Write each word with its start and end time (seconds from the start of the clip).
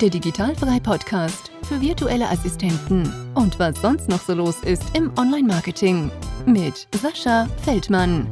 der 0.00 0.10
Digitalfrei 0.10 0.80
Podcast 0.80 1.52
für 1.68 1.80
virtuelle 1.80 2.28
Assistenten 2.28 3.12
und 3.34 3.60
was 3.60 3.80
sonst 3.80 4.08
noch 4.08 4.20
so 4.20 4.34
los 4.34 4.60
ist 4.64 4.82
im 4.96 5.16
Online-Marketing 5.16 6.10
mit 6.46 6.88
Sascha 6.96 7.46
Feldmann. 7.62 8.26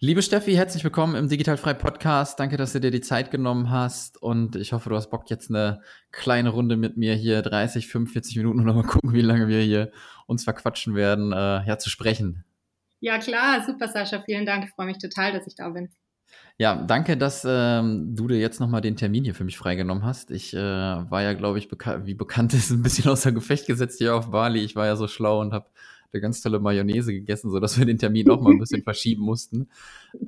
Liebe 0.00 0.20
Steffi, 0.20 0.54
herzlich 0.54 0.82
willkommen 0.82 1.14
im 1.14 1.28
Digitalfrei 1.28 1.74
Podcast. 1.74 2.40
Danke, 2.40 2.56
dass 2.56 2.72
du 2.72 2.80
dir 2.80 2.90
die 2.90 3.02
Zeit 3.02 3.30
genommen 3.30 3.70
hast 3.70 4.20
und 4.20 4.56
ich 4.56 4.72
hoffe, 4.72 4.88
du 4.90 4.96
hast 4.96 5.10
Bock 5.10 5.30
jetzt 5.30 5.48
eine 5.48 5.80
kleine 6.10 6.48
Runde 6.48 6.76
mit 6.76 6.96
mir 6.96 7.14
hier 7.14 7.40
30, 7.40 7.86
45 7.86 8.36
Minuten 8.38 8.58
und 8.58 8.66
mal 8.66 8.82
gucken, 8.82 9.12
wie 9.12 9.20
lange 9.20 9.46
wir 9.46 9.60
hier 9.60 9.92
uns 10.26 10.42
verquatschen 10.42 10.96
werden, 10.96 11.32
äh, 11.32 11.64
ja, 11.64 11.78
zu 11.78 11.88
sprechen. 11.88 12.44
Ja, 13.02 13.18
klar, 13.18 13.64
super, 13.66 13.88
Sascha. 13.88 14.22
Vielen 14.24 14.46
Dank. 14.46 14.64
Ich 14.64 14.70
freue 14.70 14.86
mich 14.86 14.98
total, 14.98 15.32
dass 15.32 15.44
ich 15.48 15.56
da 15.56 15.68
bin. 15.70 15.88
Ja, 16.56 16.76
danke, 16.76 17.16
dass 17.16 17.44
ähm, 17.44 18.14
du 18.14 18.28
dir 18.28 18.38
jetzt 18.38 18.60
nochmal 18.60 18.80
den 18.80 18.94
Termin 18.94 19.24
hier 19.24 19.34
für 19.34 19.42
mich 19.42 19.58
freigenommen 19.58 20.04
hast. 20.04 20.30
Ich 20.30 20.54
äh, 20.54 20.56
war 20.56 21.20
ja, 21.20 21.32
glaube 21.32 21.58
ich, 21.58 21.68
beka 21.68 22.06
wie 22.06 22.14
bekannt 22.14 22.54
ist, 22.54 22.70
ein 22.70 22.82
bisschen 22.82 23.10
außer 23.10 23.32
Gefecht 23.32 23.66
gesetzt 23.66 23.98
hier 23.98 24.14
auf 24.14 24.30
Bali. 24.30 24.60
Ich 24.60 24.76
war 24.76 24.86
ja 24.86 24.94
so 24.94 25.08
schlau 25.08 25.40
und 25.40 25.52
habe 25.52 25.66
eine 26.12 26.20
ganz 26.20 26.42
tolle 26.42 26.60
Mayonnaise 26.60 27.12
gegessen, 27.12 27.50
sodass 27.50 27.76
wir 27.76 27.86
den 27.86 27.98
Termin 27.98 28.28
noch 28.28 28.40
mal 28.40 28.52
ein 28.52 28.60
bisschen 28.60 28.82
verschieben 28.84 29.24
mussten. 29.24 29.68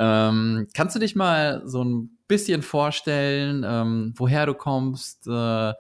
Ähm, 0.01 0.67
kannst 0.75 0.97
du 0.97 0.99
dich 0.99 1.15
mal 1.15 1.63
so 1.67 1.85
ein 1.85 2.19
bisschen 2.27 2.63
vorstellen, 2.63 3.65
ähm, 3.65 4.15
woher 4.17 4.47
du 4.47 4.55
kommst, 4.55 5.29
äh, 5.29 5.73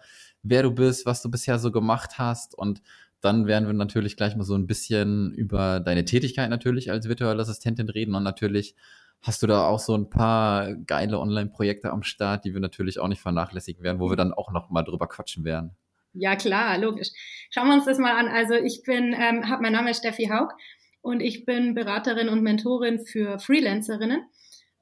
wer 0.44 0.62
du 0.62 0.70
bist, 0.70 1.06
was 1.06 1.22
du 1.22 1.28
bisher 1.28 1.58
so 1.58 1.72
gemacht 1.72 2.18
hast 2.18 2.56
und 2.56 2.82
dann 3.24 3.46
werden 3.46 3.66
wir 3.66 3.72
natürlich 3.72 4.16
gleich 4.16 4.36
mal 4.36 4.44
so 4.44 4.54
ein 4.54 4.66
bisschen 4.66 5.32
über 5.34 5.80
deine 5.80 6.04
Tätigkeit 6.04 6.50
natürlich 6.50 6.90
als 6.90 7.08
virtuelle 7.08 7.40
Assistentin 7.40 7.88
reden 7.88 8.14
und 8.14 8.22
natürlich 8.22 8.74
hast 9.22 9.42
du 9.42 9.46
da 9.46 9.66
auch 9.66 9.78
so 9.78 9.96
ein 9.96 10.10
paar 10.10 10.74
geile 10.74 11.18
Online-Projekte 11.18 11.90
am 11.90 12.02
Start, 12.02 12.44
die 12.44 12.52
wir 12.52 12.60
natürlich 12.60 13.00
auch 13.00 13.08
nicht 13.08 13.22
vernachlässigen 13.22 13.82
werden, 13.82 13.98
wo 13.98 14.10
wir 14.10 14.16
dann 14.16 14.34
auch 14.34 14.52
noch 14.52 14.68
mal 14.68 14.82
drüber 14.82 15.08
quatschen 15.08 15.44
werden. 15.44 15.74
Ja, 16.12 16.36
klar, 16.36 16.78
logisch. 16.78 17.08
Schauen 17.50 17.68
wir 17.68 17.74
uns 17.74 17.86
das 17.86 17.98
mal 17.98 18.16
an. 18.16 18.28
Also 18.28 18.54
ich 18.54 18.82
bin, 18.84 19.14
ähm, 19.18 19.48
hab, 19.48 19.60
mein 19.60 19.72
Name 19.72 19.90
ist 19.90 19.98
Steffi 19.98 20.26
Haug 20.26 20.52
und 21.00 21.20
ich 21.20 21.44
bin 21.44 21.74
Beraterin 21.74 22.28
und 22.28 22.42
Mentorin 22.42 23.04
für 23.04 23.38
Freelancerinnen. 23.38 24.22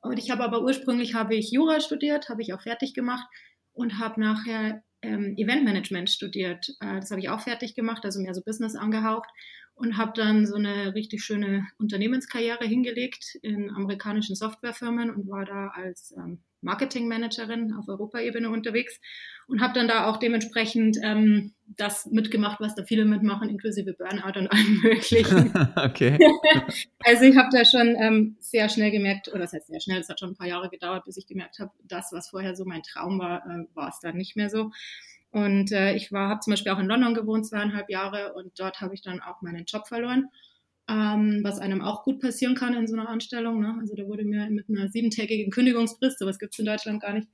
Und 0.01 0.19
ich 0.19 0.31
habe 0.31 0.43
aber 0.43 0.63
ursprünglich 0.63 1.15
habe 1.15 1.37
ich 1.37 1.53
Jura 1.53 1.81
studiert, 1.81 2.29
habe 2.29 2.43
ich 2.43 2.53
auch 2.53 2.61
fertig 2.61 2.93
gemacht 2.93 3.27
und 3.73 3.99
habe 3.99 4.21
nachher 4.21 4.83
ähm, 5.03 5.35
Eventmanagement 5.37 6.11
studiert. 6.11 6.69
Äh, 6.81 7.01
das 7.01 7.11
habe 7.11 7.21
ich 7.21 7.29
auch 7.29 7.41
fertig 7.41 7.75
gemacht, 7.75 8.05
also 8.05 8.21
mehr 8.21 8.35
so 8.35 8.43
Business 8.43 8.77
angehaucht 8.77 9.29
und 9.75 9.97
habe 9.97 10.13
dann 10.15 10.47
so 10.47 10.57
eine 10.57 10.95
richtig 10.95 11.25
schöne 11.25 11.67
Unternehmenskarriere 11.79 12.65
hingelegt 12.65 13.37
in 13.43 13.71
amerikanischen 13.71 14.37
Softwarefirmen 14.37 15.11
und 15.11 15.29
war 15.29 15.45
da 15.45 15.69
als 15.69 16.15
ähm, 16.17 16.39
Marketingmanagerin 16.63 17.75
auf 17.75 17.89
Europaebene 17.89 18.49
unterwegs 18.49 19.01
und 19.49 19.61
habe 19.61 19.75
dann 19.75 19.89
da 19.89 20.07
auch 20.07 20.19
dementsprechend 20.19 20.97
ähm, 21.03 21.53
das 21.67 22.07
mitgemacht, 22.07 22.61
was 22.61 22.75
da 22.75 22.85
viele 22.85 23.05
mitmachen, 23.05 23.49
inklusive 23.49 23.93
Burnout 23.95 24.39
und 24.39 24.49
allem 24.49 24.81
möglichen. 24.83 25.53
okay. 25.77 26.19
also 27.05 27.25
ich 27.25 27.37
habe 27.37 27.49
da 27.53 27.65
schon 27.65 27.97
ähm, 28.01 28.37
sehr 28.41 28.69
schnell 28.69 28.91
gemerkt, 28.91 29.29
oder 29.29 29.41
das 29.41 29.53
heißt 29.53 29.67
sehr 29.67 29.81
schnell, 29.81 30.01
es 30.01 30.09
hat 30.09 30.21
schon 30.21 30.31
ein 30.31 30.37
paar 30.37 30.47
Jahre 30.47 30.69
gedauert, 30.69 31.05
bis 31.05 31.17
ich 31.17 31.27
gemerkt 31.27 31.59
habe, 31.59 31.73
das, 31.83 32.13
was 32.13 32.29
vorher 32.31 32.55
so 32.55 32.65
mein 32.65 32.83
Traum 32.83 33.19
war, 33.19 33.45
äh, 33.47 33.67
war 33.75 33.89
es 33.89 33.99
dann 34.01 34.17
nicht 34.17 34.37
mehr 34.37 34.49
so. 34.49 34.71
Und 35.33 35.73
äh, 35.73 35.95
ich 35.95 36.13
war, 36.13 36.29
habe 36.29 36.41
zum 36.41 36.53
Beispiel 36.53 36.73
auch 36.73 36.79
in 36.79 36.87
London 36.87 37.15
gewohnt, 37.15 37.47
zweieinhalb 37.47 37.91
Jahre, 37.91 38.35
und 38.35 38.53
dort 38.59 38.81
habe 38.81 38.95
ich 38.95 39.03
dann 39.03 39.21
auch 39.21 39.43
meinen 39.43 39.65
Job 39.65 39.89
verloren 39.89 40.29
ähm, 40.89 41.41
was 41.43 41.59
einem 41.59 41.83
auch 41.83 42.03
gut 42.03 42.21
passieren 42.21 42.55
kann 42.55 42.75
in 42.75 42.87
so 42.87 42.95
einer 42.95 43.09
Anstellung. 43.09 43.61
Ne? 43.61 43.77
Also 43.81 43.95
da 43.95 44.05
wurde 44.07 44.25
mir 44.25 44.51
mit 44.51 44.69
einer 44.69 44.89
siebentägigen 44.89 45.51
Kündigungsfrist, 45.51 46.19
sowas 46.19 46.39
gibt 46.39 46.55
es 46.55 46.59
in 46.59 46.67
Deutschland 46.67 47.03
gar 47.03 47.15
nicht. 47.15 47.29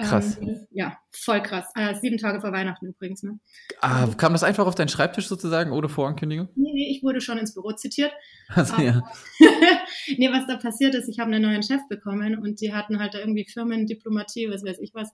Ähm, 0.00 0.06
krass. 0.06 0.38
ja, 0.70 0.96
voll 1.10 1.42
krass. 1.42 1.66
Äh, 1.74 1.94
sieben 1.96 2.18
Tage 2.18 2.40
vor 2.40 2.52
Weihnachten 2.52 2.86
übrigens. 2.86 3.24
Ne? 3.24 3.40
Ah, 3.80 4.06
kam 4.16 4.32
das 4.32 4.44
einfach 4.44 4.66
auf 4.66 4.76
deinen 4.76 4.88
Schreibtisch 4.88 5.26
sozusagen, 5.26 5.72
ohne 5.72 5.88
Vorankündigung? 5.88 6.48
Nee, 6.54 6.72
nee, 6.72 6.90
ich 6.90 7.02
wurde 7.02 7.20
schon 7.20 7.38
ins 7.38 7.54
Büro 7.54 7.72
zitiert. 7.72 8.12
Also, 8.48 8.80
ja. 8.80 9.02
nee, 10.16 10.30
was 10.30 10.46
da 10.46 10.56
passiert 10.56 10.94
ist, 10.94 11.08
ich 11.08 11.18
habe 11.18 11.32
einen 11.32 11.42
neuen 11.42 11.64
Chef 11.64 11.80
bekommen 11.88 12.38
und 12.38 12.60
die 12.60 12.72
hatten 12.72 13.00
halt 13.00 13.14
da 13.14 13.18
irgendwie 13.18 13.44
Firmendiplomatie, 13.44 14.48
was 14.50 14.64
weiß 14.64 14.78
ich 14.80 14.92
was 14.94 15.12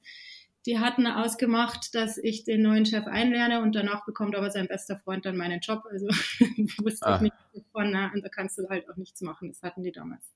die 0.67 0.79
hatten 0.79 1.07
ausgemacht, 1.07 1.95
dass 1.95 2.17
ich 2.17 2.45
den 2.45 2.63
neuen 2.63 2.87
Chef 2.87 3.07
einlerne 3.07 3.61
und 3.61 3.75
danach 3.75 4.05
bekommt 4.07 4.35
aber 4.35 4.51
sein 4.51 4.67
bester 4.67 4.97
Freund 4.97 5.27
dann 5.27 5.37
meinen 5.37 5.61
Job. 5.61 5.83
Also 5.91 6.07
wusste 6.83 7.07
ah. 7.07 7.17
ich 7.17 7.23
nicht 7.23 7.35
davon, 7.53 7.91
na, 7.91 8.11
und 8.13 8.25
da 8.25 8.29
kannst 8.29 8.59
du 8.59 8.69
halt 8.69 8.89
auch 8.89 8.97
nichts 8.97 9.21
machen. 9.21 9.49
Das 9.49 9.63
hatten 9.63 9.83
die 9.83 9.93
damals 9.93 10.35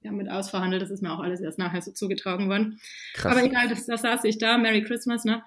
ja, 0.00 0.12
mit 0.12 0.28
ausverhandelt. 0.28 0.82
Das 0.82 0.90
ist 0.90 1.02
mir 1.02 1.12
auch 1.12 1.20
alles 1.20 1.40
erst 1.40 1.58
nachher 1.58 1.82
so 1.82 1.92
zugetragen 1.92 2.48
worden. 2.48 2.80
Krass. 3.14 3.32
Aber 3.32 3.44
egal, 3.44 3.68
da 3.68 3.96
saß 3.96 4.24
ich 4.24 4.38
da, 4.38 4.58
Merry 4.58 4.82
Christmas, 4.82 5.24
ne? 5.24 5.42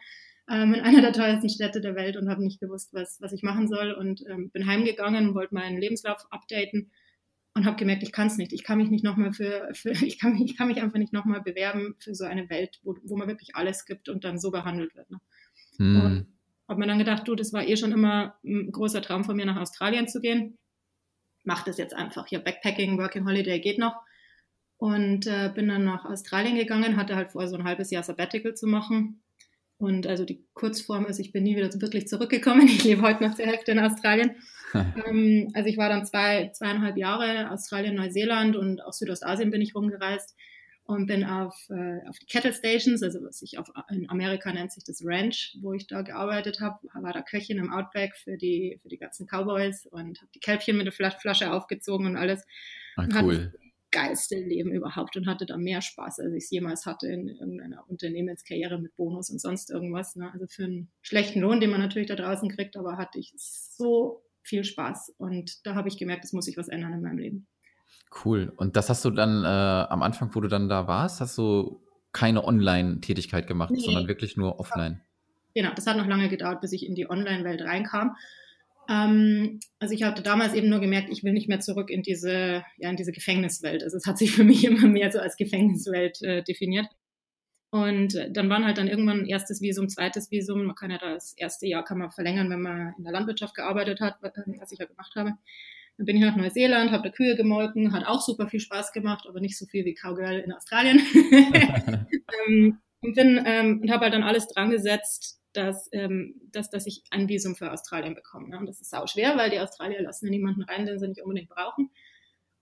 Ähm, 0.50 0.74
in 0.74 0.82
einer 0.82 1.02
der 1.02 1.14
teuersten 1.14 1.50
Städte 1.50 1.82
der 1.82 1.96
Welt 1.96 2.18
und 2.18 2.30
habe 2.30 2.44
nicht 2.44 2.60
gewusst, 2.60 2.94
was, 2.94 3.22
was 3.22 3.32
ich 3.32 3.44
machen 3.44 3.68
soll 3.68 3.92
und 3.92 4.24
ähm, 4.28 4.50
bin 4.50 4.66
heimgegangen 4.66 5.30
und 5.30 5.36
wollte 5.36 5.54
meinen 5.54 5.80
Lebenslauf 5.80 6.26
updaten 6.32 6.92
und 7.54 7.66
habe 7.66 7.76
gemerkt, 7.76 8.04
ich 8.04 8.12
kann 8.12 8.28
es 8.28 8.38
nicht. 8.38 8.54
Ich 8.54 8.64
kann 8.64 8.78
mich 8.78 8.90
nicht 8.90 9.04
nochmal 9.04 9.34
für, 9.34 9.70
für 9.74 9.92
ich, 10.06 10.20
kann 10.20 10.34
mich, 10.34 10.44
ich 10.44 10.58
kann 10.58 10.68
mich 10.68 10.82
einfach 10.82 11.00
nicht 11.00 11.14
nochmal 11.14 11.42
bewerben 11.42 11.96
für 12.00 12.16
so 12.16 12.26
eine 12.26 12.50
Welt, 12.50 12.80
wo, 12.84 12.96
wo 13.04 13.18
man 13.18 13.28
wirklich 13.28 13.56
alles 13.56 13.86
gibt 13.86 14.10
und 14.10 14.24
dann 14.24 14.40
so 14.40 14.52
behandelt 14.52 14.96
wird. 14.96 15.10
Ne? 15.10 15.20
Hm. 15.78 16.02
Und 16.02 16.28
habe 16.68 16.80
mir 16.80 16.88
dann 16.88 17.00
gedacht, 17.00 17.28
du, 17.28 17.36
das 17.36 17.52
war 17.52 17.68
eh 17.68 17.76
schon 17.76 17.92
immer 17.92 18.36
ein 18.46 18.72
großer 18.72 19.02
Traum 19.02 19.26
von 19.26 19.36
mir, 19.36 19.46
nach 19.46 19.60
Australien 19.60 20.08
zu 20.08 20.22
gehen. 20.22 20.58
Mach 21.44 21.64
das 21.64 21.78
jetzt 21.78 21.94
einfach. 21.94 22.28
Hier 22.28 22.40
Backpacking, 22.40 22.98
Working 22.98 23.26
Holiday 23.26 23.60
geht 23.60 23.78
noch. 23.78 23.96
Und 24.78 25.28
äh, 25.28 25.52
bin 25.54 25.68
dann 25.68 25.84
nach 25.84 26.06
Australien 26.06 26.56
gegangen, 26.56 26.98
hatte 26.98 27.16
halt 27.16 27.32
vor, 27.32 27.48
so 27.48 27.56
ein 27.56 27.66
halbes 27.66 27.92
Jahr 27.92 28.04
Sabbatical 28.04 28.56
zu 28.56 28.68
machen. 28.68 29.22
Und 29.78 30.08
also 30.08 30.26
die 30.26 30.46
Kurzform 30.54 31.08
ist, 31.08 31.20
ich 31.20 31.32
bin 31.32 31.44
nie 31.44 31.56
wieder 31.56 31.70
wirklich 31.82 32.08
zurückgekommen. 32.08 32.68
Ich 32.68 32.84
lebe 32.84 33.02
heute 33.02 33.24
noch 33.24 33.36
zur 33.36 33.46
Hälfte 33.46 33.72
in 33.72 33.80
Australien. 33.80 34.36
ähm, 35.08 35.50
also 35.54 35.70
ich 35.70 35.78
war 35.78 35.90
dann 35.90 36.06
zwei, 36.06 36.50
zweieinhalb 36.54 36.98
Jahre 36.98 37.52
Australien, 37.52 37.96
Neuseeland 37.96 38.56
und 38.56 38.82
auch 38.82 38.94
Südostasien 38.94 39.52
bin 39.52 39.62
ich 39.62 39.76
rumgereist 39.76 40.36
und 40.84 41.06
bin 41.06 41.24
auf, 41.24 41.56
äh, 41.70 42.08
auf 42.08 42.18
die 42.20 42.26
Kettle 42.26 42.54
Stations, 42.54 43.02
also 43.04 43.20
was 43.24 43.42
ich 43.42 43.58
auf, 43.58 43.72
in 43.90 44.10
Amerika 44.10 44.52
nennt 44.52 44.72
sich 44.72 44.84
das 44.84 45.02
Ranch, 45.06 45.56
wo 45.62 45.74
ich 45.74 45.88
da 45.88 46.02
gearbeitet 46.02 46.60
habe, 46.60 46.80
war 46.94 47.14
da 47.14 47.22
Köchin 47.22 47.60
im 47.60 47.72
Outback 47.72 48.16
für 48.16 48.38
die, 48.38 48.80
für 48.82 48.90
die 48.90 48.98
ganzen 48.98 49.28
Cowboys 49.28 49.86
und 49.86 50.20
habe 50.20 50.32
die 50.36 50.40
Kälbchen 50.40 50.78
mit 50.78 50.88
der 50.88 51.12
Flasche 51.12 51.54
aufgezogen 51.54 52.08
und 52.08 52.18
alles. 52.18 52.44
Ah, 52.98 53.08
cool 53.22 53.54
geilste 53.92 54.36
Leben 54.36 54.72
überhaupt 54.72 55.18
und 55.18 55.28
hatte 55.28 55.46
da 55.46 55.58
mehr 55.58 55.82
Spaß, 55.82 56.20
als 56.20 56.34
ich 56.34 56.44
es 56.46 56.50
jemals 56.50 56.86
hatte 56.86 57.08
in 57.08 57.28
irgendeiner 57.28 57.84
Unternehmenskarriere 57.90 58.80
mit 58.80 58.96
Bonus 58.96 59.30
und 59.30 59.40
sonst 59.40 59.70
irgendwas. 59.70 60.16
Ne? 60.16 60.32
Also 60.32 60.48
für 60.48 60.64
einen 60.64 60.90
schlechten 61.02 61.42
Lohn, 61.42 61.60
den 61.60 61.70
man 61.70 61.82
natürlich 61.82 62.08
da 62.08 62.16
draußen 62.16 62.50
kriegt, 62.50 62.78
aber 62.78 62.98
hatte 62.98 63.20
ich 63.20 63.34
so 63.38 64.24
viel 64.44 64.64
Spaß. 64.64 65.16
Und 65.18 65.66
da 65.66 65.76
habe 65.76 65.88
ich 65.88 65.98
gemerkt, 65.98 66.24
es 66.24 66.34
muss 66.34 66.46
sich 66.46 66.58
was 66.58 66.68
ändern 66.68 66.94
in 66.94 67.02
meinem 67.02 67.18
Leben. 67.18 67.48
Cool. 68.24 68.52
Und 68.58 68.76
das 68.76 68.90
hast 68.90 69.06
du 69.06 69.10
dann 69.10 69.44
äh, 69.44 69.48
am 69.48 70.02
Anfang, 70.02 70.34
wo 70.34 70.42
du 70.42 70.48
dann 70.48 70.70
da 70.70 70.88
warst, 70.88 71.22
hast 71.22 71.38
du 71.38 71.82
keine 72.12 72.44
Online-Tätigkeit 72.44 73.48
gemacht, 73.48 73.72
nee. 73.72 73.80
sondern 73.80 74.08
wirklich 74.08 74.36
nur 74.36 74.60
offline. 74.60 75.02
Genau, 75.54 75.72
das 75.76 75.88
hat 75.88 75.98
noch 75.98 76.08
lange 76.08 76.30
gedauert, 76.30 76.62
bis 76.62 76.72
ich 76.74 76.86
in 76.86 76.96
die 76.96 77.10
Online-Welt 77.10 77.62
reinkam. 77.62 78.16
Ähm, 78.90 79.60
also 79.80 79.94
ich 79.94 80.04
hatte 80.04 80.22
damals 80.22 80.54
eben 80.54 80.70
nur 80.70 80.80
gemerkt, 80.80 81.10
ich 81.10 81.24
will 81.24 81.34
nicht 81.34 81.48
mehr 81.48 81.60
zurück 81.60 81.90
in 81.90 82.02
diese, 82.02 82.64
ja, 82.78 82.90
in 82.90 82.98
diese 82.98 83.12
Gefängniswelt. 83.12 83.84
Also 83.84 83.98
es 83.98 84.06
hat 84.06 84.18
sich 84.18 84.32
für 84.32 84.44
mich 84.44 84.64
immer 84.66 84.88
mehr 84.88 85.12
so 85.12 85.20
als 85.20 85.38
Gefängniswelt 85.38 86.22
äh, 86.22 86.44
definiert. 86.44 86.88
Und 87.72 88.16
dann 88.32 88.50
waren 88.50 88.66
halt 88.66 88.78
dann 88.78 88.90
irgendwann 88.90 89.26
erstes 89.26 89.62
Visum, 89.62 89.88
zweites 89.88 90.30
Visum. 90.30 90.66
Man 90.66 90.76
kann 90.76 90.92
ja 90.92 90.98
das 90.98 91.34
erste 91.38 91.66
Jahr 91.68 91.86
kann 91.86 92.00
man 92.00 92.12
verlängern, 92.12 92.50
wenn 92.50 92.62
man 92.62 92.94
in 92.98 93.06
der 93.06 93.14
Landwirtschaft 93.14 93.56
gearbeitet 93.56 94.02
hat, 94.02 94.18
was 94.22 94.72
ich 94.74 94.80
ja 94.80 94.86
gemacht 94.86 95.14
habe. 95.16 95.32
Dann 95.98 96.06
bin 96.06 96.18
ich 96.18 96.22
nach 96.22 96.36
Neuseeland, 96.36 96.92
habe 96.92 97.04
da 97.04 97.16
Kühe 97.16 97.38
gemolken, 97.38 97.94
hat 97.94 98.06
auch 98.06 98.22
super 98.22 98.48
viel 98.48 98.60
Spaß 98.60 98.92
gemacht, 98.92 99.26
aber 99.28 99.40
nicht 99.40 99.58
so 99.58 99.66
viel 99.66 99.86
wie 99.86 99.94
Cowgirl 99.94 100.40
in 100.40 100.52
Australien. 100.52 101.00
ähm, 102.48 102.80
und 103.02 103.16
bin 103.16 103.42
ähm, 103.46 103.80
und 103.82 103.90
habe 103.90 104.04
halt 104.04 104.14
dann 104.14 104.24
alles 104.24 104.48
dran 104.48 104.70
gesetzt, 104.70 105.40
dass, 105.54 105.90
ähm, 105.94 106.42
dass, 106.52 106.70
dass 106.70 106.88
ich 106.88 107.04
ein 107.10 107.30
Visum 107.30 107.56
für 107.56 107.72
Australien 107.72 108.16
bekomme. 108.16 108.50
Ne? 108.50 108.60
Und 108.60 108.66
das 108.68 108.82
ist 108.82 108.90
sau 108.90 109.08
schwer, 109.08 109.38
weil 109.38 109.50
die 109.50 109.60
Australier 109.60 110.02
lassen 110.02 110.26
ja 110.26 110.32
niemanden 110.32 110.64
rein, 110.64 110.86
den 110.86 111.00
sie 111.00 111.08
nicht 111.08 111.22
unbedingt 111.22 111.50
brauchen. 111.50 111.90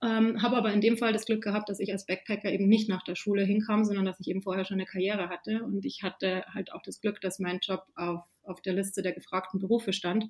Ähm, 0.02 0.42
habe 0.42 0.56
aber 0.56 0.72
in 0.72 0.80
dem 0.80 0.98
Fall 0.98 1.12
das 1.12 1.26
Glück 1.26 1.44
gehabt, 1.44 1.68
dass 1.68 1.80
ich 1.80 1.92
als 1.92 2.06
Backpacker 2.06 2.50
eben 2.52 2.70
nicht 2.70 2.88
nach 2.88 3.04
der 3.04 3.16
Schule 3.16 3.44
hinkam, 3.44 3.84
sondern 3.84 4.06
dass 4.06 4.20
ich 4.20 4.30
eben 4.30 4.42
vorher 4.42 4.64
schon 4.64 4.78
eine 4.78 4.86
Karriere 4.86 5.28
hatte. 5.28 5.64
Und 5.64 5.84
ich 5.84 6.04
hatte 6.04 6.46
halt 6.54 6.72
auch 6.72 6.82
das 6.82 7.02
Glück, 7.02 7.20
dass 7.20 7.40
mein 7.40 7.60
Job 7.62 7.84
auf, 7.96 8.24
auf 8.44 8.62
der 8.62 8.74
Liste 8.74 9.02
der 9.02 9.12
gefragten 9.12 9.60
Berufe 9.60 9.92
stand. 9.92 10.26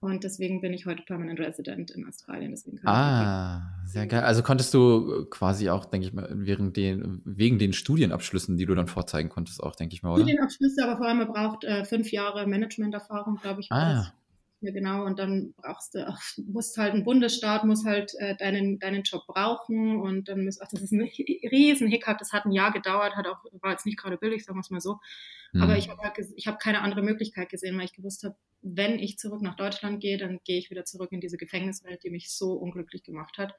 Und 0.00 0.22
deswegen 0.22 0.60
bin 0.60 0.72
ich 0.72 0.86
heute 0.86 1.02
Permanent 1.02 1.40
Resident 1.40 1.90
in 1.90 2.06
Australien. 2.06 2.52
Deswegen 2.52 2.80
ah, 2.86 3.62
sehr 3.84 4.06
geil. 4.06 4.22
Also 4.22 4.42
konntest 4.42 4.74
du 4.74 5.26
quasi 5.30 5.70
auch, 5.70 5.84
denke 5.84 6.06
ich 6.06 6.12
mal, 6.12 6.28
während 6.32 6.76
den, 6.76 7.20
wegen 7.24 7.58
den 7.58 7.72
Studienabschlüssen, 7.72 8.56
die 8.56 8.66
du 8.66 8.74
dann 8.74 8.86
vorzeigen 8.86 9.28
konntest, 9.28 9.62
auch, 9.62 9.74
denke 9.76 9.94
ich 9.94 10.02
mal, 10.02 10.10
oder? 10.10 10.22
Studienabschlüsse, 10.22 10.84
aber 10.84 10.98
vor 10.98 11.06
allem 11.06 11.18
man 11.18 11.28
braucht 11.28 11.64
äh, 11.64 11.84
fünf 11.84 12.10
Jahre 12.10 12.46
Managementerfahrung, 12.46 13.36
glaube 13.36 13.60
ich. 13.60 13.70
Ah. 13.70 13.98
nicht 13.98 14.12
mehr 14.62 14.72
genau. 14.72 15.04
Und 15.04 15.18
dann 15.18 15.54
brauchst 15.56 15.94
du, 15.94 16.06
ach, 16.06 16.20
musst 16.46 16.76
halt 16.76 16.94
ein 16.94 17.04
Bundesstaat, 17.04 17.64
muss 17.64 17.84
halt 17.84 18.12
äh, 18.18 18.36
deinen, 18.36 18.78
deinen 18.78 19.02
Job 19.02 19.26
brauchen. 19.26 20.00
Und 20.00 20.28
dann 20.28 20.46
ist, 20.46 20.60
ach, 20.62 20.68
das 20.70 20.82
ist 20.82 20.92
ein 20.92 21.00
riesen 21.00 21.88
Hickhack. 21.88 22.18
Das 22.18 22.32
hat 22.32 22.44
ein 22.44 22.52
Jahr 22.52 22.72
gedauert, 22.72 23.16
hat 23.16 23.26
auch, 23.26 23.44
war 23.60 23.72
jetzt 23.72 23.86
nicht 23.86 23.98
gerade 23.98 24.18
billig, 24.18 24.44
sagen 24.44 24.58
wir 24.58 24.62
es 24.62 24.70
mal 24.70 24.80
so. 24.80 24.98
Mhm. 25.52 25.62
Aber 25.62 25.76
ich 25.76 25.88
habe 25.88 26.00
halt, 26.02 26.16
ich 26.36 26.46
habe 26.46 26.58
keine 26.58 26.80
andere 26.82 27.02
Möglichkeit 27.02 27.48
gesehen, 27.48 27.76
weil 27.76 27.84
ich 27.84 27.92
gewusst 27.92 28.24
habe, 28.24 28.36
wenn 28.62 28.98
ich 28.98 29.18
zurück 29.18 29.42
nach 29.42 29.56
Deutschland 29.56 30.00
gehe, 30.00 30.18
dann 30.18 30.40
gehe 30.44 30.58
ich 30.58 30.70
wieder 30.70 30.84
zurück 30.84 31.12
in 31.12 31.20
diese 31.20 31.36
Gefängniswelt, 31.36 32.02
die 32.02 32.10
mich 32.10 32.30
so 32.30 32.52
unglücklich 32.52 33.02
gemacht 33.02 33.38
hat. 33.38 33.54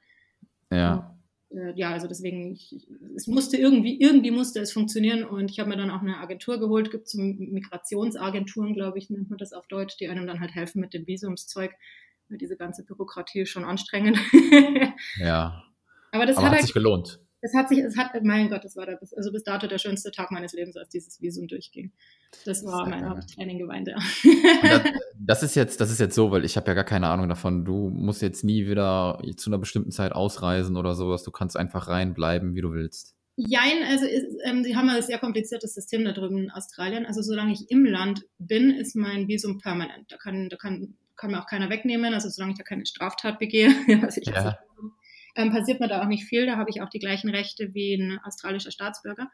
Ja. 0.70 1.16
Äh, 1.50 1.72
ja, 1.74 1.90
also 1.90 2.06
deswegen, 2.06 2.52
ich, 2.52 2.76
es 3.16 3.26
musste 3.26 3.56
irgendwie, 3.56 4.00
irgendwie 4.00 4.30
musste 4.30 4.60
es 4.60 4.72
funktionieren 4.72 5.24
und 5.24 5.50
ich 5.50 5.58
habe 5.58 5.68
mir 5.68 5.76
dann 5.76 5.90
auch 5.90 6.02
eine 6.02 6.18
Agentur 6.18 6.58
geholt, 6.58 6.90
gibt 6.90 7.06
es 7.06 7.12
so 7.12 7.20
Migrationsagenturen, 7.20 8.74
glaube 8.74 8.98
ich, 8.98 9.10
nennt 9.10 9.30
man 9.30 9.38
das 9.38 9.52
auf 9.52 9.66
Deutsch, 9.66 9.96
die 9.98 10.08
einem 10.08 10.26
dann 10.26 10.40
halt 10.40 10.54
helfen 10.54 10.80
mit 10.80 10.94
dem 10.94 11.06
Visumszeug, 11.06 11.72
weil 12.28 12.38
diese 12.38 12.56
ganze 12.56 12.84
Bürokratie 12.84 13.40
ist 13.40 13.50
schon 13.50 13.64
anstrengend. 13.64 14.18
ja. 15.18 15.64
Aber 16.12 16.26
das 16.26 16.36
Aber 16.36 16.46
hat, 16.46 16.52
hat 16.52 16.58
halt, 16.58 16.66
sich 16.66 16.74
gelohnt. 16.74 17.20
Es 17.42 17.54
hat 17.54 17.68
sich, 17.68 17.78
es 17.78 17.96
hat, 17.96 18.10
mein 18.22 18.50
Gott, 18.50 18.64
das 18.64 18.76
war 18.76 18.86
da, 18.86 18.96
bis, 18.96 19.12
also 19.14 19.32
bis 19.32 19.42
dato 19.44 19.66
der 19.66 19.78
schönste 19.78 20.10
Tag 20.10 20.30
meines 20.30 20.52
Lebens, 20.52 20.76
als 20.76 20.88
dieses 20.90 21.20
Visum 21.20 21.48
durchging. 21.48 21.92
Das 22.44 22.64
war 22.64 22.86
mein. 22.88 23.08
Haupttraining 23.08 23.58
geweint, 23.58 23.88
ja. 23.88 23.96
Das, 24.62 24.82
das 25.18 25.42
ist 25.42 25.54
jetzt, 25.56 25.80
das 25.80 25.90
ist 25.90 26.00
jetzt 26.00 26.14
so, 26.14 26.30
weil 26.30 26.44
ich 26.44 26.56
habe 26.56 26.66
ja 26.68 26.74
gar 26.74 26.84
keine 26.84 27.08
Ahnung 27.08 27.28
davon. 27.28 27.64
Du 27.64 27.90
musst 27.90 28.22
jetzt 28.22 28.44
nie 28.44 28.66
wieder 28.66 29.20
zu 29.36 29.50
einer 29.50 29.58
bestimmten 29.58 29.90
Zeit 29.90 30.12
ausreisen 30.12 30.76
oder 30.76 30.94
sowas. 30.94 31.22
Du 31.22 31.30
kannst 31.30 31.56
einfach 31.56 31.88
reinbleiben, 31.88 32.54
wie 32.54 32.60
du 32.60 32.72
willst. 32.72 33.16
Jein, 33.36 33.82
also 33.88 34.04
ist, 34.04 34.26
ähm, 34.44 34.62
sie 34.64 34.76
haben 34.76 34.88
ein 34.90 35.00
sehr 35.02 35.18
kompliziertes 35.18 35.74
System 35.74 36.04
da 36.04 36.12
drüben 36.12 36.36
in 36.38 36.50
Australien. 36.50 37.06
Also 37.06 37.22
solange 37.22 37.52
ich 37.54 37.70
im 37.70 37.86
Land 37.86 38.22
bin, 38.38 38.70
ist 38.70 38.94
mein 38.96 39.28
Visum 39.28 39.58
permanent. 39.58 40.12
Da 40.12 40.18
kann, 40.18 40.50
da 40.50 40.56
kann, 40.56 40.94
kann 41.16 41.30
mir 41.30 41.40
auch 41.40 41.46
keiner 41.46 41.70
wegnehmen. 41.70 42.12
Also 42.12 42.28
solange 42.28 42.52
ich 42.52 42.58
da 42.58 42.64
keine 42.64 42.84
Straftat 42.84 43.38
begehe, 43.38 43.68
was 44.02 44.18
ich 44.18 44.26
Ja. 44.26 44.44
jetzt 44.44 44.56
ähm, 45.36 45.50
passiert 45.50 45.80
mir 45.80 45.88
da 45.88 46.02
auch 46.02 46.08
nicht 46.08 46.24
viel. 46.24 46.46
Da 46.46 46.56
habe 46.56 46.70
ich 46.70 46.82
auch 46.82 46.88
die 46.88 46.98
gleichen 46.98 47.30
Rechte 47.30 47.74
wie 47.74 47.94
ein 47.94 48.18
australischer 48.24 48.70
Staatsbürger. 48.70 49.28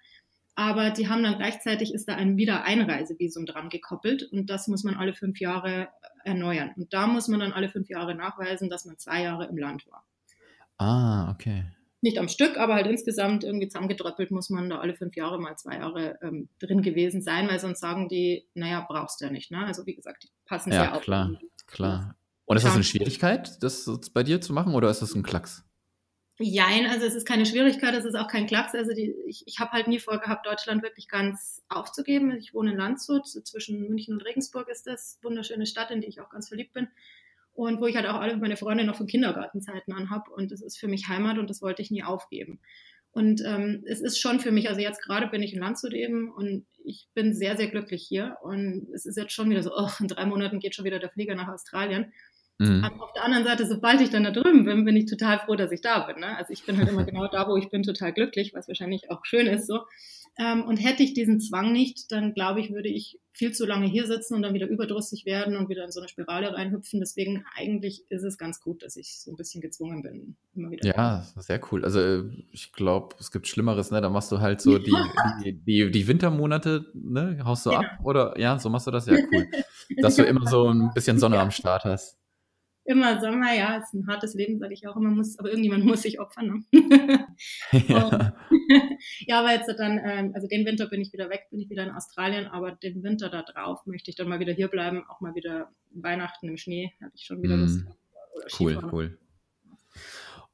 Aber 0.58 0.90
die 0.90 1.08
haben 1.08 1.22
dann 1.22 1.37
gleichzeitig 1.37 1.93
ist 1.93 2.08
da 2.08 2.14
ein 2.14 2.38
Wiedereinreisevisum 2.38 3.44
dran 3.44 3.69
gekoppelt 3.69 4.22
und 4.32 4.48
das 4.48 4.69
muss 4.69 4.84
man 4.84 4.94
alle 4.94 5.12
fünf 5.12 5.38
Jahre 5.38 5.88
erneuern. 6.25 6.72
Und 6.76 6.94
da 6.94 7.06
muss 7.06 7.28
man 7.28 7.40
dann 7.40 7.52
alle 7.52 7.69
fünf 7.69 7.90
Jahre 7.90 8.14
nachweisen, 8.14 8.70
dass 8.70 8.87
man 8.87 8.96
zwei 8.96 9.22
Jahre 9.22 9.46
im 9.46 9.58
Land 9.58 9.87
war. 9.87 10.06
Ah, 10.78 11.31
okay. 11.31 11.64
Nicht 12.00 12.19
am 12.19 12.28
Stück, 12.28 12.56
aber 12.56 12.75
halt 12.75 12.87
insgesamt 12.87 13.44
irgendwie 13.44 13.69
zusammengedröppelt 13.69 14.31
muss 14.31 14.48
man 14.48 14.70
da 14.70 14.78
alle 14.78 14.94
fünf 14.94 15.14
Jahre 15.14 15.38
mal 15.38 15.56
zwei 15.56 15.76
Jahre 15.76 16.19
ähm, 16.22 16.48
drin 16.58 16.81
gewesen 16.81 17.20
sein, 17.20 17.48
weil 17.48 17.58
sonst 17.58 17.81
sagen 17.81 18.08
die, 18.08 18.46
naja, 18.54 18.84
brauchst 18.88 19.20
du 19.20 19.26
ja 19.26 19.31
nicht. 19.31 19.50
Ne? 19.50 19.58
Also 19.58 19.84
wie 19.84 19.94
gesagt, 19.94 20.25
die 20.25 20.28
passen 20.46 20.72
Ja, 20.72 20.81
sehr 20.81 20.96
auf. 20.96 21.02
klar, 21.02 21.38
klar. 21.66 22.16
Und 22.46 22.56
ist 22.56 22.64
das 22.64 22.75
eine 22.75 22.84
Schwierigkeit, 22.84 23.62
das 23.62 23.90
bei 24.14 24.22
dir 24.22 24.40
zu 24.40 24.52
machen 24.52 24.75
oder 24.75 24.88
ist 24.88 25.02
das 25.02 25.14
ein 25.14 25.22
Klacks? 25.22 25.64
Jein, 26.38 26.87
also 26.87 27.06
es 27.06 27.15
ist 27.15 27.27
keine 27.27 27.47
Schwierigkeit, 27.47 27.94
es 27.94 28.05
ist 28.05 28.15
auch 28.15 28.29
kein 28.29 28.47
Klacks. 28.47 28.75
Also 28.75 28.93
die, 28.93 29.15
ich, 29.27 29.44
ich 29.47 29.59
habe 29.59 29.73
halt 29.73 29.88
nie 29.88 29.99
vorgehabt, 29.99 30.47
Deutschland 30.47 30.83
wirklich 30.83 31.09
ganz 31.09 31.65
aufzugeben. 31.69 32.37
Ich 32.37 32.53
wohne 32.53 32.73
in 32.73 32.77
Landshut, 32.77 33.27
so 33.27 33.41
zwischen 33.41 33.88
München 33.88 34.15
und 34.15 34.25
Regensburg 34.25 34.69
ist 34.69 34.87
das. 34.87 35.19
Wunderschöne 35.23 35.65
Stadt, 35.65 35.91
in 35.91 36.03
die 36.03 36.09
ich 36.09 36.21
auch 36.21 36.29
ganz 36.29 36.49
verliebt 36.49 36.75
bin. 36.75 36.88
Und 37.55 37.81
wo 37.81 37.87
ich 37.87 37.97
halt 37.97 38.06
auch 38.06 38.21
alle 38.21 38.37
meine 38.37 38.59
Freunde 38.59 38.85
noch 38.85 38.97
von 38.97 39.06
Kindergartenzeiten 39.06 39.94
anhab. 39.94 40.29
Und 40.29 40.53
es 40.53 40.61
ist 40.61 40.79
für 40.79 40.88
mich 40.88 41.09
Heimat 41.09 41.38
und 41.38 41.49
das 41.49 41.62
wollte 41.62 41.81
ich 41.81 41.91
nie 41.91 42.03
aufgeben. 42.03 42.61
Und 43.12 43.43
ähm, 43.47 43.82
es 43.87 44.03
ist 44.03 44.21
schon 44.21 44.41
für 44.41 44.53
mich, 44.53 44.69
also 44.69 44.82
jetzt 44.82 45.03
gerade 45.03 45.29
bin 45.29 45.43
ich 45.43 45.55
in 45.55 45.61
Landshut 45.61 45.94
eben 45.94 46.31
und 46.31 46.67
ich 46.85 47.09
bin 47.15 47.32
sehr, 47.32 47.56
sehr 47.56 47.69
glücklich 47.69 48.05
hier. 48.06 48.37
Und 48.43 48.89
es 48.93 49.06
ist 49.06 49.17
jetzt 49.17 49.32
schon 49.32 49.49
wieder 49.49 49.62
so, 49.62 49.71
oh, 49.75 49.89
in 50.00 50.09
drei 50.09 50.27
Monaten 50.27 50.61
geht 50.61 50.75
schon 50.75 50.85
wieder 50.85 50.99
der 50.99 51.09
Flieger 51.09 51.35
nach 51.35 51.49
Australien. 51.49 52.12
Mhm. 52.58 52.85
Aber 52.85 53.05
auf 53.05 53.12
der 53.12 53.25
anderen 53.25 53.44
Seite, 53.44 53.67
sobald 53.67 54.00
ich 54.00 54.11
dann 54.11 54.25
da 54.25 54.31
drüben 54.31 54.64
bin, 54.64 54.85
bin 54.85 54.97
ich 54.97 55.06
total 55.06 55.38
froh, 55.41 55.56
dass 55.56 55.73
ich 55.73 55.81
da 55.82 56.00
bin. 56.00 56.20
Ne? 56.20 56.37
Also 56.37 56.53
ich 56.53 56.64
bin 56.64 56.79
halt 56.79 56.88
immer 56.88 57.05
genau 57.05 57.29
da, 57.29 57.49
wo 57.49 57.56
ich 57.56 57.69
bin, 57.69 57.82
total 57.82 58.12
glücklich, 58.12 58.55
was 58.55 58.69
wahrscheinlich 58.69 59.11
auch 59.11 59.25
schön 59.25 59.47
ist 59.47 59.67
so. 59.67 59.81
Ähm, 60.38 60.64
und 60.64 60.76
hätte 60.76 61.03
ich 61.03 61.14
diesen 61.14 61.41
Zwang 61.41 61.73
nicht, 61.73 62.12
dann 62.12 62.35
glaube 62.35 62.61
ich, 62.61 62.70
würde 62.70 62.91
ich 62.91 63.19
viel 63.32 63.53
zu 63.53 63.64
lange 63.64 63.87
hier 63.87 64.06
sitzen 64.06 64.35
und 64.35 64.43
dann 64.43 64.53
wieder 64.53 64.69
überdrüssig 64.69 65.25
werden 65.25 65.56
und 65.56 65.70
wieder 65.70 65.85
in 65.85 65.91
so 65.93 66.00
eine 66.00 66.08
Spirale 66.11 66.53
reinhüpfen. 66.55 67.00
Deswegen 67.00 67.44
eigentlich 67.55 68.05
ist 68.11 68.23
es 68.23 68.37
ganz 68.37 68.61
gut, 68.61 68.82
dass 68.82 68.97
ich 68.97 69.19
so 69.19 69.31
ein 69.31 69.37
bisschen 69.37 69.62
gezwungen 69.62 70.03
bin, 70.03 70.37
immer 70.55 70.70
wieder. 70.70 70.94
Ja, 70.94 71.26
sehr 71.37 71.61
cool. 71.70 71.85
Also 71.85 72.00
äh, 72.00 72.25
ich 72.53 72.73
glaube, 72.73 73.17
es 73.19 73.31
gibt 73.31 73.49
Schlimmeres, 73.49 73.91
ne? 73.91 74.03
Da 74.03 74.11
machst 74.11 74.31
du 74.31 74.41
halt 74.41 74.61
so 74.61 74.79
die, 74.79 74.94
die, 75.43 75.53
die, 75.55 75.91
die 75.91 76.08
Wintermonate, 76.08 76.85
ne? 76.94 77.38
Haust 77.44 77.64
du 77.64 77.70
Genau. 77.70 77.81
ab? 77.82 77.87
Oder 78.05 78.38
ja, 78.38 78.58
so 78.58 78.69
machst 78.69 78.87
du 78.87 78.91
das 78.91 79.06
ja 79.06 79.17
cool. 79.32 79.47
Dass 80.03 80.17
du 80.17 80.23
immer 80.23 80.47
so 80.47 80.69
ein 80.69 80.91
bisschen 80.94 81.19
Sonne 81.19 81.38
am 81.38 81.50
Start 81.50 81.85
hast. 81.85 82.19
Immer 82.87 83.21
Sommer, 83.21 83.53
ja, 83.53 83.79
ist 83.79 83.94
ein 83.94 84.06
hartes 84.06 84.35
Leben, 84.35 84.59
sage 84.59 84.75
ich 84.75 84.87
auch 84.87 84.97
immer, 84.97 85.11
muss, 85.11 85.38
aber 85.38 85.49
irgendjemand 85.49 85.85
muss 85.85 86.03
sich 86.03 86.21
opfern. 86.21 86.65
Ne? 86.71 87.27
ja. 87.88 88.35
ja, 89.27 89.41
aber 89.41 89.53
jetzt 89.53 89.69
dann, 89.79 90.00
ähm, 90.05 90.33
also 90.35 90.47
den 90.47 90.65
Winter 90.65 90.87
bin 90.88 91.00
ich 91.00 91.12
wieder 91.12 91.29
weg, 91.29 91.49
bin 91.50 91.61
ich 91.61 91.69
wieder 91.69 91.83
in 91.83 91.91
Australien, 91.91 92.47
aber 92.47 92.73
den 92.73 93.03
Winter 93.03 93.29
da 93.29 93.43
drauf 93.43 93.85
möchte 93.87 94.11
ich 94.11 94.17
dann 94.17 94.29
mal 94.29 94.41
wieder 94.41 94.53
hier 94.53 94.69
bleiben, 94.69 95.05
auch 95.09 95.21
mal 95.21 95.35
wieder 95.35 95.71
Weihnachten 95.91 96.49
im 96.49 96.56
Schnee, 96.56 96.93
habe 97.00 97.12
ich 97.15 97.25
schon 97.25 97.43
wieder 97.43 97.56
Mm, 97.56 97.61
Lust. 97.61 97.85
Cool, 98.61 98.79
cool. 98.93 99.19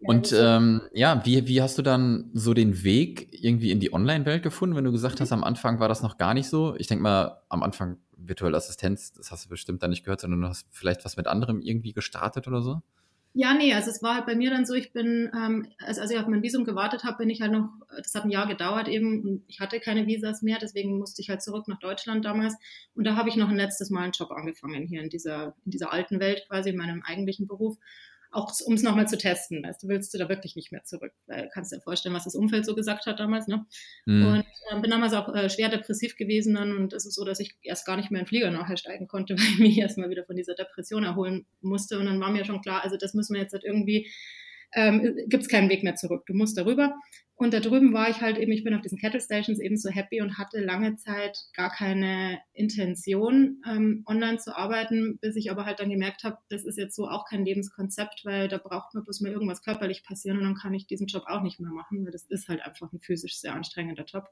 Und 0.04 0.34
ähm, 0.36 0.82
ja, 0.92 1.24
wie, 1.24 1.46
wie 1.46 1.62
hast 1.62 1.78
du 1.78 1.82
dann 1.82 2.30
so 2.34 2.54
den 2.54 2.82
Weg 2.82 3.28
irgendwie 3.30 3.70
in 3.70 3.78
die 3.78 3.92
Online-Welt 3.92 4.42
gefunden, 4.42 4.74
wenn 4.74 4.84
du 4.84 4.90
gesagt 4.90 5.20
hast, 5.20 5.32
am 5.32 5.44
Anfang 5.44 5.78
war 5.78 5.88
das 5.88 6.02
noch 6.02 6.18
gar 6.18 6.34
nicht 6.34 6.48
so? 6.48 6.74
Ich 6.76 6.88
denke 6.88 7.02
mal, 7.02 7.42
am 7.48 7.62
Anfang 7.62 7.98
virtuelle 8.26 8.56
Assistenz, 8.56 9.12
das 9.12 9.30
hast 9.30 9.46
du 9.46 9.48
bestimmt 9.48 9.82
dann 9.82 9.90
nicht 9.90 10.04
gehört, 10.04 10.20
sondern 10.20 10.40
du 10.40 10.48
hast 10.48 10.66
vielleicht 10.70 11.04
was 11.04 11.16
mit 11.16 11.26
anderem 11.26 11.60
irgendwie 11.60 11.92
gestartet 11.92 12.46
oder 12.48 12.62
so? 12.62 12.82
Ja, 13.34 13.54
nee, 13.54 13.72
also 13.72 13.90
es 13.90 14.02
war 14.02 14.16
halt 14.16 14.26
bei 14.26 14.34
mir 14.34 14.50
dann 14.50 14.66
so, 14.66 14.74
ich 14.74 14.92
bin, 14.92 15.30
ähm, 15.34 15.66
also 15.78 16.02
als 16.02 16.10
ich 16.10 16.18
auf 16.18 16.26
mein 16.26 16.42
Visum 16.42 16.64
gewartet 16.64 17.02
habe, 17.04 17.16
bin 17.16 17.30
ich 17.30 17.40
halt 17.40 17.52
noch, 17.52 17.70
das 17.96 18.14
hat 18.14 18.24
ein 18.24 18.30
Jahr 18.30 18.46
gedauert 18.46 18.88
eben 18.88 19.22
und 19.22 19.44
ich 19.48 19.60
hatte 19.60 19.80
keine 19.80 20.06
Visas 20.06 20.42
mehr, 20.42 20.58
deswegen 20.60 20.98
musste 20.98 21.22
ich 21.22 21.30
halt 21.30 21.40
zurück 21.40 21.66
nach 21.66 21.78
Deutschland 21.78 22.26
damals 22.26 22.54
und 22.94 23.04
da 23.04 23.16
habe 23.16 23.30
ich 23.30 23.36
noch 23.36 23.48
ein 23.48 23.56
letztes 23.56 23.88
Mal 23.88 24.02
einen 24.02 24.12
Job 24.12 24.30
angefangen 24.32 24.86
hier 24.86 25.00
in 25.02 25.08
dieser, 25.08 25.54
in 25.64 25.70
dieser 25.70 25.94
alten 25.94 26.20
Welt 26.20 26.44
quasi, 26.46 26.70
in 26.70 26.76
meinem 26.76 27.02
eigentlichen 27.02 27.46
Beruf, 27.46 27.78
auch 28.32 28.50
um 28.64 28.74
es 28.74 28.82
nochmal 28.82 29.06
zu 29.06 29.18
testen, 29.18 29.62
weißt 29.62 29.82
du, 29.82 29.88
willst 29.88 30.12
du 30.12 30.18
da 30.18 30.28
wirklich 30.28 30.56
nicht 30.56 30.72
mehr 30.72 30.82
zurück, 30.84 31.12
weil 31.26 31.50
kannst 31.52 31.70
dir 31.70 31.80
vorstellen, 31.80 32.14
was 32.14 32.24
das 32.24 32.34
Umfeld 32.34 32.64
so 32.64 32.74
gesagt 32.74 33.06
hat 33.06 33.20
damals, 33.20 33.46
ne? 33.46 33.66
Hm. 34.06 34.26
Und 34.26 34.44
ähm, 34.70 34.82
bin 34.82 34.90
damals 34.90 35.12
auch 35.12 35.34
äh, 35.34 35.50
schwer 35.50 35.68
depressiv 35.68 36.16
gewesen 36.16 36.54
dann 36.54 36.76
und 36.76 36.94
es 36.94 37.04
ist 37.04 37.14
so, 37.14 37.24
dass 37.24 37.40
ich 37.40 37.54
erst 37.62 37.86
gar 37.86 37.96
nicht 37.96 38.10
mehr 38.10 38.20
in 38.20 38.24
den 38.24 38.28
Flieger 38.28 38.50
nachher 38.50 38.78
steigen 38.78 39.06
konnte, 39.06 39.34
weil 39.38 39.44
ich 39.44 39.58
mich 39.58 39.78
erstmal 39.78 40.08
wieder 40.08 40.24
von 40.24 40.36
dieser 40.36 40.54
Depression 40.54 41.04
erholen 41.04 41.46
musste. 41.60 41.98
Und 41.98 42.06
dann 42.06 42.20
war 42.20 42.30
mir 42.30 42.44
schon 42.44 42.62
klar, 42.62 42.82
also 42.82 42.96
das 42.96 43.14
müssen 43.14 43.34
wir 43.34 43.42
jetzt 43.42 43.52
halt 43.52 43.64
irgendwie, 43.64 44.10
ähm, 44.74 45.16
gibt 45.28 45.42
es 45.42 45.48
keinen 45.48 45.68
Weg 45.68 45.82
mehr 45.82 45.96
zurück. 45.96 46.24
Du 46.26 46.32
musst 46.32 46.56
darüber. 46.56 46.94
Und 47.42 47.52
da 47.52 47.58
drüben 47.58 47.92
war 47.92 48.08
ich 48.08 48.20
halt 48.20 48.38
eben, 48.38 48.52
ich 48.52 48.62
bin 48.62 48.72
auf 48.72 48.82
diesen 48.82 48.98
Kettle 48.98 49.20
Stations 49.20 49.58
eben 49.58 49.76
so 49.76 49.90
happy 49.90 50.20
und 50.20 50.38
hatte 50.38 50.60
lange 50.60 50.94
Zeit 50.94 51.36
gar 51.56 51.72
keine 51.72 52.38
Intention, 52.52 53.60
ähm, 53.68 54.04
online 54.06 54.38
zu 54.38 54.56
arbeiten, 54.56 55.18
bis 55.18 55.34
ich 55.34 55.50
aber 55.50 55.64
halt 55.64 55.80
dann 55.80 55.90
gemerkt 55.90 56.22
habe, 56.22 56.38
das 56.50 56.64
ist 56.64 56.78
jetzt 56.78 56.94
so 56.94 57.08
auch 57.08 57.24
kein 57.28 57.44
Lebenskonzept, 57.44 58.24
weil 58.24 58.46
da 58.46 58.58
braucht 58.58 58.94
mir 58.94 59.02
bloß 59.02 59.22
mal 59.22 59.32
irgendwas 59.32 59.64
körperlich 59.64 60.04
passieren 60.04 60.38
und 60.38 60.44
dann 60.44 60.54
kann 60.54 60.72
ich 60.72 60.86
diesen 60.86 61.08
Job 61.08 61.24
auch 61.26 61.42
nicht 61.42 61.58
mehr 61.58 61.72
machen, 61.72 62.04
weil 62.04 62.12
das 62.12 62.26
ist 62.26 62.46
halt 62.46 62.62
einfach 62.62 62.92
ein 62.92 63.00
physisch 63.00 63.36
sehr 63.40 63.54
anstrengender 63.54 64.04
Job. 64.04 64.28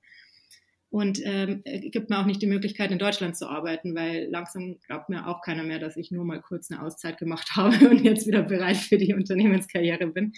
Und 0.88 1.20
ähm, 1.24 1.62
gibt 1.64 2.10
mir 2.10 2.20
auch 2.20 2.26
nicht 2.26 2.42
die 2.42 2.46
Möglichkeit, 2.46 2.92
in 2.92 3.00
Deutschland 3.00 3.36
zu 3.36 3.48
arbeiten, 3.48 3.92
weil 3.96 4.28
langsam 4.30 4.78
glaubt 4.86 5.08
mir 5.08 5.26
auch 5.26 5.40
keiner 5.42 5.64
mehr, 5.64 5.80
dass 5.80 5.96
ich 5.96 6.12
nur 6.12 6.24
mal 6.24 6.40
kurz 6.40 6.70
eine 6.70 6.80
Auszeit 6.80 7.18
gemacht 7.18 7.50
habe 7.56 7.90
und 7.90 8.04
jetzt 8.04 8.28
wieder 8.28 8.44
bereit 8.44 8.76
für 8.76 8.98
die 8.98 9.14
Unternehmenskarriere 9.14 10.06
bin. 10.06 10.32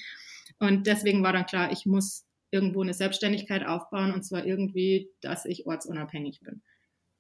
Und 0.59 0.87
deswegen 0.87 1.23
war 1.23 1.35
dann 1.35 1.45
klar, 1.45 1.71
ich 1.71 1.85
muss 1.85 2.25
irgendwo 2.53 2.83
eine 2.83 2.95
Selbstständigkeit 2.95 3.67
aufbauen 3.67 4.13
und 4.13 4.23
zwar 4.23 4.45
irgendwie, 4.45 5.11
dass 5.21 5.45
ich 5.45 5.67
ortsunabhängig 5.67 6.41
bin. 6.41 6.63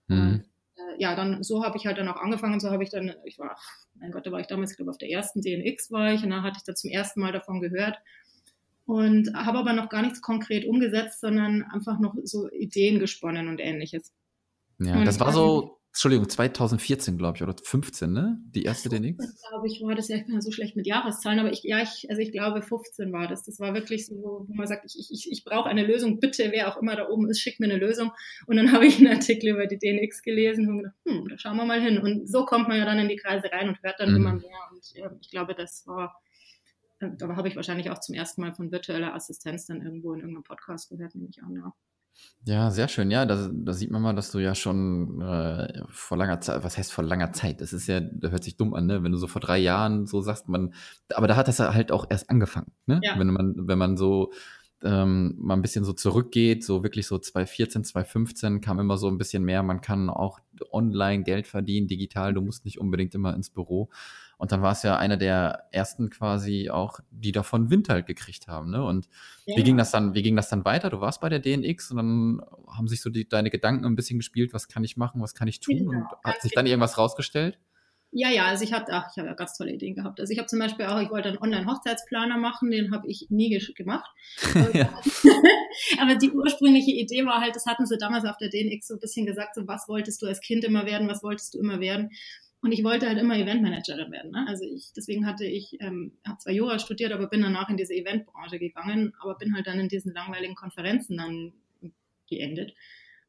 Hm. 0.08 0.44
Äh, 0.76 1.02
ja, 1.02 1.16
dann 1.16 1.42
so 1.42 1.64
habe 1.64 1.76
ich 1.78 1.86
halt 1.86 1.98
dann 1.98 2.08
auch 2.08 2.20
angefangen. 2.20 2.60
So 2.60 2.70
habe 2.70 2.84
ich 2.84 2.90
dann, 2.90 3.14
ich 3.24 3.38
war, 3.38 3.58
mein 3.94 4.12
Gott, 4.12 4.26
da 4.26 4.30
war 4.30 4.40
ich 4.40 4.46
damals, 4.46 4.72
ich 4.72 4.76
glaube, 4.76 4.90
auf 4.90 4.98
der 4.98 5.10
ersten 5.10 5.40
DNX 5.40 5.90
war 5.90 6.12
ich 6.12 6.22
und 6.22 6.30
da 6.30 6.42
hatte 6.42 6.58
ich 6.58 6.64
dann 6.64 6.76
zum 6.76 6.90
ersten 6.90 7.20
Mal 7.20 7.32
davon 7.32 7.60
gehört 7.60 7.98
und 8.84 9.32
habe 9.34 9.58
aber 9.58 9.72
noch 9.72 9.88
gar 9.88 10.02
nichts 10.02 10.20
konkret 10.20 10.66
umgesetzt, 10.66 11.20
sondern 11.20 11.64
einfach 11.64 11.98
noch 11.98 12.14
so 12.24 12.50
Ideen 12.50 12.98
gesponnen 12.98 13.48
und 13.48 13.58
ähnliches. 13.58 14.12
Ja, 14.78 14.96
Und 14.96 15.06
das 15.06 15.18
war 15.18 15.32
so, 15.32 15.78
Entschuldigung, 15.94 16.26
2014, 16.26 17.18
glaube 17.18 17.36
ich, 17.36 17.42
oder 17.42 17.54
15, 17.62 18.10
ne? 18.10 18.40
Die 18.46 18.62
erste 18.62 18.88
DNX? 18.88 19.18
glaube 19.48 19.66
ich, 19.66 19.82
war 19.82 19.94
das 19.94 20.08
ja, 20.08 20.16
ich 20.16 20.24
bin 20.24 20.34
ja 20.34 20.40
so 20.40 20.50
schlecht 20.50 20.74
mit 20.74 20.86
Jahreszahlen, 20.86 21.38
aber 21.38 21.52
ich, 21.52 21.62
ja, 21.64 21.82
ich, 21.82 22.06
also 22.08 22.22
ich 22.22 22.32
glaube 22.32 22.62
15 22.62 23.12
war 23.12 23.28
das. 23.28 23.42
Das 23.42 23.60
war 23.60 23.74
wirklich 23.74 24.06
so, 24.06 24.14
wo 24.14 24.54
man 24.54 24.66
sagt, 24.66 24.86
ich, 24.86 25.10
ich, 25.12 25.30
ich 25.30 25.44
brauche 25.44 25.68
eine 25.68 25.84
Lösung, 25.86 26.18
bitte, 26.18 26.48
wer 26.50 26.68
auch 26.68 26.80
immer 26.80 26.96
da 26.96 27.10
oben 27.10 27.28
ist, 27.28 27.40
schickt 27.40 27.60
mir 27.60 27.66
eine 27.66 27.76
Lösung. 27.76 28.10
Und 28.46 28.56
dann 28.56 28.72
habe 28.72 28.86
ich 28.86 28.96
einen 28.98 29.08
Artikel 29.08 29.50
über 29.50 29.66
die 29.66 29.78
DNX 29.78 30.22
gelesen 30.22 30.66
und 30.68 30.78
gedacht, 30.78 30.94
hm, 31.04 31.28
da 31.28 31.36
schauen 31.36 31.56
wir 31.58 31.66
mal 31.66 31.80
hin. 31.82 31.98
Und 31.98 32.26
so 32.26 32.46
kommt 32.46 32.68
man 32.68 32.78
ja 32.78 32.86
dann 32.86 32.98
in 32.98 33.08
die 33.10 33.16
Kreise 33.16 33.52
rein 33.52 33.68
und 33.68 33.82
hört 33.82 34.00
dann 34.00 34.10
Mhm. 34.12 34.16
immer 34.16 34.32
mehr. 34.32 34.58
Und 34.72 34.92
ja, 34.94 35.10
ich 35.20 35.30
glaube, 35.30 35.54
das 35.54 35.86
war, 35.86 36.18
äh, 37.00 37.10
da 37.18 37.36
habe 37.36 37.48
ich 37.48 37.56
wahrscheinlich 37.56 37.90
auch 37.90 38.00
zum 38.00 38.14
ersten 38.14 38.40
Mal 38.40 38.54
von 38.54 38.72
virtueller 38.72 39.14
Assistenz 39.14 39.66
dann 39.66 39.82
irgendwo 39.82 40.14
in 40.14 40.20
irgendeinem 40.20 40.44
Podcast 40.44 40.88
gehört, 40.88 41.14
nehme 41.14 41.28
ich 41.28 41.42
an, 41.42 41.54
ja. 41.54 41.74
Ja, 42.44 42.70
sehr 42.72 42.88
schön. 42.88 43.10
Ja, 43.12 43.24
da, 43.24 43.48
da 43.52 43.72
sieht 43.72 43.90
man 43.92 44.02
mal, 44.02 44.14
dass 44.14 44.32
du 44.32 44.40
ja 44.40 44.54
schon 44.54 45.20
äh, 45.20 45.82
vor 45.88 46.16
langer 46.16 46.40
Zeit, 46.40 46.64
was 46.64 46.76
heißt 46.76 46.92
vor 46.92 47.04
langer 47.04 47.32
Zeit? 47.32 47.60
Das 47.60 47.72
ist 47.72 47.86
ja, 47.86 48.00
da 48.00 48.28
hört 48.30 48.42
sich 48.42 48.56
dumm 48.56 48.74
an, 48.74 48.86
ne? 48.86 49.04
Wenn 49.04 49.12
du 49.12 49.18
so 49.18 49.28
vor 49.28 49.40
drei 49.40 49.58
Jahren 49.58 50.06
so 50.06 50.20
sagst, 50.22 50.48
man, 50.48 50.74
aber 51.14 51.28
da 51.28 51.36
hat 51.36 51.46
das 51.46 51.60
halt 51.60 51.92
auch 51.92 52.06
erst 52.10 52.30
angefangen, 52.30 52.72
ne? 52.86 53.00
Ja. 53.04 53.16
Wenn 53.16 53.28
man, 53.28 53.54
wenn 53.68 53.78
man 53.78 53.96
so 53.96 54.32
ähm, 54.82 55.36
mal 55.38 55.54
ein 55.54 55.62
bisschen 55.62 55.84
so 55.84 55.92
zurückgeht, 55.92 56.64
so 56.64 56.82
wirklich 56.82 57.06
so 57.06 57.16
2014, 57.16 57.84
2015 57.84 58.60
kam 58.60 58.80
immer 58.80 58.98
so 58.98 59.06
ein 59.06 59.18
bisschen 59.18 59.44
mehr, 59.44 59.62
man 59.62 59.80
kann 59.80 60.10
auch 60.10 60.40
online 60.72 61.22
Geld 61.22 61.46
verdienen, 61.46 61.86
digital, 61.86 62.34
du 62.34 62.40
musst 62.40 62.64
nicht 62.64 62.80
unbedingt 62.80 63.14
immer 63.14 63.34
ins 63.34 63.50
Büro. 63.50 63.90
Und 64.42 64.50
dann 64.50 64.60
war 64.60 64.72
es 64.72 64.82
ja 64.82 64.96
einer 64.96 65.16
der 65.16 65.68
ersten 65.70 66.10
quasi 66.10 66.68
auch, 66.68 66.98
die 67.12 67.30
davon 67.30 67.70
Wind 67.70 67.88
halt 67.88 68.06
gekriegt 68.06 68.48
haben. 68.48 68.72
Ne? 68.72 68.82
Und 68.82 69.08
ja. 69.46 69.56
wie 69.56 69.62
ging 69.62 69.76
das 69.76 69.92
dann, 69.92 70.14
wie 70.14 70.22
ging 70.22 70.34
das 70.34 70.48
dann 70.48 70.64
weiter? 70.64 70.90
Du 70.90 71.00
warst 71.00 71.20
bei 71.20 71.28
der 71.28 71.38
DNX 71.38 71.92
und 71.92 71.96
dann 71.98 72.42
haben 72.66 72.88
sich 72.88 73.02
so 73.02 73.08
die, 73.08 73.28
deine 73.28 73.50
Gedanken 73.50 73.84
ein 73.84 73.94
bisschen 73.94 74.18
gespielt, 74.18 74.52
was 74.52 74.66
kann 74.66 74.82
ich 74.82 74.96
machen, 74.96 75.22
was 75.22 75.36
kann 75.36 75.46
ich 75.46 75.60
tun? 75.60 75.76
Genau, 75.76 75.90
und 75.92 76.06
hat 76.24 76.42
sich 76.42 76.50
dann 76.50 76.64
genau. 76.64 76.72
irgendwas 76.72 76.98
rausgestellt? 76.98 77.60
Ja, 78.10 78.30
ja, 78.30 78.46
also 78.46 78.64
ich 78.64 78.72
hatte, 78.72 78.90
ach, 78.92 79.10
ich 79.12 79.18
habe 79.18 79.28
ja 79.28 79.34
ganz 79.34 79.56
tolle 79.56 79.74
Ideen 79.74 79.94
gehabt. 79.94 80.18
Also 80.18 80.32
ich 80.32 80.40
habe 80.40 80.48
zum 80.48 80.58
Beispiel 80.58 80.86
auch, 80.86 81.00
ich 81.00 81.10
wollte 81.10 81.28
einen 81.28 81.38
Online-Hochzeitsplaner 81.38 82.36
machen, 82.36 82.72
den 82.72 82.90
habe 82.92 83.06
ich 83.06 83.28
nie 83.30 83.56
gemacht. 83.76 84.10
Aber 86.00 86.16
die 86.16 86.32
ursprüngliche 86.32 86.90
Idee 86.90 87.24
war 87.26 87.40
halt, 87.40 87.54
das 87.54 87.66
hatten 87.66 87.86
sie 87.86 87.96
damals 87.96 88.24
auf 88.24 88.38
der 88.38 88.48
DNX 88.48 88.88
so 88.88 88.94
ein 88.94 89.00
bisschen 89.00 89.24
gesagt, 89.24 89.54
so 89.54 89.68
was 89.68 89.86
wolltest 89.86 90.20
du 90.20 90.26
als 90.26 90.40
Kind 90.40 90.64
immer 90.64 90.84
werden, 90.84 91.08
was 91.08 91.22
wolltest 91.22 91.54
du 91.54 91.60
immer 91.60 91.78
werden? 91.78 92.10
Und 92.62 92.72
ich 92.72 92.84
wollte 92.84 93.08
halt 93.08 93.18
immer 93.18 93.36
Eventmanagerin 93.36 94.12
werden. 94.12 94.30
Ne? 94.30 94.46
Also 94.48 94.64
ich, 94.64 94.92
deswegen 94.96 95.26
hatte 95.26 95.44
ich, 95.44 95.76
ähm, 95.80 96.12
habe 96.26 96.38
zwar 96.38 96.52
Jura 96.52 96.78
studiert, 96.78 97.12
aber 97.12 97.26
bin 97.26 97.42
danach 97.42 97.68
in 97.68 97.76
diese 97.76 97.92
Eventbranche 97.92 98.58
gegangen, 98.58 99.12
aber 99.20 99.36
bin 99.36 99.54
halt 99.54 99.66
dann 99.66 99.80
in 99.80 99.88
diesen 99.88 100.14
langweiligen 100.14 100.54
Konferenzen 100.54 101.16
dann 101.16 101.52
geendet 102.28 102.72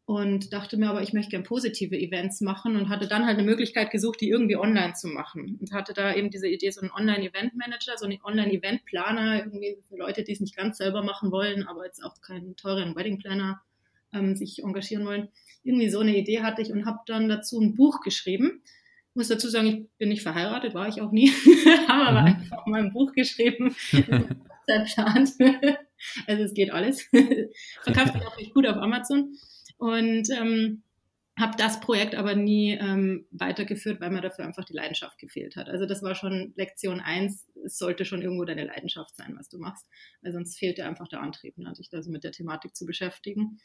und 0.05 0.51
dachte 0.51 0.77
mir 0.77 0.89
aber, 0.89 1.01
ich 1.01 1.13
möchte 1.13 1.31
gerne 1.31 1.45
positive 1.45 1.97
Events 1.97 2.41
machen 2.41 2.75
und 2.75 2.89
hatte 2.89 3.07
dann 3.07 3.25
halt 3.25 3.37
eine 3.37 3.47
Möglichkeit 3.47 3.89
gesucht, 3.89 4.19
die 4.19 4.29
irgendwie 4.29 4.57
online 4.57 4.93
zu 4.93 5.07
machen 5.07 5.57
und 5.61 5.71
hatte 5.71 5.93
da 5.93 6.13
eben 6.13 6.29
diese 6.29 6.47
Idee, 6.47 6.71
so 6.71 6.81
einen 6.81 6.91
Online-Event-Manager, 6.91 7.97
so 7.97 8.05
einen 8.05 8.19
Online-Event-Planer, 8.21 9.45
irgendwie 9.45 9.77
für 9.87 9.95
Leute, 9.95 10.23
die 10.23 10.33
es 10.33 10.41
nicht 10.41 10.57
ganz 10.57 10.77
selber 10.77 11.03
machen 11.03 11.31
wollen, 11.31 11.65
aber 11.67 11.85
jetzt 11.85 12.03
auch 12.03 12.19
keinen 12.21 12.57
teuren 12.57 12.95
Wedding-Planner 12.95 13.61
ähm, 14.11 14.35
sich 14.35 14.61
engagieren 14.61 15.05
wollen. 15.05 15.29
Irgendwie 15.63 15.89
so 15.89 15.99
eine 15.99 16.17
Idee 16.17 16.41
hatte 16.41 16.61
ich 16.61 16.71
und 16.71 16.85
habe 16.85 16.99
dann 17.05 17.29
dazu 17.29 17.61
ein 17.61 17.73
Buch 17.73 18.01
geschrieben. 18.01 18.61
Ich 19.13 19.15
muss 19.15 19.27
dazu 19.27 19.47
sagen, 19.47 19.67
ich 19.67 19.97
bin 19.99 20.09
nicht 20.09 20.23
verheiratet, 20.23 20.73
war 20.73 20.87
ich 20.87 20.99
auch 20.99 21.11
nie, 21.11 21.29
habe 21.87 22.07
aber 22.07 22.21
mhm. 22.21 22.27
einfach 22.27 22.65
mal 22.65 22.81
ein 22.81 22.93
Buch 22.93 23.13
geschrieben, 23.13 23.69
verplant. 24.65 25.33
also 26.25 26.43
es 26.43 26.53
geht 26.55 26.71
alles. 26.71 27.07
Verkauft 27.83 28.13
sich 28.13 28.25
auch 28.25 28.37
recht 28.39 28.55
gut 28.55 28.65
auf 28.65 28.77
Amazon. 28.77 29.35
Und 29.77 30.29
ähm, 30.31 30.81
habe 31.39 31.57
das 31.57 31.79
Projekt 31.79 32.13
aber 32.13 32.35
nie 32.35 32.73
ähm, 32.73 33.25
weitergeführt, 33.31 33.99
weil 33.99 34.11
mir 34.11 34.21
dafür 34.21 34.45
einfach 34.45 34.65
die 34.65 34.73
Leidenschaft 34.73 35.17
gefehlt 35.17 35.55
hat. 35.55 35.67
Also 35.67 35.85
das 35.85 36.03
war 36.03 36.13
schon 36.13 36.53
Lektion 36.55 36.99
eins. 36.99 37.47
Es 37.65 37.77
sollte 37.77 38.05
schon 38.05 38.21
irgendwo 38.21 38.45
deine 38.45 38.65
Leidenschaft 38.65 39.15
sein, 39.15 39.35
was 39.37 39.49
du 39.49 39.57
machst, 39.57 39.87
weil 40.21 40.31
sonst 40.31 40.59
fehlte 40.59 40.85
einfach 40.85 41.07
der 41.07 41.21
Antrieb, 41.21 41.57
ne, 41.57 41.73
sich 41.73 41.89
also 41.91 42.11
mit 42.11 42.23
der 42.23 42.31
Thematik 42.31 42.75
zu 42.75 42.85
beschäftigen. 42.85 43.59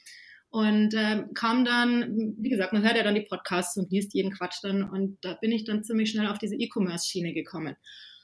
Und 0.51 0.95
äh, 0.95 1.25
kam 1.35 1.65
dann, 1.65 2.35
wie 2.39 2.49
gesagt, 2.49 2.73
man 2.73 2.83
hört 2.83 2.97
ja 2.97 3.03
dann 3.03 3.15
die 3.15 3.27
Podcasts 3.29 3.77
und 3.77 3.91
liest 3.91 4.15
jeden 4.15 4.33
Quatsch 4.33 4.61
dann. 4.63 4.83
Und 4.83 5.19
da 5.23 5.35
bin 5.35 5.53
ich 5.53 5.65
dann 5.65 5.85
ziemlich 5.85 6.11
schnell 6.11 6.27
auf 6.27 6.39
diese 6.39 6.57
E-Commerce-Schiene 6.57 7.35
gekommen. 7.35 7.77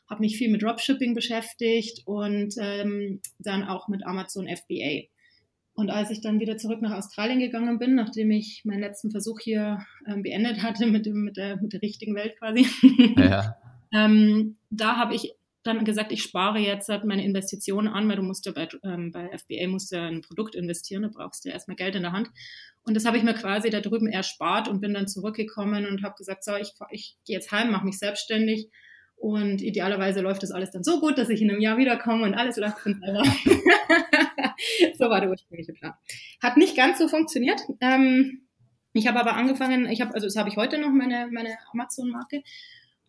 Habe 0.09 0.21
mich 0.21 0.37
viel 0.37 0.51
mit 0.51 0.63
Dropshipping 0.63 1.15
beschäftigt 1.15 2.03
und 2.07 2.55
ähm, 2.59 3.21
dann 3.39 3.65
auch 3.65 3.89
mit 3.89 4.07
Amazon 4.07 4.49
FBA. 4.49 5.09
Und 5.75 5.91
als 5.91 6.11
ich 6.11 6.21
dann 6.21 6.41
wieder 6.41 6.57
zurück 6.57 6.81
nach 6.81 6.97
Australien 6.97 7.41
gegangen 7.41 7.79
bin, 7.79 7.95
nachdem 7.95 8.31
ich 8.31 8.63
meinen 8.65 8.81
letzten 8.81 9.11
Versuch 9.11 9.41
hier 9.41 9.85
ähm, 10.07 10.23
beendet 10.23 10.63
hatte 10.63 10.87
mit, 10.87 11.05
dem, 11.05 11.25
mit, 11.25 11.37
der, 11.37 11.61
mit 11.61 11.73
der 11.73 11.83
richtigen 11.83 12.15
Welt 12.15 12.39
quasi, 12.39 12.67
ja. 13.19 13.57
ähm, 13.93 14.57
da 14.71 14.97
habe 14.97 15.15
ich 15.15 15.35
dann 15.65 15.85
gesagt, 15.85 16.13
ich 16.13 16.23
spare 16.23 16.59
jetzt 16.59 16.89
halt 16.89 17.05
meine 17.05 17.25
Investitionen 17.25 17.89
an, 17.89 18.09
weil 18.09 18.17
du 18.17 18.23
musst 18.23 18.47
ja 18.47 18.53
bei, 18.53 18.69
ähm, 18.85 19.11
bei 19.11 19.31
FBA 19.37 19.67
musst 19.69 19.93
ja 19.93 20.07
ein 20.07 20.21
Produkt 20.21 20.55
investieren, 20.55 21.03
da 21.03 21.11
brauchst 21.13 21.45
du 21.45 21.49
ja 21.49 21.55
erstmal 21.55 21.77
Geld 21.77 21.97
in 21.97 22.03
der 22.03 22.13
Hand. 22.13 22.31
Und 22.85 22.95
das 22.95 23.07
habe 23.07 23.17
ich 23.17 23.23
mir 23.23 23.35
quasi 23.35 23.71
da 23.71 23.81
drüben 23.81 24.09
erspart 24.09 24.69
und 24.69 24.81
bin 24.81 24.95
dann 24.95 25.09
zurückgekommen 25.09 25.87
und 25.87 26.03
habe 26.03 26.15
gesagt, 26.17 26.45
so, 26.45 26.55
ich, 26.57 26.73
ich 26.91 27.17
gehe 27.25 27.37
jetzt 27.37 27.51
heim, 27.51 27.71
mache 27.71 27.87
mich 27.87 27.99
selbstständig 27.99 28.69
und 29.17 29.63
idealerweise 29.63 30.21
läuft 30.21 30.43
das 30.43 30.51
alles 30.51 30.71
dann 30.71 30.85
so 30.85 31.01
gut, 31.01 31.17
dass 31.17 31.31
ich 31.31 31.41
in 31.41 31.51
einem 31.51 31.61
Jahr 31.61 31.79
wiederkomme 31.79 32.25
und 32.25 32.35
alles 32.35 32.57
läuft 32.57 32.81
von 32.81 33.01
selber. 33.01 33.23
so 34.99 35.09
war 35.09 35.21
der 35.21 35.31
ursprüngliche 35.31 35.73
Plan. 35.73 35.95
Hat 36.43 36.59
nicht 36.59 36.77
ganz 36.77 36.99
so 36.99 37.09
funktioniert. 37.09 37.61
Ähm, 37.81 38.43
ich 38.93 39.07
habe 39.07 39.19
aber 39.19 39.35
angefangen, 39.35 39.89
ich 39.89 40.01
habe, 40.01 40.15
also 40.15 40.27
das 40.27 40.37
habe 40.37 40.51
ich 40.51 40.57
heute 40.57 40.79
noch, 40.79 40.91
meine, 40.91 41.29
meine 41.33 41.57
Amazon-Marke. 41.73 42.43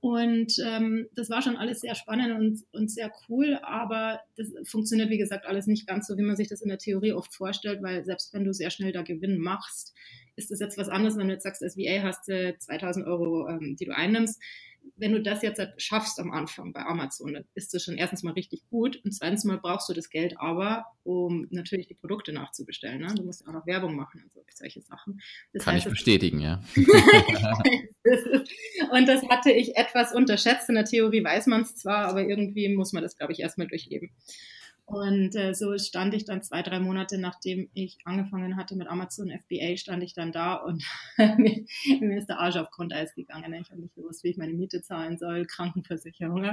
Und 0.06 0.54
ähm, 0.64 1.08
das 1.16 1.32
war 1.32 1.42
schon 1.42 1.58
alles 1.58 1.80
sehr 1.80 1.96
spannend 1.96 2.38
und, 2.38 2.64
und 2.74 2.92
sehr 2.92 3.12
cool, 3.28 3.58
aber 3.64 4.20
das 4.38 4.54
funktioniert, 4.70 5.10
wie 5.10 5.18
gesagt, 5.18 5.48
alles 5.48 5.66
nicht 5.66 5.88
ganz 5.88 6.06
so, 6.06 6.16
wie 6.16 6.22
man 6.22 6.36
sich 6.36 6.48
das 6.48 6.62
in 6.62 6.70
der 6.70 6.78
Theorie 6.78 7.14
oft 7.14 7.34
vorstellt, 7.34 7.82
weil 7.82 8.06
selbst 8.06 8.32
wenn 8.32 8.44
du 8.44 8.54
sehr 8.54 8.70
schnell 8.70 8.92
da 8.92 9.02
Gewinn 9.02 9.40
machst, 9.40 9.96
ist 10.36 10.52
das 10.52 10.60
jetzt 10.60 10.78
was 10.78 10.90
anderes, 10.90 11.18
wenn 11.18 11.26
du 11.28 11.34
jetzt 11.34 11.42
sagst, 11.42 11.64
als 11.64 11.76
VA 11.76 12.04
hast 12.04 12.28
du 12.28 12.56
2000 12.56 13.08
Euro, 13.08 13.50
ähm, 13.50 13.78
die 13.80 13.86
du 13.86 13.96
einnimmst 13.96 14.40
wenn 14.98 15.12
du 15.12 15.22
das 15.22 15.42
jetzt 15.42 15.62
schaffst 15.78 16.20
am 16.20 16.32
Anfang 16.32 16.72
bei 16.74 16.86
Amazon, 16.86 17.34
dann 17.34 17.46
ist 17.54 17.74
das 17.74 17.84
schon 17.84 17.98
erstens 17.98 18.24
mal 18.24 18.34
richtig 18.34 18.68
gut 18.70 19.02
und 19.04 19.12
zweitens 19.12 19.44
mal 19.44 19.58
brauchst 19.58 19.90
du 19.90 19.94
das 19.94 20.10
Geld 20.10 20.40
aber, 20.40 20.86
um 21.04 21.48
natürlich 21.50 21.88
die 21.88 21.96
Produkte 21.96 22.32
nachzubestellen. 22.32 23.02
Ne? 23.02 23.14
Du 23.16 23.24
musst 23.24 23.48
auch 23.48 23.54
noch 23.54 23.66
Werbung 23.68 23.96
machen 23.96 24.22
und 24.24 24.32
so, 24.32 24.44
solche 24.54 24.82
Sachen. 24.82 25.22
Das 25.54 25.64
Kann 25.64 25.76
heißt, 25.76 25.86
ich 25.86 25.92
bestätigen, 25.92 26.40
ja. 26.40 26.62
und 28.92 29.08
das 29.08 29.22
hatte 29.30 29.52
ich 29.52 29.76
etwas 29.76 30.14
unterschätzt. 30.14 30.70
In 30.70 30.76
der 30.76 30.86
Theorie 30.86 31.24
weiß 31.24 31.48
man 31.48 31.62
es 31.62 31.76
zwar, 31.76 32.08
aber 32.08 32.28
irgendwie 32.28 32.74
muss 32.74 32.94
man 32.94 33.04
das, 33.04 33.18
glaube 33.18 33.34
ich, 33.34 33.40
erstmal 33.40 33.68
durchleben. 33.68 34.12
Und 34.86 35.36
äh, 35.36 35.56
so 35.56 35.76
stand 35.80 36.14
ich 36.14 36.26
dann 36.26 36.44
zwei, 36.44 36.62
drei 36.62 36.80
Monate, 36.80 37.18
nachdem 37.18 37.70
ich 37.74 37.98
angefangen 38.06 38.56
hatte 38.56 38.76
mit 38.76 38.88
Amazon 38.88 39.32
FBA, 39.32 39.78
stand 39.78 40.04
ich 40.04 40.14
dann 40.14 40.32
da 40.32 40.56
und 40.56 40.84
mir, 41.18 42.18
ist 42.18 42.30
der 42.30 42.40
Arsch 42.40 42.56
auf 42.56 42.70
Grundeis 42.70 43.16
gegangen. 43.16 43.54
Ich 43.54 43.72
habe 43.72 43.82
nicht 43.82 43.96
gewusst, 43.96 44.24
wie 44.24 44.30
ich 44.30 44.38
meine 44.38 44.54
Miete 44.54 44.84
zahlen 44.84 45.18
soll, 45.18 45.46
Krankenversicherung. 45.46 46.46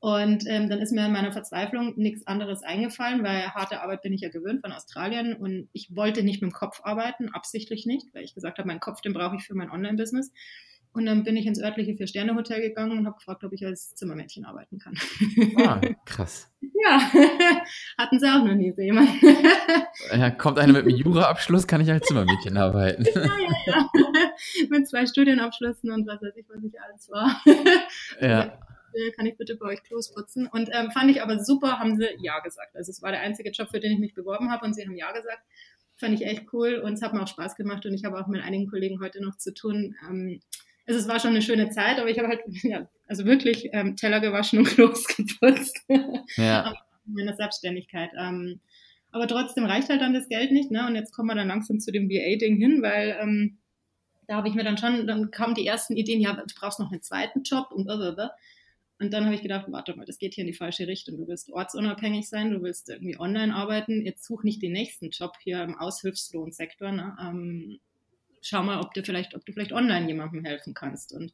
Und 0.00 0.46
ähm, 0.46 0.68
dann 0.68 0.80
ist 0.80 0.92
mir 0.92 1.06
in 1.06 1.12
meiner 1.12 1.32
Verzweiflung 1.32 1.94
nichts 1.96 2.26
anderes 2.26 2.62
eingefallen, 2.62 3.24
weil 3.24 3.48
harte 3.48 3.82
Arbeit 3.82 4.02
bin 4.02 4.12
ich 4.12 4.20
ja 4.20 4.28
gewöhnt 4.28 4.60
von 4.60 4.72
Australien 4.72 5.34
und 5.34 5.68
ich 5.72 5.94
wollte 5.94 6.22
nicht 6.22 6.40
mit 6.40 6.50
dem 6.50 6.54
Kopf 6.54 6.80
arbeiten, 6.84 7.30
absichtlich 7.30 7.84
nicht, 7.84 8.14
weil 8.14 8.24
ich 8.24 8.34
gesagt 8.34 8.58
habe, 8.58 8.68
meinen 8.68 8.80
Kopf, 8.80 9.00
den 9.00 9.12
brauche 9.12 9.36
ich 9.36 9.42
für 9.44 9.54
mein 9.54 9.70
Online-Business. 9.70 10.32
Und 10.92 11.06
dann 11.06 11.22
bin 11.22 11.36
ich 11.36 11.46
ins 11.46 11.60
örtliche 11.60 11.94
Vier-Sterne-Hotel 11.94 12.60
gegangen 12.60 12.98
und 12.98 13.06
habe 13.06 13.16
gefragt, 13.16 13.44
ob 13.44 13.52
ich 13.52 13.64
als 13.64 13.94
Zimmermädchen 13.94 14.44
arbeiten 14.44 14.78
kann. 14.78 14.94
Ah, 15.56 15.80
krass. 16.04 16.50
ja, 16.60 17.00
hatten 17.98 18.18
sie 18.18 18.26
auch 18.26 18.44
noch 18.44 18.54
nie 18.54 18.72
so 18.72 18.82
jemand. 18.82 19.08
ja, 20.10 20.30
kommt 20.30 20.58
einer 20.58 20.72
mit 20.72 20.82
einem 20.82 20.96
Jura-Abschluss, 20.96 21.66
kann 21.66 21.80
ich 21.80 21.90
als 21.90 22.06
Zimmermädchen 22.06 22.56
arbeiten. 22.56 23.04
ja, 23.14 23.22
ja, 23.22 23.52
ja. 23.66 23.90
mit 24.70 24.88
zwei 24.88 25.06
Studienabschlüssen 25.06 25.92
und 25.92 26.06
was 26.06 26.20
weiß 26.22 26.36
ich, 26.36 26.46
was 26.48 26.64
ich 26.64 26.80
alles 26.80 27.08
war. 27.10 27.42
ja. 28.20 28.58
Kann 29.14 29.26
ich 29.26 29.36
bitte 29.36 29.54
bei 29.56 29.66
euch 29.66 29.82
Klos 29.84 30.12
putzen? 30.12 30.48
Und 30.48 30.70
ähm, 30.72 30.90
fand 30.90 31.10
ich 31.10 31.22
aber 31.22 31.44
super, 31.44 31.78
haben 31.78 31.96
sie 31.96 32.06
Ja 32.20 32.40
gesagt. 32.40 32.74
Also 32.74 32.90
es 32.90 33.02
war 33.02 33.12
der 33.12 33.20
einzige 33.20 33.50
Job, 33.50 33.68
für 33.70 33.78
den 33.78 33.92
ich 33.92 33.98
mich 33.98 34.14
beworben 34.14 34.50
habe 34.50 34.64
und 34.64 34.74
sie 34.74 34.84
haben 34.84 34.96
Ja 34.96 35.12
gesagt 35.12 35.42
fand 35.98 36.14
ich 36.14 36.24
echt 36.24 36.52
cool 36.52 36.76
und 36.76 36.94
es 36.94 37.02
hat 37.02 37.12
mir 37.12 37.22
auch 37.22 37.28
Spaß 37.28 37.56
gemacht 37.56 37.84
und 37.84 37.92
ich 37.92 38.04
habe 38.04 38.18
auch 38.18 38.28
mit 38.28 38.42
einigen 38.42 38.70
Kollegen 38.70 39.00
heute 39.00 39.22
noch 39.22 39.36
zu 39.36 39.52
tun. 39.52 39.96
Ähm, 40.08 40.40
also 40.88 41.00
es 41.00 41.06
war 41.08 41.20
schon 41.20 41.30
eine 41.30 41.42
schöne 41.42 41.68
Zeit, 41.68 41.98
aber 41.98 42.08
ich 42.08 42.18
habe 42.18 42.28
halt, 42.28 42.40
ja, 42.62 42.88
also 43.06 43.24
wirklich 43.26 43.68
ähm, 43.72 43.94
Teller 43.94 44.20
gewaschen 44.20 44.58
und 44.58 44.64
Klos 44.68 45.06
geputzt. 45.06 45.78
Ja. 46.36 46.74
in 47.06 47.14
meiner 47.14 47.36
Selbstständigkeit. 47.36 48.10
Ähm, 48.18 48.60
aber 49.10 49.28
trotzdem 49.28 49.64
reicht 49.64 49.88
halt 49.90 50.00
dann 50.00 50.14
das 50.14 50.28
Geld 50.28 50.50
nicht, 50.50 50.70
ne? 50.70 50.86
Und 50.86 50.94
jetzt 50.94 51.12
kommen 51.12 51.28
wir 51.28 51.34
dann 51.34 51.48
langsam 51.48 51.78
zu 51.80 51.92
dem 51.92 52.10
VA-Ding 52.10 52.56
hin, 52.56 52.82
weil 52.82 53.16
ähm, 53.20 53.58
da 54.26 54.36
habe 54.36 54.48
ich 54.48 54.54
mir 54.54 54.64
dann 54.64 54.76
schon, 54.76 55.06
dann 55.06 55.30
kamen 55.30 55.54
die 55.54 55.66
ersten 55.66 55.96
Ideen, 55.96 56.20
ja, 56.20 56.34
du 56.34 56.54
brauchst 56.58 56.80
noch 56.80 56.90
einen 56.90 57.02
zweiten 57.02 57.42
Job 57.42 57.68
und 57.70 57.84
blablabla. 57.84 58.32
Und 59.00 59.12
dann 59.12 59.24
habe 59.24 59.34
ich 59.34 59.42
gedacht, 59.42 59.66
warte 59.68 59.94
mal, 59.94 60.06
das 60.06 60.18
geht 60.18 60.34
hier 60.34 60.42
in 60.42 60.50
die 60.50 60.56
falsche 60.56 60.86
Richtung. 60.86 61.16
Du 61.18 61.28
willst 61.28 61.50
ortsunabhängig 61.50 62.28
sein, 62.28 62.50
du 62.50 62.62
willst 62.62 62.88
irgendwie 62.88 63.18
online 63.18 63.54
arbeiten. 63.54 64.04
Jetzt 64.04 64.24
such 64.24 64.42
nicht 64.42 64.60
den 64.60 64.72
nächsten 64.72 65.10
Job 65.10 65.36
hier 65.40 65.62
im 65.62 65.78
Aushilfslohnsektor. 65.78 66.92
Ne? 66.92 67.16
Ähm, 67.20 67.78
schau 68.42 68.62
mal, 68.62 68.80
ob 68.80 68.94
du 68.94 69.02
vielleicht, 69.02 69.34
ob 69.34 69.44
du 69.44 69.52
vielleicht 69.52 69.72
online 69.72 70.06
jemandem 70.06 70.44
helfen 70.44 70.74
kannst. 70.74 71.12
Und 71.12 71.32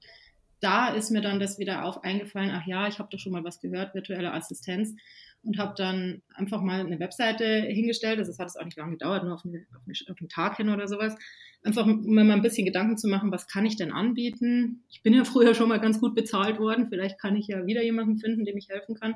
da 0.60 0.88
ist 0.88 1.10
mir 1.10 1.20
dann 1.20 1.40
das 1.40 1.58
wieder 1.58 1.84
auf 1.84 2.04
eingefallen, 2.04 2.50
ach 2.50 2.66
ja, 2.66 2.88
ich 2.88 2.98
habe 2.98 3.08
doch 3.10 3.18
schon 3.18 3.32
mal 3.32 3.44
was 3.44 3.60
gehört, 3.60 3.94
virtuelle 3.94 4.32
Assistenz 4.32 4.94
und 5.42 5.58
habe 5.58 5.74
dann 5.76 6.22
einfach 6.34 6.62
mal 6.62 6.80
eine 6.80 6.98
Webseite 6.98 7.44
hingestellt. 7.44 8.18
Also 8.18 8.36
hat 8.38 8.48
es 8.48 8.56
auch 8.56 8.64
nicht 8.64 8.78
lange 8.78 8.92
gedauert, 8.92 9.24
nur 9.24 9.34
auf, 9.34 9.44
eine, 9.44 9.66
auf 10.10 10.18
einen 10.18 10.28
Tag 10.28 10.56
hin 10.56 10.70
oder 10.70 10.88
sowas. 10.88 11.14
Einfach 11.62 11.86
um 11.86 12.02
mir 12.02 12.24
mal 12.24 12.34
ein 12.34 12.42
bisschen 12.42 12.64
Gedanken 12.64 12.96
zu 12.96 13.08
machen, 13.08 13.30
was 13.30 13.46
kann 13.46 13.66
ich 13.66 13.76
denn 13.76 13.92
anbieten? 13.92 14.82
Ich 14.88 15.02
bin 15.02 15.14
ja 15.14 15.24
früher 15.24 15.54
schon 15.54 15.68
mal 15.68 15.80
ganz 15.80 16.00
gut 16.00 16.14
bezahlt 16.14 16.58
worden. 16.58 16.88
Vielleicht 16.88 17.20
kann 17.20 17.36
ich 17.36 17.46
ja 17.46 17.66
wieder 17.66 17.82
jemanden 17.82 18.18
finden, 18.18 18.44
dem 18.44 18.56
ich 18.56 18.68
helfen 18.68 18.94
kann. 18.94 19.14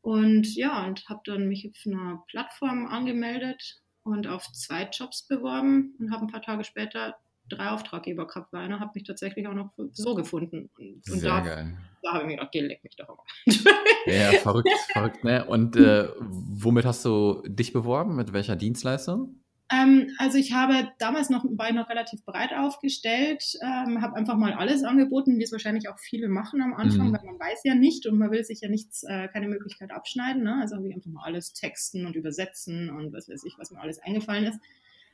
Und 0.00 0.54
ja, 0.56 0.86
und 0.86 1.08
habe 1.08 1.20
dann 1.24 1.48
mich 1.48 1.68
auf 1.68 1.86
einer 1.86 2.24
Plattform 2.28 2.86
angemeldet 2.86 3.82
und 4.04 4.26
auf 4.26 4.50
zwei 4.52 4.88
Jobs 4.90 5.26
beworben 5.26 5.94
und 5.98 6.12
habe 6.12 6.24
ein 6.24 6.30
paar 6.30 6.42
Tage 6.42 6.64
später 6.64 7.16
drei 7.48 7.70
Auftraggeber 7.70 8.26
gehabt, 8.26 8.52
weil 8.52 8.62
einer 8.62 8.80
hat 8.80 8.94
mich 8.94 9.04
tatsächlich 9.04 9.46
auch 9.46 9.54
noch 9.54 9.72
so 9.92 10.14
gefunden. 10.14 10.70
Und, 10.78 11.08
und 11.10 11.20
Sehr 11.20 11.30
da, 11.30 11.40
geil. 11.40 11.76
Da 12.02 12.12
habe 12.12 12.22
ich 12.22 12.26
mir 12.26 12.36
gedacht, 12.36 12.52
geh, 12.52 12.60
leck 12.60 12.82
mich 12.82 12.96
doch 12.96 13.08
mal. 13.08 13.24
ja, 14.06 14.32
verrückt, 14.32 14.68
verrückt, 14.92 15.24
ne? 15.24 15.44
Und 15.44 15.76
äh, 15.76 16.08
womit 16.18 16.84
hast 16.84 17.04
du 17.04 17.42
dich 17.46 17.72
beworben? 17.72 18.16
Mit 18.16 18.32
welcher 18.32 18.56
Dienstleistung? 18.56 19.41
Ähm, 19.72 20.10
also 20.18 20.38
ich 20.38 20.52
habe 20.52 20.88
damals 20.98 21.30
noch, 21.30 21.44
war 21.44 21.68
ich 21.68 21.74
noch 21.74 21.88
relativ 21.88 22.24
breit 22.24 22.52
aufgestellt, 22.52 23.54
ähm, 23.62 24.02
habe 24.02 24.16
einfach 24.16 24.36
mal 24.36 24.52
alles 24.52 24.84
angeboten, 24.84 25.38
wie 25.38 25.44
es 25.44 25.52
wahrscheinlich 25.52 25.88
auch 25.88 25.98
viele 25.98 26.28
machen 26.28 26.60
am 26.60 26.74
Anfang, 26.74 27.08
mhm. 27.08 27.12
weil 27.14 27.24
man 27.24 27.38
weiß 27.38 27.60
ja 27.64 27.74
nicht 27.74 28.06
und 28.06 28.18
man 28.18 28.30
will 28.30 28.44
sich 28.44 28.60
ja 28.60 28.68
nichts, 28.68 29.02
äh, 29.04 29.28
keine 29.28 29.48
Möglichkeit 29.48 29.90
abschneiden. 29.90 30.42
Ne? 30.42 30.58
Also 30.60 30.76
habe 30.76 30.88
ich 30.88 30.94
einfach 30.94 31.10
mal 31.10 31.24
alles 31.24 31.54
texten 31.54 32.04
und 32.04 32.16
übersetzen 32.16 32.90
und 32.90 33.12
was 33.12 33.28
weiß 33.28 33.44
ich, 33.44 33.54
was 33.58 33.70
mir 33.70 33.80
alles 33.80 33.98
eingefallen 33.98 34.44
ist. 34.44 34.60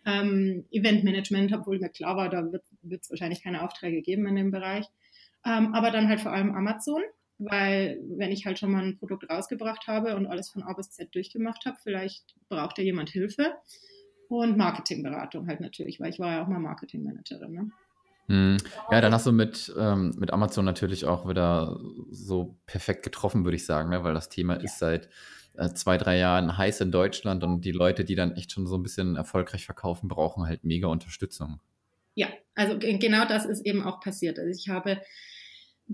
Ähm, 0.05 0.65
Eventmanagement, 0.71 1.53
obwohl 1.53 1.79
mir 1.79 1.91
klar 1.91 2.17
war, 2.17 2.29
da 2.29 2.50
wird 2.50 3.03
es 3.03 3.11
wahrscheinlich 3.11 3.43
keine 3.43 3.62
Aufträge 3.62 4.03
geben 4.03 4.27
in 4.27 4.37
dem 4.37 4.50
Bereich. 4.50 4.87
Ähm, 5.45 5.75
aber 5.75 5.91
dann 5.91 6.09
halt 6.09 6.21
vor 6.21 6.33
allem 6.33 6.55
Amazon, 6.55 7.03
weil 7.38 8.00
wenn 8.17 8.33
ich 8.33 8.45
halt 8.45 8.59
schon 8.59 8.73
mal 8.73 8.83
ein 8.83 8.99
Produkt 8.99 9.31
rausgebracht 9.31 9.87
habe 9.87 10.17
und 10.17 10.27
alles 10.27 10.50
von 10.50 10.65
A 10.65 10.73
bis 10.73 10.91
Z 10.91 11.15
durchgemacht 11.15 11.65
habe, 11.65 11.77
vielleicht 11.83 12.35
braucht 12.49 12.79
ja 12.79 12.85
jemand 12.85 13.11
Hilfe. 13.11 13.55
Und 14.28 14.56
Marketingberatung 14.56 15.47
halt 15.47 15.61
natürlich, 15.61 16.00
weil 16.00 16.11
ich 16.11 16.18
war 16.18 16.32
ja 16.32 16.44
auch 16.44 16.49
mal 16.49 16.58
Marketingmanagerin. 16.58 17.52
Ne? 17.52 17.70
Hm. 18.28 18.56
Ja, 18.90 19.00
dann 19.00 19.12
hast 19.12 19.26
du 19.26 19.32
mit, 19.32 19.73
ähm, 19.78 20.14
mit 20.18 20.32
Amazon 20.32 20.64
natürlich 20.64 21.06
auch 21.06 21.26
wieder 21.28 21.80
so 22.11 22.56
perfekt 22.66 23.02
getroffen, 23.02 23.44
würde 23.44 23.56
ich 23.56 23.64
sagen, 23.64 23.88
ne? 23.88 24.04
weil 24.04 24.12
das 24.12 24.28
Thema 24.28 24.56
ja. 24.56 24.61
ist 24.61 24.78
seit 24.78 25.08
äh, 25.56 25.70
zwei, 25.70 25.97
drei 25.97 26.18
Jahren 26.18 26.58
heiß 26.58 26.82
in 26.82 26.92
Deutschland 26.92 27.42
und 27.42 27.62
die 27.62 27.73
Leute, 27.73 28.04
die 28.04 28.14
dann 28.14 28.32
echt 28.32 28.52
schon 28.52 28.66
so 28.66 28.76
ein 28.76 28.82
bisschen 28.82 29.16
erfolgreich 29.16 29.64
verkaufen, 29.64 30.08
brauchen 30.08 30.47
halt 30.47 30.62
mega 30.62 30.88
Unterstützung. 30.88 31.61
Ja, 32.14 32.28
also 32.54 32.78
genau 32.78 33.25
das 33.25 33.47
ist 33.47 33.64
eben 33.64 33.82
auch 33.82 34.00
passiert. 34.00 34.38
Also 34.38 34.50
ich 34.50 34.68
habe 34.68 35.00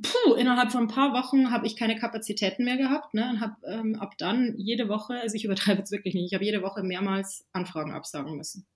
puh, 0.02 0.34
innerhalb 0.34 0.72
von 0.72 0.84
ein 0.84 0.88
paar 0.88 1.12
Wochen 1.12 1.50
habe 1.50 1.66
ich 1.66 1.76
keine 1.76 1.96
Kapazitäten 1.96 2.64
mehr 2.64 2.76
gehabt 2.76 3.14
ne, 3.14 3.30
und 3.30 3.40
habe 3.40 3.54
ähm, 3.66 3.94
ab 3.96 4.14
dann 4.18 4.54
jede 4.56 4.88
Woche, 4.88 5.14
also 5.20 5.36
ich 5.36 5.44
übertreibe 5.44 5.82
es 5.82 5.90
wirklich 5.90 6.14
nicht, 6.14 6.26
ich 6.26 6.34
habe 6.34 6.44
jede 6.44 6.62
Woche 6.62 6.82
mehrmals 6.82 7.46
Anfragen 7.52 7.92
absagen 7.92 8.36
müssen. 8.36 8.66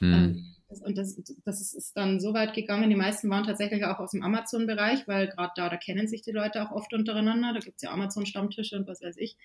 Hm. 0.00 0.12
Ähm, 0.12 0.54
und 0.84 0.98
das, 0.98 1.18
das 1.46 1.72
ist 1.72 1.96
dann 1.96 2.20
so 2.20 2.34
weit 2.34 2.52
gegangen, 2.52 2.90
die 2.90 2.96
meisten 2.96 3.30
waren 3.30 3.44
tatsächlich 3.44 3.84
auch 3.86 4.00
aus 4.00 4.10
dem 4.10 4.22
Amazon-Bereich, 4.22 5.08
weil 5.08 5.28
gerade 5.28 5.52
da, 5.56 5.70
da 5.70 5.76
kennen 5.78 6.08
sich 6.08 6.20
die 6.20 6.30
Leute 6.30 6.62
auch 6.62 6.72
oft 6.72 6.92
untereinander, 6.92 7.54
da 7.54 7.60
gibt 7.60 7.76
es 7.76 7.82
ja 7.82 7.90
Amazon-Stammtische 7.90 8.76
und 8.76 8.86
was 8.86 9.00
weiß 9.00 9.16
ich. 9.16 9.38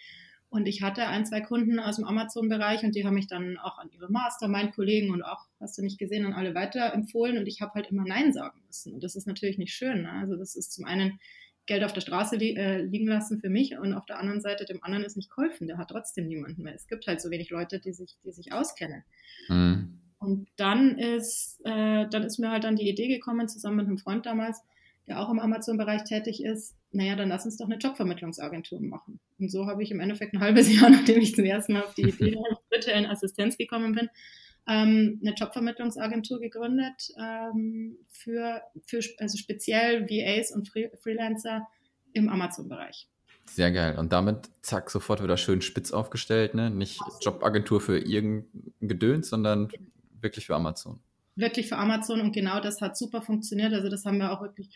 Und 0.53 0.67
ich 0.67 0.83
hatte 0.83 1.07
ein, 1.07 1.25
zwei 1.25 1.41
Kunden 1.41 1.79
aus 1.79 1.95
dem 1.95 2.05
Amazon-Bereich 2.05 2.83
und 2.83 2.93
die 2.93 3.03
haben 3.03 3.15
mich 3.15 3.25
dann 3.25 3.57
auch 3.57 3.79
an 3.79 3.89
ihre 3.91 4.11
Mastermind-Kollegen 4.11 5.09
und 5.09 5.23
auch, 5.23 5.47
hast 5.59 5.79
du 5.79 5.81
nicht 5.81 5.97
gesehen, 5.97 6.27
an 6.27 6.33
alle 6.33 6.53
weiterempfohlen 6.53 7.39
und 7.39 7.47
ich 7.47 7.59
habe 7.59 7.73
halt 7.73 7.89
immer 7.89 8.03
Nein 8.05 8.31
sagen 8.33 8.61
müssen. 8.67 8.93
Und 8.93 9.03
das 9.03 9.15
ist 9.15 9.25
natürlich 9.25 9.57
nicht 9.57 9.73
schön. 9.73 10.03
Ne? 10.03 10.11
Also 10.11 10.35
das 10.35 10.55
ist 10.55 10.71
zum 10.71 10.85
einen 10.85 11.19
Geld 11.65 11.83
auf 11.83 11.93
der 11.93 12.01
Straße 12.01 12.35
li 12.35 12.55
äh, 12.55 12.83
liegen 12.83 13.07
lassen 13.07 13.39
für 13.39 13.49
mich 13.49 13.75
und 13.79 13.95
auf 13.95 14.05
der 14.05 14.19
anderen 14.19 14.41
Seite 14.41 14.65
dem 14.65 14.83
anderen 14.83 15.03
ist 15.03 15.17
nicht 15.17 15.31
geholfen. 15.31 15.65
Der 15.65 15.79
hat 15.79 15.89
trotzdem 15.89 16.27
niemanden 16.27 16.61
mehr. 16.61 16.75
Es 16.75 16.85
gibt 16.85 17.07
halt 17.07 17.19
so 17.19 17.31
wenig 17.31 17.49
Leute, 17.49 17.79
die 17.79 17.93
sich, 17.93 18.15
die 18.23 18.31
sich 18.31 18.53
auskennen. 18.53 19.03
Mhm. 19.49 20.01
Und 20.19 20.47
dann 20.57 20.99
ist, 20.99 21.61
äh, 21.65 22.07
dann 22.07 22.21
ist 22.21 22.37
mir 22.37 22.51
halt 22.51 22.63
dann 22.63 22.75
die 22.75 22.87
Idee 22.87 23.07
gekommen, 23.07 23.49
zusammen 23.49 23.77
mit 23.77 23.87
einem 23.87 23.97
Freund 23.97 24.27
damals, 24.27 24.61
der 25.07 25.19
auch 25.19 25.31
im 25.31 25.39
Amazon-Bereich 25.39 26.03
tätig 26.03 26.43
ist, 26.43 26.75
naja, 26.93 27.15
dann 27.15 27.29
lass 27.29 27.45
uns 27.45 27.57
doch 27.57 27.65
eine 27.65 27.77
Jobvermittlungsagentur 27.77 28.81
machen. 28.81 29.19
Und 29.39 29.49
so 29.49 29.65
habe 29.65 29.83
ich 29.83 29.91
im 29.91 29.99
Endeffekt 29.99 30.33
ein 30.33 30.39
halbes 30.39 30.73
Jahr, 30.73 30.89
nachdem 30.89 31.21
ich 31.21 31.35
zum 31.35 31.45
ersten 31.45 31.73
Mal 31.73 31.83
auf 31.83 31.93
die 31.93 32.03
Idee 32.03 32.31
der 32.31 32.59
virtuellen 32.69 33.05
Assistenz 33.05 33.57
gekommen 33.57 33.93
bin, 33.93 34.09
ähm, 34.67 35.19
eine 35.21 35.33
Jobvermittlungsagentur 35.35 36.39
gegründet 36.39 37.11
ähm, 37.19 37.97
für, 38.09 38.61
für 38.85 39.01
also 39.17 39.37
speziell 39.37 40.07
VAs 40.09 40.51
und 40.51 40.69
Free 40.69 40.89
Freelancer 41.01 41.67
im 42.13 42.29
Amazon-Bereich. 42.29 43.09
Sehr 43.45 43.71
geil. 43.71 43.97
Und 43.99 44.13
damit, 44.13 44.49
zack, 44.61 44.89
sofort 44.89 45.21
wieder 45.21 45.35
schön 45.35 45.61
spitz 45.61 45.91
aufgestellt, 45.91 46.53
ne? 46.53 46.69
Nicht. 46.69 47.01
Jobagentur 47.21 47.81
für 47.81 47.99
irgendein 47.99 48.47
Gedöns, 48.79 49.29
sondern 49.29 49.67
genau. 49.67 49.83
wirklich 50.21 50.45
für 50.45 50.55
Amazon 50.55 51.01
wirklich 51.35 51.67
für 51.67 51.77
Amazon 51.77 52.21
und 52.21 52.31
genau 52.31 52.59
das 52.59 52.81
hat 52.81 52.97
super 52.97 53.21
funktioniert. 53.21 53.73
Also 53.73 53.89
das 53.89 54.05
haben 54.05 54.19
wir 54.19 54.31
auch 54.31 54.41
wirklich 54.41 54.69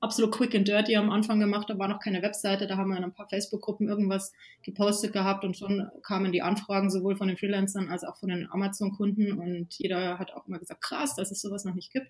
absolut 0.00 0.32
quick 0.32 0.54
and 0.54 0.68
dirty 0.68 0.96
am 0.96 1.10
Anfang 1.10 1.40
gemacht. 1.40 1.70
Da 1.70 1.78
war 1.78 1.88
noch 1.88 2.00
keine 2.00 2.22
Webseite, 2.22 2.66
da 2.66 2.76
haben 2.76 2.90
wir 2.90 2.98
in 2.98 3.04
ein 3.04 3.14
paar 3.14 3.28
Facebook-Gruppen 3.28 3.88
irgendwas 3.88 4.32
gepostet 4.62 5.12
gehabt 5.12 5.44
und 5.44 5.56
schon 5.56 5.88
kamen 6.02 6.32
die 6.32 6.42
Anfragen 6.42 6.90
sowohl 6.90 7.16
von 7.16 7.28
den 7.28 7.36
Freelancern 7.36 7.88
als 7.88 8.04
auch 8.04 8.16
von 8.16 8.28
den 8.28 8.50
Amazon-Kunden 8.50 9.32
und 9.32 9.74
jeder 9.78 10.18
hat 10.18 10.32
auch 10.32 10.46
immer 10.46 10.58
gesagt, 10.58 10.82
krass, 10.82 11.14
dass 11.14 11.30
es 11.30 11.40
sowas 11.40 11.64
noch 11.64 11.74
nicht 11.74 11.92
gibt. 11.92 12.08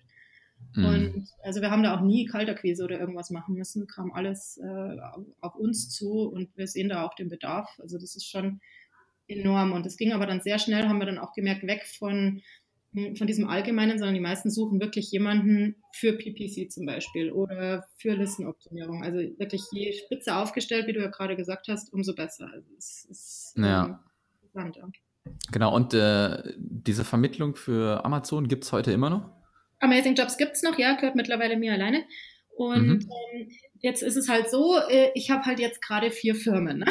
Mhm. 0.75 0.85
Und 0.85 1.29
also 1.43 1.61
wir 1.61 1.71
haben 1.71 1.83
da 1.83 1.95
auch 1.95 2.01
nie 2.01 2.25
Kalterquise 2.25 2.83
oder 2.83 2.99
irgendwas 2.99 3.29
machen 3.29 3.55
müssen, 3.55 3.87
kam 3.87 4.11
alles 4.11 4.57
äh, 4.57 4.97
auf 5.41 5.55
uns 5.55 5.89
zu 5.89 6.23
und 6.29 6.49
wir 6.57 6.67
sehen 6.67 6.89
da 6.89 7.03
auch 7.03 7.15
den 7.15 7.29
Bedarf. 7.29 7.69
Also 7.79 7.97
das 7.97 8.15
ist 8.15 8.29
schon 8.29 8.59
enorm. 9.27 9.71
Und 9.71 9.85
es 9.85 9.97
ging 9.97 10.11
aber 10.11 10.25
dann 10.25 10.41
sehr 10.41 10.59
schnell, 10.59 10.87
haben 10.87 10.99
wir 10.99 11.05
dann 11.05 11.19
auch 11.19 11.33
gemerkt, 11.33 11.65
weg 11.65 11.85
von 11.85 12.41
von 13.17 13.27
diesem 13.27 13.47
Allgemeinen, 13.47 13.97
sondern 13.97 14.13
die 14.13 14.21
meisten 14.21 14.49
suchen 14.49 14.79
wirklich 14.79 15.11
jemanden 15.11 15.75
für 15.91 16.13
PPC 16.13 16.71
zum 16.71 16.85
Beispiel 16.85 17.31
oder 17.31 17.85
für 17.97 18.13
Listenoptimierung. 18.13 19.03
Also 19.03 19.17
wirklich 19.17 19.63
je 19.71 19.93
spitzer 19.93 20.37
aufgestellt, 20.37 20.87
wie 20.87 20.93
du 20.93 21.01
ja 21.01 21.07
gerade 21.07 21.35
gesagt 21.35 21.67
hast, 21.69 21.91
umso 21.91 22.13
besser. 22.13 22.49
Also 22.53 22.67
es 22.77 23.05
ist 23.09 23.53
ja. 23.57 23.85
Ähm, 23.85 23.99
interessant. 24.41 24.77
Ja. 24.77 25.31
Genau, 25.51 25.75
und 25.75 25.93
äh, 25.93 26.43
diese 26.57 27.03
Vermittlung 27.03 27.55
für 27.55 28.03
Amazon 28.05 28.47
gibt 28.47 28.65
es 28.65 28.71
heute 28.71 28.91
immer 28.91 29.09
noch? 29.09 29.29
Amazing 29.79 30.15
Jobs 30.15 30.37
gibt 30.37 30.53
es 30.53 30.63
noch, 30.63 30.77
ja, 30.77 30.95
gehört 30.95 31.15
mittlerweile 31.15 31.57
mir 31.57 31.73
alleine. 31.73 32.05
Und 32.55 32.87
mhm. 32.87 33.09
ähm, 33.33 33.47
jetzt 33.79 34.03
ist 34.03 34.15
es 34.15 34.29
halt 34.29 34.49
so, 34.49 34.77
äh, 34.89 35.09
ich 35.15 35.31
habe 35.31 35.43
halt 35.45 35.59
jetzt 35.59 35.81
gerade 35.81 36.11
vier 36.11 36.35
Firmen. 36.35 36.79
Ne? 36.79 36.85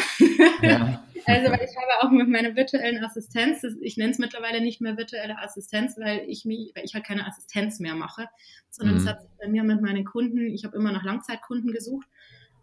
Ja. 0.63 1.05
also 1.27 1.53
weil 1.53 1.61
ich 1.63 1.77
habe 1.77 2.01
auch 2.01 2.11
mit 2.11 2.29
meiner 2.29 2.57
virtuellen 2.57 3.03
Assistenz, 3.05 3.65
ich 3.81 3.97
nenne 3.97 4.11
es 4.11 4.19
mittlerweile 4.19 4.61
nicht 4.61 4.81
mehr 4.81 4.97
virtuelle 4.97 5.39
Assistenz, 5.39 5.97
weil 5.99 6.25
ich 6.29 6.45
mich, 6.45 6.73
weil 6.75 6.85
ich 6.85 6.95
halt 6.95 7.05
keine 7.05 7.27
Assistenz 7.27 7.79
mehr 7.79 7.95
mache, 7.95 8.29
sondern 8.71 8.97
es 8.97 9.05
mhm. 9.05 9.09
hat 9.09 9.23
sich 9.23 9.31
bei 9.41 9.49
mir 9.49 9.63
mit 9.63 9.81
meinen 9.81 10.05
Kunden, 10.05 10.53
ich 10.53 10.65
habe 10.65 10.77
immer 10.77 10.93
nach 10.93 11.05
Langzeitkunden 11.05 11.73
gesucht 11.73 12.09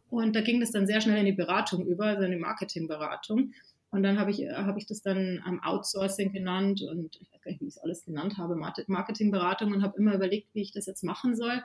und 0.09 0.35
da 0.35 0.41
ging 0.41 0.59
das 0.59 0.71
dann 0.71 0.87
sehr 0.87 1.01
schnell 1.01 1.19
in 1.19 1.25
die 1.25 1.31
Beratung 1.31 1.85
über, 1.85 2.05
also 2.05 2.23
in 2.23 2.31
die 2.31 2.37
Marketingberatung. 2.37 3.53
Und 3.91 4.03
dann 4.03 4.19
habe 4.19 4.29
ich, 4.29 4.41
hab 4.41 4.77
ich 4.77 4.85
das 4.85 5.01
dann 5.01 5.41
am 5.45 5.63
Outsourcing 5.63 6.31
genannt 6.31 6.81
und 6.83 7.17
ich 7.19 7.31
weiß 7.31 7.41
gar 7.41 7.51
nicht, 7.51 7.61
wie 7.61 7.67
ich 7.67 7.75
es 7.75 7.81
alles 7.81 8.05
genannt 8.05 8.37
habe, 8.37 8.55
Marketingberatung 8.55 9.71
und 9.71 9.81
habe 9.81 9.97
immer 9.97 10.13
überlegt, 10.13 10.53
wie 10.53 10.61
ich 10.61 10.71
das 10.71 10.85
jetzt 10.85 11.03
machen 11.03 11.35
soll. 11.35 11.63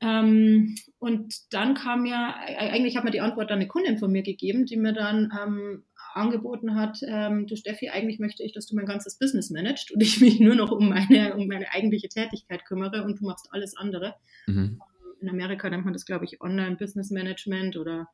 Ähm, 0.00 0.76
und 0.98 1.34
dann 1.50 1.74
kam 1.74 2.06
ja, 2.06 2.36
eigentlich 2.36 2.96
hat 2.96 3.04
mir 3.04 3.10
die 3.10 3.20
Antwort 3.20 3.50
dann 3.50 3.58
eine 3.58 3.68
Kundin 3.68 3.98
von 3.98 4.12
mir 4.12 4.22
gegeben, 4.22 4.64
die 4.64 4.76
mir 4.76 4.92
dann 4.92 5.32
ähm, 5.40 5.84
angeboten 6.14 6.74
hat, 6.74 6.98
ähm, 7.06 7.46
du 7.46 7.56
Steffi, 7.56 7.88
eigentlich 7.88 8.18
möchte 8.18 8.42
ich, 8.42 8.52
dass 8.52 8.66
du 8.66 8.76
mein 8.76 8.86
ganzes 8.86 9.18
Business 9.18 9.50
managst 9.50 9.90
und 9.90 10.00
ich 10.00 10.20
mich 10.20 10.40
nur 10.40 10.54
noch 10.54 10.70
um 10.70 10.88
meine, 10.88 11.34
um 11.34 11.46
meine 11.46 11.72
eigentliche 11.72 12.08
Tätigkeit 12.08 12.64
kümmere 12.64 13.04
und 13.04 13.20
du 13.20 13.24
machst 13.24 13.48
alles 13.50 13.76
andere. 13.76 14.14
Mhm. 14.46 14.80
In 15.20 15.28
Amerika 15.28 15.68
nennt 15.68 15.84
man 15.84 15.92
das, 15.92 16.04
glaube 16.04 16.24
ich, 16.24 16.40
Online-Business 16.40 17.10
Management 17.10 17.76
oder 17.76 18.08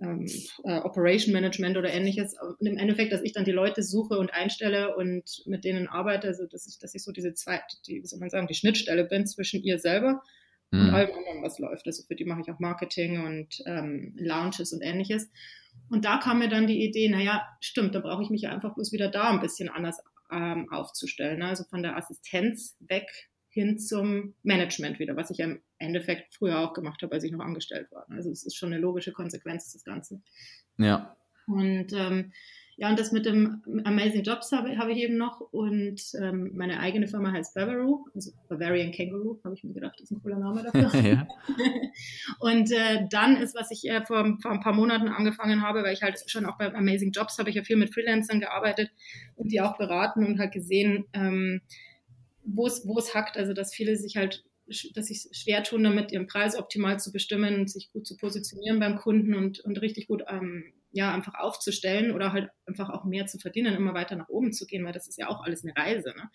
ähm, 0.00 0.26
äh, 0.64 0.78
Operation 0.78 1.32
Management 1.32 1.76
oder 1.76 1.92
ähnliches. 1.92 2.34
Und 2.58 2.66
im 2.66 2.78
Endeffekt, 2.78 3.12
dass 3.12 3.22
ich 3.22 3.32
dann 3.32 3.44
die 3.44 3.52
Leute 3.52 3.82
suche 3.82 4.18
und 4.18 4.32
einstelle 4.32 4.96
und 4.96 5.42
mit 5.46 5.64
denen 5.64 5.88
arbeite, 5.88 6.28
also 6.28 6.46
dass 6.46 6.66
ich, 6.66 6.78
dass 6.78 6.94
ich 6.94 7.02
so 7.02 7.12
diese 7.12 7.34
zwei, 7.34 7.60
die, 7.86 8.02
wie 8.02 8.06
soll 8.06 8.20
man 8.20 8.30
sagen, 8.30 8.46
die 8.46 8.54
Schnittstelle 8.54 9.04
bin 9.04 9.26
zwischen 9.26 9.62
ihr 9.62 9.78
selber 9.78 10.22
und 10.70 10.88
mhm. 10.88 10.94
allem 10.94 11.16
anderen, 11.16 11.42
was 11.42 11.58
läuft. 11.58 11.86
Also 11.86 12.02
für 12.04 12.14
die 12.14 12.24
mache 12.24 12.42
ich 12.42 12.50
auch 12.50 12.58
Marketing 12.58 13.24
und 13.24 13.62
ähm, 13.66 14.14
Launches 14.16 14.72
und 14.72 14.82
ähnliches. 14.82 15.30
Und 15.90 16.04
da 16.04 16.18
kam 16.18 16.40
mir 16.40 16.48
dann 16.48 16.66
die 16.66 16.84
Idee, 16.84 17.08
naja, 17.08 17.46
stimmt, 17.60 17.94
da 17.94 18.00
brauche 18.00 18.22
ich 18.22 18.30
mich 18.30 18.42
ja 18.42 18.50
einfach 18.50 18.74
bloß 18.74 18.92
wieder 18.92 19.08
da 19.08 19.30
ein 19.30 19.40
bisschen 19.40 19.68
anders 19.68 19.98
ähm, 20.30 20.70
aufzustellen. 20.70 21.38
Ne? 21.38 21.46
Also 21.46 21.64
von 21.64 21.82
der 21.82 21.96
Assistenz 21.96 22.76
weg 22.80 23.08
hin 23.48 23.78
zum 23.78 24.34
Management 24.42 24.98
wieder, 24.98 25.16
was 25.16 25.30
ich 25.30 25.38
ja 25.38 25.46
im 25.46 25.62
Endeffekt 25.78 26.34
früher 26.34 26.58
auch 26.58 26.74
gemacht 26.74 27.02
habe, 27.02 27.14
als 27.14 27.24
ich 27.24 27.32
noch 27.32 27.44
angestellt 27.44 27.90
war. 27.90 28.06
Also 28.10 28.30
es 28.30 28.44
ist 28.44 28.56
schon 28.56 28.72
eine 28.72 28.80
logische 28.80 29.12
Konsequenz 29.12 29.72
des 29.72 29.84
Ganzen. 29.84 30.22
Ja. 30.76 31.16
Und 31.46 31.92
ähm, 31.94 32.32
ja, 32.80 32.88
und 32.88 32.96
das 32.96 33.10
mit 33.10 33.26
dem 33.26 33.60
Amazing 33.84 34.22
Jobs 34.22 34.52
habe, 34.52 34.78
habe 34.78 34.92
ich 34.92 34.98
eben 34.98 35.16
noch. 35.16 35.40
Und 35.40 36.00
ähm, 36.22 36.52
meine 36.54 36.78
eigene 36.78 37.08
Firma 37.08 37.32
heißt 37.32 37.56
Bavaru, 37.56 38.06
also 38.14 38.30
Bavarian 38.48 38.92
Kangaroo, 38.92 39.40
habe 39.42 39.56
ich 39.56 39.64
mir 39.64 39.74
gedacht, 39.74 39.94
das 39.96 40.04
ist 40.04 40.12
ein 40.12 40.22
cooler 40.22 40.38
Name 40.38 40.62
dafür. 40.62 41.26
und 42.38 42.70
äh, 42.70 43.08
dann 43.10 43.36
ist, 43.36 43.56
was 43.56 43.72
ich 43.72 43.90
äh, 43.90 44.02
vor, 44.02 44.38
vor, 44.40 44.52
ein 44.52 44.60
paar 44.60 44.74
Monaten 44.74 45.08
angefangen 45.08 45.60
habe, 45.62 45.82
weil 45.82 45.92
ich 45.92 46.02
halt 46.02 46.22
schon 46.30 46.46
auch 46.46 46.56
bei 46.56 46.72
Amazing 46.72 47.10
Jobs 47.10 47.36
habe 47.38 47.50
ich 47.50 47.56
ja 47.56 47.64
viel 47.64 47.76
mit 47.76 47.92
Freelancern 47.92 48.38
gearbeitet 48.38 48.92
und 49.34 49.50
die 49.50 49.60
auch 49.60 49.76
beraten 49.76 50.24
und 50.24 50.38
halt 50.38 50.52
gesehen, 50.52 51.04
ähm, 51.14 51.60
wo 52.44 52.68
es 52.68 53.12
hackt. 53.12 53.36
Also 53.36 53.54
dass 53.54 53.74
viele 53.74 53.96
sich 53.96 54.16
halt 54.16 54.44
dass 54.94 55.06
sich 55.06 55.26
schwer 55.32 55.64
tun, 55.64 55.82
damit 55.82 56.12
ihren 56.12 56.26
Preis 56.26 56.56
optimal 56.56 57.00
zu 57.00 57.10
bestimmen 57.10 57.56
und 57.56 57.70
sich 57.70 57.90
gut 57.90 58.06
zu 58.06 58.16
positionieren 58.16 58.78
beim 58.78 58.96
Kunden 58.96 59.34
und, 59.34 59.60
und 59.60 59.80
richtig 59.80 60.06
gut 60.06 60.22
ähm, 60.28 60.74
ja, 60.90 61.12
einfach 61.12 61.34
aufzustellen 61.34 62.12
oder 62.12 62.32
halt 62.32 62.50
einfach 62.66 62.90
auch 62.90 63.04
mehr 63.04 63.26
zu 63.26 63.38
verdienen, 63.38 63.74
immer 63.74 63.94
weiter 63.94 64.16
nach 64.16 64.28
oben 64.28 64.52
zu 64.52 64.66
gehen, 64.66 64.84
weil 64.84 64.92
das 64.92 65.06
ist 65.06 65.18
ja 65.18 65.28
auch 65.28 65.44
alles 65.44 65.64
eine 65.64 65.76
Reise. 65.76 66.14
Ne? 66.16 66.30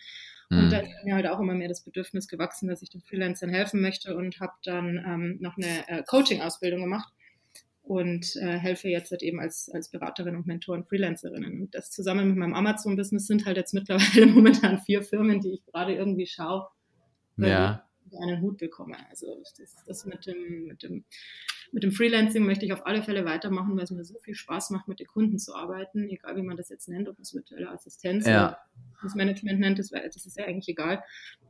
Und 0.49 0.65
mhm. 0.65 0.69
da 0.69 0.79
ist 0.79 1.03
mir 1.03 1.15
halt 1.15 1.27
auch 1.27 1.39
immer 1.39 1.55
mehr 1.55 1.67
das 1.67 1.81
Bedürfnis 1.81 2.27
gewachsen, 2.27 2.67
dass 2.67 2.81
ich 2.81 2.89
den 2.89 3.01
Freelancern 3.01 3.49
helfen 3.49 3.81
möchte 3.81 4.15
und 4.15 4.39
habe 4.39 4.53
dann 4.63 5.03
ähm, 5.05 5.37
noch 5.39 5.57
eine 5.57 5.87
äh, 5.87 6.03
Coaching-Ausbildung 6.03 6.81
gemacht 6.81 7.11
und 7.83 8.35
äh, 8.37 8.57
helfe 8.57 8.87
jetzt 8.87 9.11
halt 9.11 9.23
eben 9.23 9.39
als, 9.39 9.69
als 9.73 9.89
Beraterin 9.89 10.35
und 10.35 10.47
Mentorin 10.47 10.85
Freelancerinnen. 10.85 11.61
Und 11.61 11.75
das 11.75 11.91
zusammen 11.91 12.29
mit 12.29 12.37
meinem 12.37 12.53
Amazon-Business 12.53 13.27
sind 13.27 13.45
halt 13.45 13.57
jetzt 13.57 13.73
mittlerweile 13.73 14.25
momentan 14.33 14.79
vier 14.79 15.03
Firmen, 15.03 15.41
die 15.41 15.53
ich 15.53 15.65
gerade 15.65 15.93
irgendwie 15.93 16.27
schaue, 16.27 16.67
ja. 17.37 17.83
einen 18.21 18.41
Hut 18.41 18.57
bekomme. 18.57 18.95
Also 19.09 19.35
das, 19.57 19.75
das 19.85 20.05
mit, 20.05 20.25
dem, 20.25 20.65
mit, 20.67 20.83
dem, 20.83 21.03
mit 21.73 21.83
dem 21.83 21.91
Freelancing 21.91 22.45
möchte 22.45 22.65
ich 22.65 22.71
auf 22.71 22.85
alle 22.85 23.03
Fälle 23.03 23.25
weitermachen, 23.25 23.75
weil 23.75 23.83
es 23.83 23.91
mir 23.91 24.05
so 24.05 24.19
viel 24.19 24.35
Spaß 24.35 24.69
macht, 24.69 24.87
mit 24.87 24.99
den 24.99 25.07
Kunden 25.07 25.37
zu 25.37 25.53
arbeiten, 25.53 26.07
egal 26.09 26.37
wie 26.37 26.43
man 26.43 26.55
das 26.55 26.69
jetzt 26.69 26.87
nennt, 26.87 27.09
ob 27.09 27.19
es 27.19 27.33
virtuelle 27.33 27.69
Assistenz 27.69 28.25
ja. 28.25 28.47
oder 28.47 28.57
das 29.01 29.15
Management 29.15 29.59
nennt, 29.59 29.79
das, 29.79 29.89
das 29.89 30.25
ist 30.25 30.37
ja 30.37 30.45
eigentlich 30.45 30.69
egal 30.69 31.03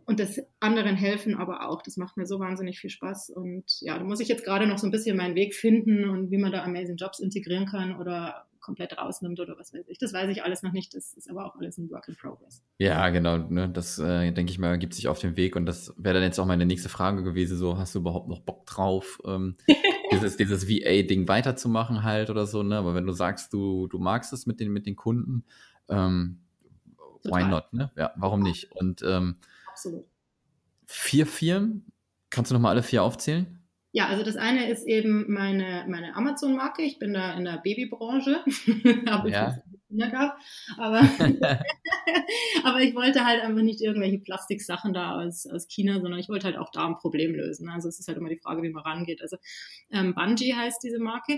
und 0.06 0.20
das 0.20 0.42
anderen 0.60 0.96
helfen 0.96 1.36
aber 1.36 1.68
auch. 1.68 1.82
Das 1.82 1.98
macht 1.98 2.18
mir 2.18 2.26
so 2.26 2.40
wahnsinnig 2.40 2.80
viel 2.80 2.90
Spaß. 2.90 3.30
Und 3.30 3.80
ja, 3.82 3.98
da 3.98 4.04
muss 4.04 4.20
ich 4.20 4.28
jetzt 4.28 4.44
gerade 4.44 4.68
noch 4.68 4.78
so 4.78 4.88
ein 4.88 4.92
bisschen 4.92 5.16
meinen 5.16 5.36
Weg 5.36 5.56
finden 5.56 6.10
und 6.10 6.32
wie 6.32 6.38
man 6.38 6.52
da 6.52 6.64
Amazing 6.64 6.98
Jobs 6.98 7.20
integrieren 7.20 7.66
kann 7.66 7.96
oder 7.96 8.46
komplett 8.64 8.98
rausnimmt 8.98 9.40
oder 9.40 9.58
was 9.60 9.74
weiß 9.74 9.88
ich. 9.90 10.00
Das 10.00 10.14
weiß 10.14 10.30
ich 10.32 10.44
alles 10.44 10.64
noch 10.64 10.72
nicht. 10.72 10.96
Das 10.96 11.14
ist 11.14 11.30
aber 11.30 11.46
auch 11.46 11.56
alles 11.56 11.78
ein 11.78 11.92
Work 11.92 12.08
in 12.08 12.16
Progress. 12.16 12.64
Ja, 12.80 13.10
genau. 13.10 13.38
Ne? 13.38 13.70
Das 13.70 14.00
äh, 14.00 14.32
denke 14.32 14.52
ich 14.52 14.58
mal, 14.58 14.70
ergibt 14.70 14.96
sich 14.96 15.08
auf 15.08 15.20
dem 15.20 15.38
Weg. 15.38 15.56
Und 15.56 15.68
das 15.68 15.94
wäre 15.98 16.16
dann 16.16 16.24
jetzt 16.24 16.40
auch 16.40 16.46
meine 16.46 16.66
nächste 16.66 16.90
Frage 16.90 17.24
gewesen. 17.24 17.58
So, 17.58 17.78
hast 17.78 17.94
du 17.94 18.00
überhaupt 18.00 18.30
noch 18.30 18.40
Bock 18.40 18.66
drauf, 18.66 19.22
ähm, 19.26 19.58
dieses, 20.12 20.38
dieses 20.38 20.68
VA-Ding 20.68 21.28
weiterzumachen 21.28 22.04
halt 22.04 22.30
oder 22.30 22.48
so? 22.48 22.64
Ne? 22.64 22.78
Aber 22.78 22.96
wenn 22.96 23.06
du 23.06 23.14
sagst, 23.14 23.54
du, 23.54 23.88
du 23.88 24.00
magst 24.00 24.34
es 24.34 24.48
mit 24.48 24.60
den, 24.60 24.72
mit 24.72 24.88
den 24.88 24.96
Kunden, 24.96 25.44
ähm, 25.90 26.40
why 27.24 27.44
not? 27.44 27.72
Ne? 27.74 27.92
Ja, 27.96 28.14
warum 28.16 28.42
nicht? 28.42 28.72
Und 28.72 29.04
ähm, 29.04 29.36
Absolut. 29.68 30.06
Vier 30.88 31.28
Firmen? 31.28 31.86
Kannst 32.30 32.50
du 32.50 32.56
nochmal 32.56 32.72
alle 32.72 32.84
vier 32.84 33.04
aufzählen? 33.04 33.63
Ja, 33.96 34.08
also 34.08 34.24
das 34.24 34.38
eine 34.38 34.70
ist 34.70 34.88
eben 34.88 35.32
meine, 35.32 35.86
meine 35.88 36.16
Amazon-Marke. 36.16 36.82
Ich 36.82 36.98
bin 36.98 37.14
da 37.14 37.38
in 37.38 37.46
der 37.46 37.62
Babybranche. 37.64 38.44
Habe 39.08 39.30
ja. 39.30 39.56
Kinder 39.88 40.10
gehabt. 40.10 40.42
Aber, 40.80 41.02
aber 42.64 42.82
ich 42.82 42.96
wollte 42.96 43.24
halt 43.24 43.44
einfach 43.44 43.62
nicht 43.62 43.82
irgendwelche 43.82 44.18
Plastiksachen 44.18 44.94
da 44.94 45.22
aus, 45.22 45.46
aus 45.46 45.68
China, 45.68 46.02
sondern 46.02 46.20
ich 46.20 46.28
wollte 46.28 46.48
halt 46.48 46.58
auch 46.58 46.72
da 46.72 46.88
ein 46.88 46.96
Problem 46.96 47.36
lösen. 47.36 47.70
Also 47.70 47.88
es 47.88 48.00
ist 48.00 48.08
halt 48.08 48.18
immer 48.18 48.30
die 48.30 48.40
Frage, 48.40 48.64
wie 48.64 48.72
man 48.72 48.82
rangeht. 48.82 49.22
Also 49.22 49.38
ähm, 49.92 50.16
Bungie 50.16 50.56
heißt 50.56 50.82
diese 50.84 50.98
Marke. 50.98 51.38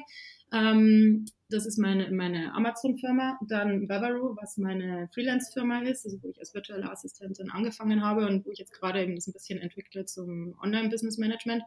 Ähm, 0.54 1.26
das 1.50 1.66
ist 1.66 1.78
meine, 1.78 2.10
meine 2.12 2.54
Amazon-Firma. 2.54 3.38
Dann 3.50 3.88
Bavaru, 3.88 4.38
was 4.42 4.56
meine 4.56 5.10
Freelance-Firma 5.14 5.80
ist, 5.82 6.06
also 6.06 6.24
wo 6.24 6.30
ich 6.30 6.40
als 6.40 6.54
virtuelle 6.54 6.90
Assistentin 6.90 7.52
angefangen 7.52 8.02
habe 8.02 8.26
und 8.26 8.46
wo 8.46 8.52
ich 8.52 8.60
jetzt 8.60 8.74
gerade 8.74 9.04
eben 9.04 9.16
das 9.16 9.28
ein 9.28 9.34
bisschen 9.34 9.60
entwickle 9.60 10.06
zum 10.06 10.56
Online-Business-Management. 10.62 11.64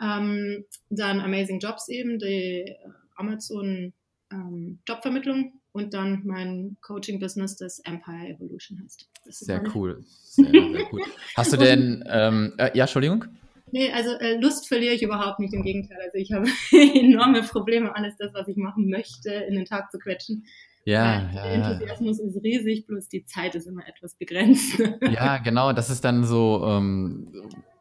Ähm, 0.00 0.64
dann 0.90 1.20
Amazing 1.20 1.60
Jobs 1.60 1.88
eben, 1.88 2.18
die 2.18 2.74
Amazon 3.16 3.92
ähm, 4.32 4.78
Jobvermittlung 4.86 5.60
und 5.72 5.94
dann 5.94 6.22
mein 6.24 6.76
Coaching-Business, 6.82 7.56
das 7.56 7.78
Empire 7.80 8.28
Evolution 8.28 8.80
heißt. 8.82 9.08
sehr 9.24 9.62
cool. 9.74 10.04
Sehr, 10.22 10.50
sehr 10.50 10.92
cool. 10.92 11.02
Hast 11.36 11.52
du 11.52 11.56
denn, 11.58 12.04
ähm, 12.08 12.54
äh, 12.58 12.70
ja, 12.76 12.84
Entschuldigung? 12.84 13.24
Nee, 13.70 13.92
also 13.92 14.12
äh, 14.12 14.40
Lust 14.40 14.66
verliere 14.66 14.94
ich 14.94 15.02
überhaupt 15.02 15.40
nicht, 15.40 15.52
im 15.52 15.62
Gegenteil. 15.62 15.98
Also 16.00 16.16
ich 16.16 16.32
habe 16.32 16.48
enorme 16.98 17.42
Probleme, 17.42 17.94
alles 17.94 18.16
das, 18.16 18.32
was 18.32 18.48
ich 18.48 18.56
machen 18.56 18.88
möchte, 18.88 19.30
in 19.30 19.54
den 19.54 19.64
Tag 19.64 19.90
zu 19.90 19.98
quetschen. 19.98 20.46
Ja, 20.88 21.30
ja, 21.34 21.42
der 21.42 21.44
Enthusiasmus 21.52 22.18
ja. 22.18 22.24
ist 22.24 22.42
riesig, 22.42 22.86
bloß 22.86 23.08
die 23.08 23.22
Zeit 23.26 23.54
ist 23.54 23.66
immer 23.66 23.86
etwas 23.86 24.14
begrenzt. 24.14 24.78
Ja, 25.12 25.36
genau, 25.36 25.72
das 25.72 25.90
ist 25.90 26.02
dann 26.02 26.24
so, 26.24 26.64
ähm, 26.66 27.30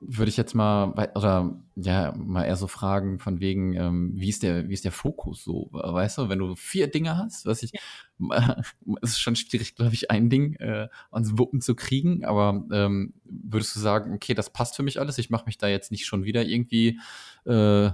würde 0.01 0.29
ich 0.29 0.35
jetzt 0.35 0.53
mal, 0.53 0.91
oder 1.15 1.57
ja, 1.75 2.13
mal 2.17 2.43
eher 2.43 2.57
so 2.57 2.67
fragen, 2.67 3.19
von 3.19 3.39
wegen, 3.39 3.75
ähm, 3.75 4.11
wie 4.15 4.27
ist 4.27 4.43
der, 4.43 4.67
wie 4.67 4.73
ist 4.73 4.83
der 4.83 4.91
Fokus 4.91 5.43
so? 5.43 5.69
Weißt 5.71 6.17
du, 6.17 6.27
wenn 6.27 6.39
du 6.39 6.55
vier 6.55 6.87
Dinge 6.87 7.17
hast, 7.17 7.45
was 7.45 7.63
ich, 7.63 7.71
ja. 8.19 8.61
es 9.01 9.11
ist 9.11 9.21
schon 9.21 9.37
schwierig, 9.37 9.75
glaube 9.75 9.93
ich, 9.93 10.11
ein 10.11 10.29
Ding 10.29 10.55
äh, 10.55 10.89
ans 11.09 11.37
Wuppen 11.37 11.61
zu 11.61 11.75
kriegen, 11.75 12.25
aber 12.25 12.65
ähm, 12.73 13.13
würdest 13.23 13.73
du 13.75 13.79
sagen, 13.79 14.15
okay, 14.15 14.33
das 14.33 14.51
passt 14.51 14.75
für 14.75 14.83
mich 14.83 14.99
alles, 14.99 15.17
ich 15.17 15.29
mache 15.29 15.45
mich 15.45 15.57
da 15.57 15.67
jetzt 15.67 15.91
nicht 15.91 16.05
schon 16.05 16.25
wieder 16.25 16.43
irgendwie 16.43 16.99
äh, 17.45 17.91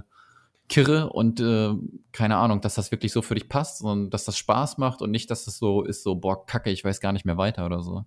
kirre 0.74 1.10
und 1.10 1.38
äh, 1.38 1.70
keine 2.10 2.36
Ahnung, 2.36 2.60
dass 2.60 2.74
das 2.74 2.90
wirklich 2.90 3.12
so 3.12 3.22
für 3.22 3.36
dich 3.36 3.48
passt 3.48 3.80
und 3.80 4.10
dass 4.10 4.24
das 4.24 4.36
Spaß 4.36 4.78
macht 4.78 5.02
und 5.02 5.12
nicht, 5.12 5.30
dass 5.30 5.44
das 5.44 5.56
so 5.58 5.84
ist, 5.84 6.02
so, 6.02 6.16
boah, 6.16 6.44
kacke, 6.46 6.70
ich 6.70 6.84
weiß 6.84 7.00
gar 7.00 7.12
nicht 7.12 7.24
mehr 7.24 7.36
weiter 7.36 7.64
oder 7.64 7.80
so. 7.80 8.04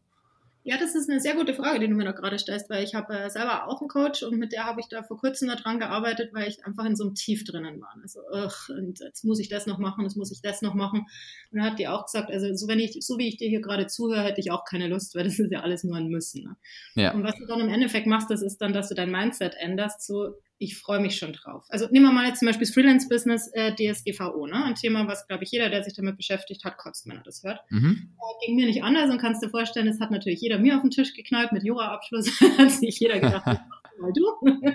Ja, 0.64 0.78
das 0.78 0.96
ist 0.96 1.10
eine 1.10 1.22
sehr 1.22 1.36
gute 1.36 1.54
Frage, 1.54 1.80
die 1.80 1.88
du 1.88 1.94
mir 1.94 2.04
da 2.04 2.12
gerade 2.12 2.38
stellst, 2.38 2.70
weil 2.70 2.84
ich 2.84 2.94
habe 2.94 3.18
äh, 3.18 3.30
selber 3.30 3.70
auch 3.70 3.80
einen 3.80 3.88
Coach 3.88 4.22
und 4.24 4.38
mit 4.38 4.52
der 4.52 4.66
habe 4.66 4.82
ich 4.82 4.90
da 4.90 5.02
vor 5.02 5.18
kurzem 5.18 5.48
daran 5.48 5.80
gearbeitet, 5.80 6.34
weil 6.34 6.50
ich 6.50 6.66
einfach 6.66 6.84
in 6.84 6.98
so 6.98 7.06
einem 7.06 7.16
Tief 7.16 7.46
drinnen 7.46 7.80
war. 7.80 7.96
Also, 8.02 8.20
ach, 8.34 8.68
und 8.68 9.00
jetzt 9.00 9.24
muss 9.24 9.40
ich 9.40 9.48
das 9.48 9.66
noch 9.66 9.78
machen, 9.78 10.04
jetzt 10.04 10.18
muss 10.18 10.30
ich 10.30 10.42
das 10.42 10.62
noch 10.62 10.74
machen. 10.74 11.06
Und 11.52 11.60
dann 11.60 11.64
hat 11.64 11.80
die 11.80 11.88
auch 11.88 12.04
gesagt, 12.04 12.30
also 12.30 12.54
so 12.54 12.68
wenn 12.68 12.80
ich, 12.80 12.98
so 13.00 13.18
wie 13.18 13.30
ich 13.30 13.38
dir 13.38 13.48
hier 13.48 13.62
gerade 13.62 13.88
zuhöre, 13.88 14.24
hätte 14.24 14.42
ich 14.42 14.52
auch 14.52 14.66
keine 14.66 14.90
Lust, 14.90 15.16
weil 15.16 15.24
das 15.24 15.40
ist 15.40 15.54
ja 15.54 15.62
alles 15.62 15.86
nur 15.86 15.96
ein 15.96 16.10
Müssen. 16.10 16.44
Ne? 16.44 16.58
Ja. 17.02 17.14
Und 17.14 17.24
was 17.24 17.38
du 17.38 17.46
dann 17.46 17.62
im 17.62 17.70
Endeffekt 17.70 18.08
machst, 18.08 18.30
das 18.30 18.42
ist 18.42 18.58
dann, 18.58 18.74
dass 18.74 18.90
du 18.90 18.96
dein 18.96 19.10
Mindset 19.10 19.56
änderst, 19.58 20.06
so 20.06 20.34
ich 20.60 20.78
freue 20.78 21.00
mich 21.00 21.18
schon 21.18 21.34
drauf. 21.34 21.66
Also 21.70 21.88
nehmen 21.92 22.06
wir 22.06 22.12
mal 22.12 22.28
jetzt 22.28 22.40
zum 22.40 22.48
Beispiel 22.48 22.66
das 22.66 22.74
Freelance-Business 22.74 23.52
äh, 23.54 23.74
DSGVO, 23.76 24.48
ne? 24.48 24.66
ein 24.66 24.76
Thema, 24.76 25.08
was, 25.08 25.28
glaube 25.28 25.44
ich, 25.44 25.52
jeder, 25.52 25.70
der 25.70 25.84
sich 25.84 25.94
damit 25.94 26.18
beschäftigt 26.18 26.64
hat, 26.64 26.78
kotzt, 26.78 27.08
wenn 27.08 27.18
er 27.18 27.24
das 27.24 27.44
hört. 27.44 27.60
Mhm. 27.70 28.10
Äh, 28.16 28.46
ging 28.46 28.56
mir 28.56 28.66
nicht 28.66 28.84
anders 28.84 29.12
und 29.12 29.20
kannst 29.20 29.44
dir 29.44 29.50
vorstellen, 29.50 29.88
es 29.88 30.00
hat 30.00 30.12
natürlich 30.12 30.42
jeder 30.42 30.58
mir 30.58 30.76
auf 30.76 30.82
den 30.82 30.92
Tisch 30.92 31.14
geknallt 31.14 31.52
mit 31.52 31.64
Jura-Abschluss, 31.64 32.42
hat 32.58 32.72
sich 32.72 33.00
jeder 33.00 33.20
gedacht, 33.20 33.46
mal 34.00 34.14
du. 34.14 34.26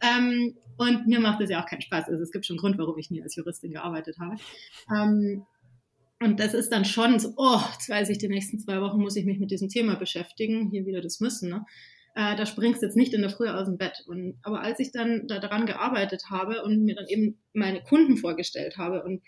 ähm, 0.00 0.54
und 0.76 1.06
mir 1.06 1.20
macht 1.20 1.40
das 1.40 1.50
ja 1.50 1.62
auch 1.62 1.66
keinen 1.66 1.82
Spaß. 1.82 2.08
Also 2.08 2.22
es 2.22 2.32
gibt 2.32 2.44
schon 2.46 2.54
einen 2.54 2.60
Grund, 2.60 2.78
warum 2.78 2.98
ich 2.98 3.10
nie 3.10 3.22
als 3.22 3.36
Juristin 3.36 3.72
gearbeitet 3.72 4.18
habe. 4.18 4.36
Ähm, 4.94 5.46
und 6.20 6.40
das 6.40 6.54
ist 6.54 6.70
dann 6.70 6.84
schon 6.84 7.18
so, 7.18 7.32
oh, 7.36 7.60
jetzt 7.72 7.88
weiß 7.88 8.08
ich, 8.08 8.18
die 8.18 8.28
nächsten 8.28 8.58
zwei 8.58 8.80
Wochen 8.80 8.98
muss 8.98 9.16
ich 9.16 9.24
mich 9.24 9.38
mit 9.38 9.50
diesem 9.50 9.68
Thema 9.68 9.96
beschäftigen. 9.96 10.70
Hier 10.70 10.86
wieder 10.86 11.00
das 11.00 11.20
Müssen. 11.20 11.50
Ne? 11.50 11.66
Äh, 12.14 12.36
da 12.36 12.46
springst 12.46 12.82
du 12.82 12.86
jetzt 12.86 12.96
nicht 12.96 13.12
in 13.12 13.22
der 13.22 13.30
Früh 13.30 13.48
aus 13.48 13.66
dem 13.66 13.76
Bett. 13.76 14.04
Und, 14.06 14.38
aber 14.42 14.60
als 14.60 14.78
ich 14.80 14.92
dann 14.92 15.26
daran 15.26 15.66
gearbeitet 15.66 16.24
habe 16.30 16.62
und 16.62 16.84
mir 16.84 16.94
dann 16.94 17.08
eben 17.08 17.42
meine 17.52 17.82
Kunden 17.82 18.16
vorgestellt 18.16 18.76
habe 18.78 19.02
und 19.02 19.22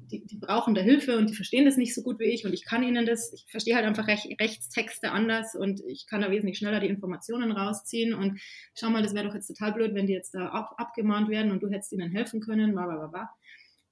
die, 0.00 0.24
die 0.24 0.36
brauchen 0.36 0.74
da 0.74 0.80
Hilfe 0.80 1.18
und 1.18 1.28
die 1.30 1.34
verstehen 1.34 1.64
das 1.64 1.76
nicht 1.76 1.94
so 1.94 2.02
gut 2.02 2.20
wie 2.20 2.26
ich 2.26 2.44
und 2.46 2.52
ich 2.52 2.64
kann 2.64 2.82
ihnen 2.82 3.04
das, 3.04 3.32
ich 3.32 3.44
verstehe 3.50 3.74
halt 3.74 3.84
einfach 3.84 4.06
Rech, 4.06 4.28
Rechtstexte 4.40 5.10
anders 5.10 5.54
und 5.54 5.80
ich 5.86 6.06
kann 6.06 6.20
da 6.20 6.30
wesentlich 6.30 6.58
schneller 6.58 6.80
die 6.80 6.86
Informationen 6.86 7.50
rausziehen 7.50 8.14
und 8.14 8.40
schau 8.74 8.90
mal, 8.90 9.02
das 9.02 9.14
wäre 9.14 9.26
doch 9.26 9.34
jetzt 9.34 9.48
total 9.48 9.72
blöd, 9.72 9.94
wenn 9.94 10.06
die 10.06 10.12
jetzt 10.12 10.34
da 10.34 10.48
ab, 10.48 10.74
abgemahnt 10.76 11.28
werden 11.28 11.50
und 11.50 11.62
du 11.62 11.68
hättest 11.68 11.92
ihnen 11.92 12.12
helfen 12.12 12.40
können, 12.40 12.72
bla 12.72 12.86
bla 12.86 12.96
bla 12.96 13.06
bla. 13.08 13.30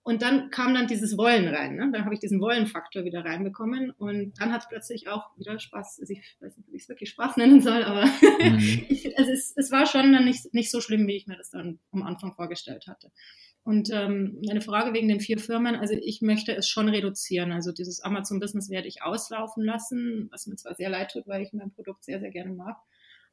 Und 0.07 0.23
dann 0.23 0.51
kam 0.51 0.73
dann 0.73 0.87
dieses 0.87 1.19
Wollen 1.19 1.49
rein. 1.49 1.75
Ne? 1.75 1.91
Dann 1.93 2.05
habe 2.05 2.15
ich 2.15 2.21
diesen 2.21 2.41
Wollenfaktor 2.41 3.05
wieder 3.05 3.25
reinbekommen 3.25 3.91
und 3.91 4.35
dann 4.39 4.53
hat 4.53 4.63
es 4.63 4.69
plötzlich 4.69 5.09
auch 5.09 5.37
wieder 5.37 5.59
Spaß. 5.59 5.99
Also 6.01 6.13
ich 6.13 6.37
weiß 6.39 6.57
nicht, 6.57 6.69
ob 6.69 6.75
ich 6.75 6.83
es 6.83 6.89
wirklich 6.89 7.11
Spaß 7.11 7.37
nennen 7.39 7.61
soll, 7.61 7.83
aber 7.83 8.07
mhm. 8.07 8.87
ich, 8.89 9.19
also 9.19 9.33
es, 9.33 9.53
es, 9.57 9.73
war 9.73 9.85
schon 9.85 10.13
dann 10.13 10.25
nicht, 10.25 10.55
nicht 10.55 10.71
so 10.71 10.81
schlimm, 10.81 11.09
wie 11.09 11.17
ich 11.17 11.27
mir 11.27 11.37
das 11.37 11.51
dann 11.51 11.81
am 11.91 12.05
Anfang 12.05 12.35
vorgestellt 12.35 12.87
hatte. 12.87 13.11
Und 13.65 13.91
ähm, 13.93 14.41
eine 14.49 14.61
Frage 14.61 14.95
wegen 14.95 15.09
den 15.09 15.19
vier 15.19 15.41
Firmen, 15.41 15.75
also 15.75 15.95
ich 16.01 16.23
möchte 16.23 16.55
es 16.55 16.69
schon 16.69 16.89
reduzieren. 16.89 17.51
Also 17.51 17.73
dieses 17.73 17.99
Amazon-Business 17.99 18.71
werde 18.71 18.87
ich 18.87 19.03
auslaufen 19.03 19.65
lassen, 19.65 20.29
was 20.31 20.47
mir 20.47 20.55
zwar 20.55 20.77
sehr 20.77 20.89
leid 20.89 21.11
tut, 21.11 21.27
weil 21.27 21.43
ich 21.43 21.53
mein 21.53 21.73
Produkt 21.73 22.05
sehr, 22.05 22.21
sehr 22.21 22.31
gerne 22.31 22.53
mag. 22.53 22.77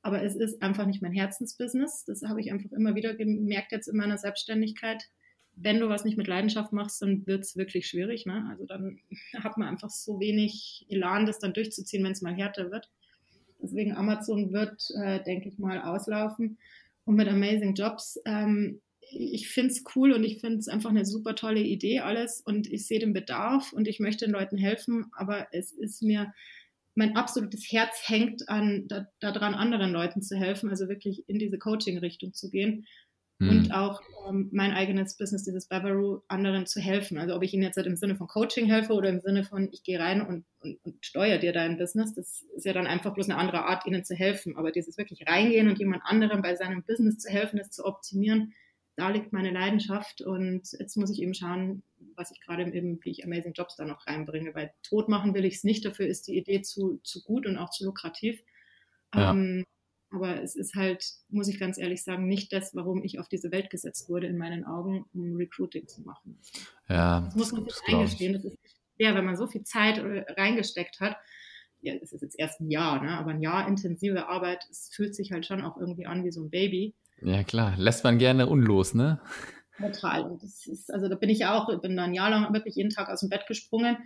Aber 0.02 0.24
es 0.24 0.36
ist 0.36 0.64
einfach 0.64 0.88
nicht 0.88 1.04
mein 1.04 1.14
Herzensbusiness. 1.14 2.04
Das 2.06 2.24
habe 2.24 2.42
ich 2.42 2.52
einfach 2.52 2.72
immer 2.72 2.96
wieder 2.96 3.14
gemerkt 3.14 3.72
jetzt 3.72 3.88
in 3.88 3.96
meiner 3.96 4.18
Selbstständigkeit 4.18 5.08
wenn 5.56 5.80
du 5.80 5.90
was 5.90 6.04
nicht 6.04 6.18
mit 6.18 6.28
Leidenschaft 6.28 6.74
machst, 6.74 7.02
dann 7.02 7.26
wird 7.28 7.44
es 7.44 7.56
wirklich 7.56 7.88
schwierig. 7.88 8.26
Ne? 8.26 8.48
Also 8.50 8.66
dann 8.66 9.00
hat 9.36 9.58
man 9.58 9.68
einfach 9.68 9.90
so 9.90 10.20
wenig 10.20 10.86
Elan, 10.90 11.26
das 11.26 11.40
dann 11.40 11.54
durchzuziehen, 11.54 12.04
wenn 12.04 12.12
es 12.12 12.22
mal 12.22 12.34
härter 12.34 12.72
wird. 12.72 12.90
Deswegen 13.62 13.96
Amazon 13.96 14.52
wird, 14.52 14.90
äh, 15.02 15.24
denke 15.24 15.50
ich 15.50 15.58
mal, 15.58 15.82
auslaufen. 15.82 16.58
Und 17.06 17.16
mit 17.16 17.28
Amazing 17.28 17.76
Jobs, 17.76 18.20
ähm, 18.26 18.82
ich 19.12 19.48
finde 19.50 19.72
es 19.72 19.84
cool 19.96 20.12
und 20.12 20.24
ich 20.24 20.40
finde 20.40 20.58
es 20.60 20.68
einfach 20.68 20.90
eine 20.90 21.06
super 21.06 21.36
tolle 21.36 21.62
Idee 21.62 22.00
alles 22.00 22.42
und 22.42 22.72
ich 22.72 22.88
sehe 22.88 23.00
den 23.00 23.14
Bedarf 23.14 23.74
und 23.74 23.88
ich 23.88 24.00
möchte 24.00 24.26
den 24.26 24.34
Leuten 24.34 24.58
helfen, 24.58 25.12
aber 25.16 25.48
es 25.52 25.72
ist 25.72 26.02
mir, 26.02 26.34
mein 26.96 27.16
absolutes 27.16 27.72
Herz 27.72 28.02
hängt 28.06 28.50
an, 28.50 28.88
da, 28.88 29.08
daran, 29.20 29.54
anderen 29.54 29.92
Leuten 29.92 30.22
zu 30.22 30.36
helfen, 30.38 30.70
also 30.70 30.88
wirklich 30.88 31.28
in 31.28 31.38
diese 31.38 31.60
Coaching-Richtung 31.60 32.34
zu 32.34 32.50
gehen 32.50 32.86
mhm. 33.40 33.50
und 33.50 33.74
auch 33.74 34.02
ähm, 34.28 34.50
mein 34.52 34.72
eigenes 34.72 35.18
Business, 35.18 35.44
dieses 35.44 35.68
Bavaru, 35.68 36.22
anderen 36.28 36.66
zu 36.66 36.80
helfen. 36.80 37.18
Also 37.18 37.36
ob 37.36 37.44
ich 37.44 37.54
ihnen 37.54 37.64
jetzt 37.64 37.78
halt 37.78 37.88
im 37.88 37.96
Sinne 37.96 38.16
von 38.16 38.28
Coaching 38.28 38.66
helfe 38.66 38.94
oder 38.94 39.10
im 39.10 39.20
Sinne 39.20 39.44
von, 39.44 39.70
ich 39.72 39.84
gehe 39.84 40.00
rein 40.00 40.22
und, 40.22 40.46
und, 40.60 40.78
und 40.84 41.06
steuere 41.06 41.40
dir 41.40 41.54
dein 41.54 41.78
Business, 41.78 42.14
das 42.14 42.44
ist 42.56 42.66
ja 42.66 42.74
dann 42.74 42.88
einfach 42.88 43.14
bloß 43.14 43.30
eine 43.30 43.40
andere 43.40 43.66
Art, 43.66 43.86
ihnen 43.86 44.04
zu 44.04 44.16
helfen. 44.16 44.56
Aber 44.58 44.72
dieses 44.72 44.98
wirklich 44.98 45.28
reingehen 45.28 45.68
und 45.68 45.80
jemand 45.80 46.04
anderem 46.06 46.42
bei 46.42 46.56
seinem 46.56 46.84
Business 46.84 47.18
zu 47.18 47.30
helfen, 47.30 47.60
es 47.60 47.72
zu 47.72 47.86
optimieren, 47.86 48.54
da 48.96 49.10
liegt 49.10 49.34
meine 49.34 49.52
Leidenschaft 49.52 50.22
und 50.22 50.72
jetzt 50.74 50.98
muss 50.98 51.10
ich 51.10 51.20
eben 51.22 51.34
schauen, 51.34 51.82
was 52.16 52.32
ich 52.32 52.40
gerade 52.42 52.64
eben, 52.72 53.00
wie 53.04 53.10
ich 53.10 53.26
Amazing 53.26 53.54
Jobs 53.54 53.76
da 53.76 53.86
noch 53.86 54.06
reinbringe, 54.06 54.54
weil 54.54 54.72
tot 54.84 55.10
machen 55.10 55.34
will 55.34 55.46
ich 55.46 55.56
es 55.56 55.64
nicht, 55.64 55.84
dafür 55.84 56.06
ist 56.06 56.28
die 56.28 56.38
Idee 56.38 56.62
zu, 56.62 57.00
zu 57.04 57.24
gut 57.24 57.48
und 57.48 57.58
auch 57.58 57.72
zu 57.72 57.86
lukrativ. 57.86 58.44
Ja. 59.16 59.32
Ähm, 59.32 59.66
aber 60.14 60.42
es 60.42 60.56
ist 60.56 60.76
halt, 60.76 61.06
muss 61.30 61.48
ich 61.48 61.60
ganz 61.60 61.78
ehrlich 61.78 62.04
sagen, 62.04 62.28
nicht 62.28 62.54
das, 62.54 62.76
warum 62.76 63.04
ich 63.04 63.20
auf 63.20 63.28
diese 63.28 63.52
Welt 63.52 63.70
gesetzt 63.70 64.10
wurde, 64.10 64.28
in 64.28 64.38
meinen 64.38 64.66
Augen, 64.66 65.06
um 65.14 65.36
Recruiting 65.36 65.88
zu 65.88 66.02
machen. 66.02 66.38
Ja, 66.88 67.22
das 67.22 67.36
muss 67.36 67.52
man 67.52 67.66
sich 67.66 67.76
eingestehen. 67.88 68.34
Das 68.34 68.46
ist 68.46 68.58
schwer, 68.96 69.16
wenn 69.16 69.26
man 69.26 69.36
so 69.36 69.48
viel 69.48 69.64
Zeit 69.64 69.98
äh, 69.98 70.26
reingesteckt 70.38 71.00
hat. 71.00 71.18
Ja, 71.82 71.94
es 72.02 72.14
ist 72.14 72.22
jetzt 72.22 72.40
erst 72.40 72.62
ein 72.62 72.70
Jahr, 72.70 73.04
ne? 73.04 73.18
aber 73.18 73.32
ein 73.32 73.42
Jahr 73.42 73.68
intensive 73.68 74.28
Arbeit, 74.28 74.66
es 74.70 74.90
fühlt 74.94 75.16
sich 75.16 75.32
halt 75.32 75.46
schon 75.46 75.62
auch 75.62 75.78
irgendwie 75.78 76.06
an 76.06 76.24
wie 76.24 76.32
so 76.32 76.42
ein 76.42 76.50
Baby. 76.50 76.96
Ja, 77.22 77.44
klar. 77.44 77.76
Lässt 77.78 78.04
man 78.04 78.20
gerne 78.20 78.48
unlos, 78.48 78.94
ne? 78.94 79.20
Total. 79.78 80.24
Und 80.24 80.44
das 80.44 80.66
ist, 80.68 80.94
also 80.94 81.10
da 81.10 81.16
bin 81.16 81.30
ich 81.30 81.46
auch, 81.46 81.82
bin 81.82 81.98
da 81.98 82.04
ein 82.04 82.14
Jahr 82.14 82.30
lang 82.30 82.54
wirklich 82.54 82.76
jeden 82.76 82.92
Tag 82.92 83.10
aus 83.10 83.22
dem 83.22 83.30
Bett 83.30 83.48
gesprungen 83.48 83.98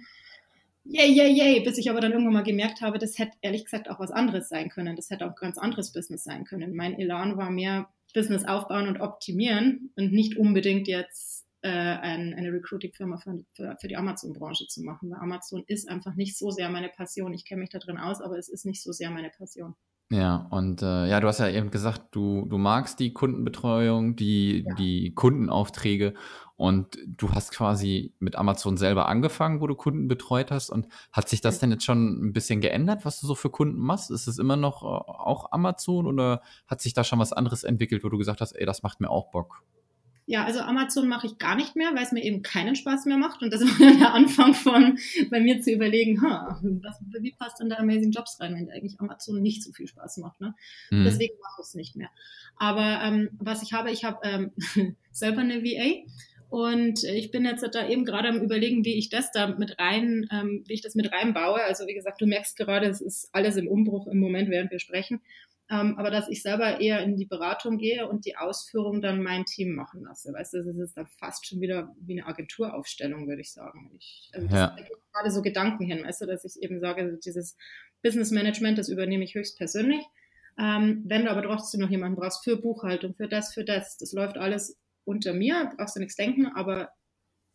yay, 0.89 1.11
yay, 1.11 1.31
yay, 1.31 1.59
bis 1.61 1.77
ich 1.77 1.89
aber 1.89 2.01
dann 2.01 2.11
irgendwann 2.11 2.33
mal 2.33 2.43
gemerkt 2.43 2.81
habe, 2.81 2.99
das 2.99 3.17
hätte 3.17 3.37
ehrlich 3.41 3.65
gesagt 3.65 3.89
auch 3.89 3.99
was 3.99 4.11
anderes 4.11 4.49
sein 4.49 4.69
können. 4.69 4.95
Das 4.95 5.09
hätte 5.09 5.25
auch 5.25 5.35
ganz 5.35 5.57
anderes 5.57 5.91
Business 5.91 6.23
sein 6.23 6.45
können. 6.45 6.75
Mein 6.75 6.97
Elan 6.97 7.37
war 7.37 7.49
mehr 7.49 7.89
Business 8.13 8.45
aufbauen 8.45 8.87
und 8.87 9.01
optimieren 9.01 9.91
und 9.95 10.11
nicht 10.11 10.37
unbedingt 10.37 10.87
jetzt 10.87 11.45
äh, 11.61 11.69
ein, 11.69 12.33
eine 12.33 12.51
Recruiting-Firma 12.51 13.17
für, 13.17 13.43
für, 13.53 13.77
für, 13.79 13.87
die 13.87 13.97
Amazon-Branche 13.97 14.67
zu 14.67 14.81
machen. 14.83 15.11
Weil 15.11 15.19
Amazon 15.19 15.63
ist 15.67 15.89
einfach 15.89 16.15
nicht 16.15 16.37
so 16.37 16.51
sehr 16.51 16.69
meine 16.69 16.89
Passion. 16.89 17.33
Ich 17.33 17.45
kenne 17.45 17.61
mich 17.61 17.69
da 17.69 17.79
drin 17.79 17.97
aus, 17.97 18.21
aber 18.21 18.37
es 18.37 18.47
ist 18.47 18.65
nicht 18.65 18.81
so 18.81 18.91
sehr 18.91 19.11
meine 19.11 19.29
Passion. 19.29 19.75
Ja, 20.09 20.47
und 20.51 20.81
äh, 20.81 21.07
ja, 21.07 21.19
du 21.19 21.27
hast 21.27 21.39
ja 21.39 21.49
eben 21.49 21.69
gesagt, 21.69 22.15
du, 22.15 22.45
du 22.47 22.57
magst 22.57 22.99
die 22.99 23.11
Kundenbetreuung, 23.11 24.15
die, 24.15 24.63
ja. 24.65 24.75
die 24.75 25.13
Kundenaufträge 25.13 26.13
und 26.55 26.97
du 27.05 27.31
hast 27.33 27.51
quasi 27.51 28.15
mit 28.19 28.35
Amazon 28.35 28.77
selber 28.77 29.09
angefangen, 29.09 29.59
wo 29.59 29.67
du 29.67 29.75
Kunden 29.75 30.07
betreut 30.07 30.49
hast. 30.49 30.69
Und 30.69 30.87
hat 31.11 31.27
sich 31.29 31.41
das 31.41 31.59
denn 31.59 31.71
jetzt 31.71 31.83
schon 31.83 32.29
ein 32.29 32.33
bisschen 32.33 32.61
geändert, 32.61 33.05
was 33.05 33.19
du 33.19 33.27
so 33.27 33.35
für 33.35 33.49
Kunden 33.49 33.79
machst? 33.79 34.09
Ist 34.09 34.27
es 34.27 34.39
immer 34.39 34.55
noch 34.55 34.81
äh, 34.81 34.87
auch 34.87 35.51
Amazon 35.51 36.07
oder 36.07 36.41
hat 36.67 36.81
sich 36.81 36.93
da 36.93 37.03
schon 37.03 37.19
was 37.19 37.33
anderes 37.33 37.63
entwickelt, 37.63 38.03
wo 38.03 38.09
du 38.09 38.17
gesagt 38.17 38.39
hast, 38.39 38.53
ey, 38.53 38.65
das 38.65 38.83
macht 38.83 39.01
mir 39.01 39.09
auch 39.09 39.29
Bock? 39.29 39.61
Ja, 40.29 40.43
also 40.43 40.59
Amazon 40.59 41.07
mache 41.07 41.25
ich 41.25 41.37
gar 41.37 41.55
nicht 41.55 41.77
mehr, 41.77 41.95
weil 41.95 42.03
es 42.03 42.11
mir 42.11 42.21
eben 42.21 42.41
keinen 42.41 42.75
Spaß 42.75 43.05
mehr 43.05 43.15
macht. 43.15 43.41
Und 43.41 43.53
das 43.53 43.61
war 43.61 43.79
dann 43.79 43.97
der 43.97 44.13
Anfang 44.13 44.53
von 44.53 44.99
bei 45.31 45.39
mir 45.39 45.61
zu 45.61 45.71
überlegen, 45.71 46.21
ha, 46.21 46.59
was, 46.61 46.99
wie 47.21 47.31
passt 47.31 47.61
denn 47.61 47.69
da 47.69 47.77
Amazing 47.77 48.11
Jobs 48.11 48.37
rein, 48.41 48.53
wenn 48.53 48.69
eigentlich 48.69 48.99
Amazon 48.99 49.41
nicht 49.41 49.63
so 49.63 49.71
viel 49.71 49.87
Spaß 49.87 50.17
macht. 50.17 50.41
Ne? 50.41 50.53
Mhm. 50.91 51.05
Deswegen 51.05 51.33
mache 51.41 51.61
ich 51.61 51.67
es 51.67 51.75
nicht 51.75 51.95
mehr. 51.95 52.09
Aber 52.57 52.99
ähm, 53.03 53.29
was 53.39 53.63
ich 53.63 53.71
habe, 53.71 53.89
ich 53.89 54.03
habe 54.03 54.19
ähm, 54.23 54.51
selber 55.11 55.39
eine 55.41 55.63
VA. 55.63 56.03
Und 56.49 57.03
ich 57.03 57.31
bin 57.31 57.45
jetzt 57.45 57.65
da 57.73 57.87
eben 57.87 58.05
gerade 58.05 58.29
am 58.29 58.41
überlegen, 58.41 58.85
wie 58.85 58.97
ich 58.97 59.09
das 59.09 59.31
da 59.31 59.47
mit 59.47 59.79
rein, 59.79 60.27
ähm, 60.31 60.63
wie 60.65 60.73
ich 60.73 60.81
das 60.81 60.95
mit 60.95 61.11
reinbaue. 61.11 61.61
Also 61.63 61.87
wie 61.87 61.93
gesagt, 61.93 62.21
du 62.21 62.25
merkst 62.25 62.57
gerade, 62.57 62.87
es 62.87 63.01
ist 63.01 63.29
alles 63.33 63.57
im 63.57 63.67
Umbruch 63.67 64.07
im 64.07 64.19
Moment, 64.19 64.49
während 64.49 64.71
wir 64.71 64.79
sprechen. 64.79 65.21
Ähm, 65.69 65.97
aber 65.97 66.11
dass 66.11 66.29
ich 66.29 66.41
selber 66.41 66.79
eher 66.79 67.01
in 67.01 67.17
die 67.17 67.25
Beratung 67.25 67.77
gehe 67.77 68.07
und 68.07 68.25
die 68.25 68.37
Ausführung 68.37 69.01
dann 69.01 69.21
mein 69.21 69.43
Team 69.43 69.75
machen 69.75 70.03
lasse. 70.03 70.31
Weißt 70.31 70.53
du, 70.53 70.63
das 70.63 70.77
ist 70.77 70.95
dann 70.95 71.07
fast 71.07 71.45
schon 71.45 71.59
wieder 71.59 71.93
wie 71.99 72.17
eine 72.17 72.27
Agenturaufstellung, 72.27 73.27
würde 73.27 73.41
ich 73.41 73.51
sagen. 73.51 73.91
Ich, 73.99 74.29
also 74.33 74.47
ja. 74.47 74.67
da 74.67 74.83
gerade 75.11 75.31
so 75.31 75.41
Gedanken 75.41 75.83
hin, 75.83 76.05
weißt 76.05 76.21
du, 76.21 76.25
dass 76.25 76.45
ich 76.45 76.63
eben 76.63 76.79
sage, 76.79 77.19
dieses 77.23 77.57
Business 78.01 78.31
Management, 78.31 78.77
das 78.77 78.87
übernehme 78.87 79.25
ich 79.25 79.35
höchstpersönlich. 79.35 80.05
Ähm, 80.57 81.03
wenn 81.05 81.25
du 81.25 81.31
aber 81.31 81.43
trotzdem 81.43 81.81
noch 81.81 81.89
jemanden 81.89 82.17
brauchst 82.17 82.43
für 82.45 82.55
Buchhaltung, 82.57 83.13
für 83.13 83.27
das, 83.27 83.53
für 83.53 83.65
das, 83.65 83.97
das 83.97 84.13
läuft 84.13 84.37
alles 84.37 84.79
unter 85.03 85.33
mir, 85.33 85.71
brauchst 85.75 85.97
du 85.97 85.99
nichts 85.99 86.15
denken, 86.15 86.47
aber 86.47 86.91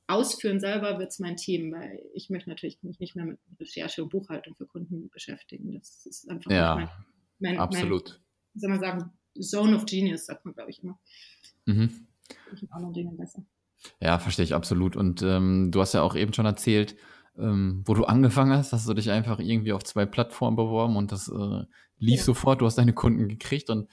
ausführen 0.06 0.60
selber 0.60 0.98
wird 0.98 1.10
es 1.10 1.18
mein 1.18 1.36
Team, 1.36 1.72
weil 1.72 2.02
ich 2.12 2.28
möchte 2.28 2.50
natürlich 2.50 2.82
mich 2.82 3.00
nicht 3.00 3.16
mehr 3.16 3.24
mit 3.24 3.38
Recherche 3.58 4.02
und 4.02 4.10
Buchhaltung 4.10 4.54
für 4.54 4.66
Kunden 4.66 5.08
beschäftigen. 5.10 5.72
Das 5.72 6.04
ist 6.04 6.28
einfach 6.28 6.50
ja. 6.50 6.74
mein 6.74 6.90
mein, 7.42 7.58
Absolut. 7.58 8.22
Mein, 8.54 8.60
soll 8.60 8.70
man 8.70 8.80
sagen, 8.80 9.12
Zone 9.40 9.76
of 9.76 9.86
Genius, 9.86 10.26
sagt 10.26 10.44
man, 10.44 10.54
glaube 10.54 10.70
ich, 10.70 10.82
immer. 10.82 10.98
Mhm. 11.66 12.06
Ich 12.54 12.72
anderen 12.72 12.94
Dingen 12.94 13.16
besser. 13.16 13.44
Ja, 14.00 14.18
verstehe 14.18 14.44
ich 14.44 14.54
absolut. 14.54 14.96
Und 14.96 15.22
ähm, 15.22 15.70
du 15.70 15.80
hast 15.80 15.92
ja 15.92 16.02
auch 16.02 16.14
eben 16.14 16.32
schon 16.32 16.46
erzählt, 16.46 16.96
ähm, 17.36 17.82
wo 17.86 17.94
du 17.94 18.04
angefangen 18.04 18.52
hast, 18.52 18.72
hast 18.72 18.88
du 18.88 18.94
dich 18.94 19.10
einfach 19.10 19.38
irgendwie 19.38 19.72
auf 19.72 19.84
zwei 19.84 20.06
Plattformen 20.06 20.56
beworben 20.56 20.96
und 20.96 21.12
das 21.12 21.28
äh, 21.28 21.64
lief 21.98 22.18
ja. 22.18 22.24
sofort, 22.24 22.60
du 22.60 22.66
hast 22.66 22.78
deine 22.78 22.92
Kunden 22.92 23.28
gekriegt 23.28 23.70
und 23.70 23.88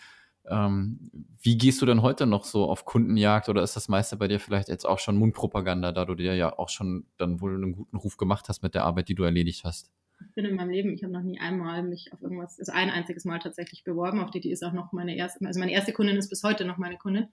ähm, 0.49 1.11
wie 1.41 1.57
gehst 1.57 1.81
du 1.81 1.85
denn 1.85 2.01
heute 2.01 2.25
noch 2.25 2.43
so 2.43 2.69
auf 2.69 2.85
Kundenjagd 2.85 3.49
oder 3.49 3.63
ist 3.63 3.75
das 3.75 3.87
meiste 3.87 4.17
bei 4.17 4.27
dir 4.27 4.39
vielleicht 4.39 4.67
jetzt 4.67 4.85
auch 4.85 4.99
schon 4.99 5.17
Mundpropaganda, 5.17 5.91
da 5.91 6.05
du 6.05 6.15
dir 6.15 6.35
ja 6.35 6.57
auch 6.57 6.69
schon 6.69 7.05
dann 7.17 7.39
wohl 7.39 7.55
einen 7.55 7.71
guten 7.71 7.97
Ruf 7.97 8.17
gemacht 8.17 8.49
hast 8.49 8.61
mit 8.61 8.75
der 8.75 8.83
Arbeit, 8.83 9.09
die 9.09 9.15
du 9.15 9.23
erledigt 9.23 9.63
hast? 9.63 9.91
Ich 10.27 10.33
bin 10.33 10.45
in 10.45 10.55
meinem 10.55 10.69
Leben, 10.69 10.93
ich 10.93 11.03
habe 11.03 11.13
noch 11.13 11.23
nie 11.23 11.39
einmal 11.39 11.83
mich 11.83 12.11
auf 12.13 12.21
irgendwas, 12.21 12.59
also 12.59 12.71
ein 12.71 12.89
einziges 12.89 13.25
Mal 13.25 13.39
tatsächlich 13.39 13.83
beworben, 13.83 14.19
auf 14.21 14.31
die, 14.31 14.39
die 14.39 14.51
ist 14.51 14.63
auch 14.63 14.73
noch 14.73 14.91
meine 14.91 15.15
erste, 15.15 15.45
also 15.45 15.59
meine 15.59 15.71
erste 15.71 15.93
Kundin 15.93 16.17
ist 16.17 16.29
bis 16.29 16.43
heute 16.43 16.65
noch 16.65 16.77
meine 16.77 16.97
Kundin. 16.97 17.27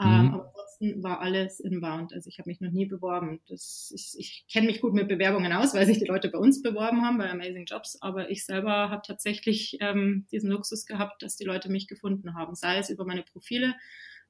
Ähm, 0.00 0.08
mhm. 0.08 0.14
Ähm, 0.14 0.34
aber 0.34 0.46
ansonsten 0.46 1.02
war 1.02 1.20
alles 1.20 1.60
inbound. 1.60 2.12
Also 2.12 2.28
ich 2.28 2.38
habe 2.38 2.48
mich 2.48 2.60
noch 2.60 2.70
nie 2.70 2.86
beworben. 2.86 3.40
Das, 3.48 3.92
ich 3.94 4.14
ich 4.18 4.44
kenne 4.50 4.66
mich 4.66 4.80
gut 4.80 4.94
mit 4.94 5.08
Bewerbungen 5.08 5.52
aus, 5.52 5.74
weil 5.74 5.86
sich 5.86 5.98
die 5.98 6.06
Leute 6.06 6.28
bei 6.28 6.38
uns 6.38 6.62
beworben 6.62 7.02
haben, 7.02 7.18
bei 7.18 7.30
Amazing 7.30 7.66
Jobs. 7.66 8.00
Aber 8.00 8.30
ich 8.30 8.44
selber 8.44 8.90
habe 8.90 9.02
tatsächlich 9.06 9.76
ähm, 9.80 10.26
diesen 10.32 10.50
Luxus 10.50 10.86
gehabt, 10.86 11.22
dass 11.22 11.36
die 11.36 11.44
Leute 11.44 11.70
mich 11.70 11.86
gefunden 11.86 12.34
haben. 12.34 12.54
Sei 12.54 12.78
es 12.78 12.90
über 12.90 13.04
meine 13.04 13.22
Profile, 13.22 13.74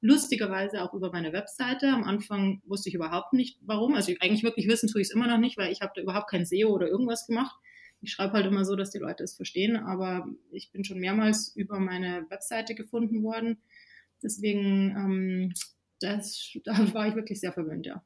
lustigerweise 0.01 0.83
auch 0.83 0.93
über 0.93 1.11
meine 1.11 1.31
Webseite. 1.31 1.89
Am 1.89 2.03
Anfang 2.03 2.61
wusste 2.65 2.89
ich 2.89 2.95
überhaupt 2.95 3.33
nicht, 3.33 3.57
warum. 3.61 3.95
Also 3.95 4.11
eigentlich 4.19 4.43
wirklich 4.43 4.67
wissen 4.67 4.89
tue 4.89 5.01
ich 5.01 5.07
es 5.07 5.13
immer 5.13 5.27
noch 5.27 5.37
nicht, 5.37 5.57
weil 5.57 5.71
ich 5.71 5.81
habe 5.81 5.93
da 5.95 6.01
überhaupt 6.01 6.29
kein 6.29 6.45
SEO 6.45 6.69
oder 6.69 6.87
irgendwas 6.87 7.27
gemacht 7.27 7.55
ich 8.01 8.11
schreibe 8.11 8.33
halt 8.33 8.47
immer 8.47 8.65
so, 8.65 8.75
dass 8.75 8.91
die 8.91 8.97
Leute 8.97 9.23
es 9.23 9.35
verstehen, 9.35 9.77
aber 9.77 10.27
ich 10.51 10.71
bin 10.71 10.83
schon 10.83 10.99
mehrmals 10.99 11.55
über 11.55 11.79
meine 11.79 12.25
Webseite 12.29 12.75
gefunden 12.75 13.23
worden. 13.23 13.57
Deswegen, 14.23 14.95
ähm, 14.95 15.53
das, 15.99 16.51
da 16.65 16.93
war 16.93 17.07
ich 17.07 17.15
wirklich 17.15 17.39
sehr 17.39 17.53
verwöhnt, 17.53 17.85
ja. 17.85 18.03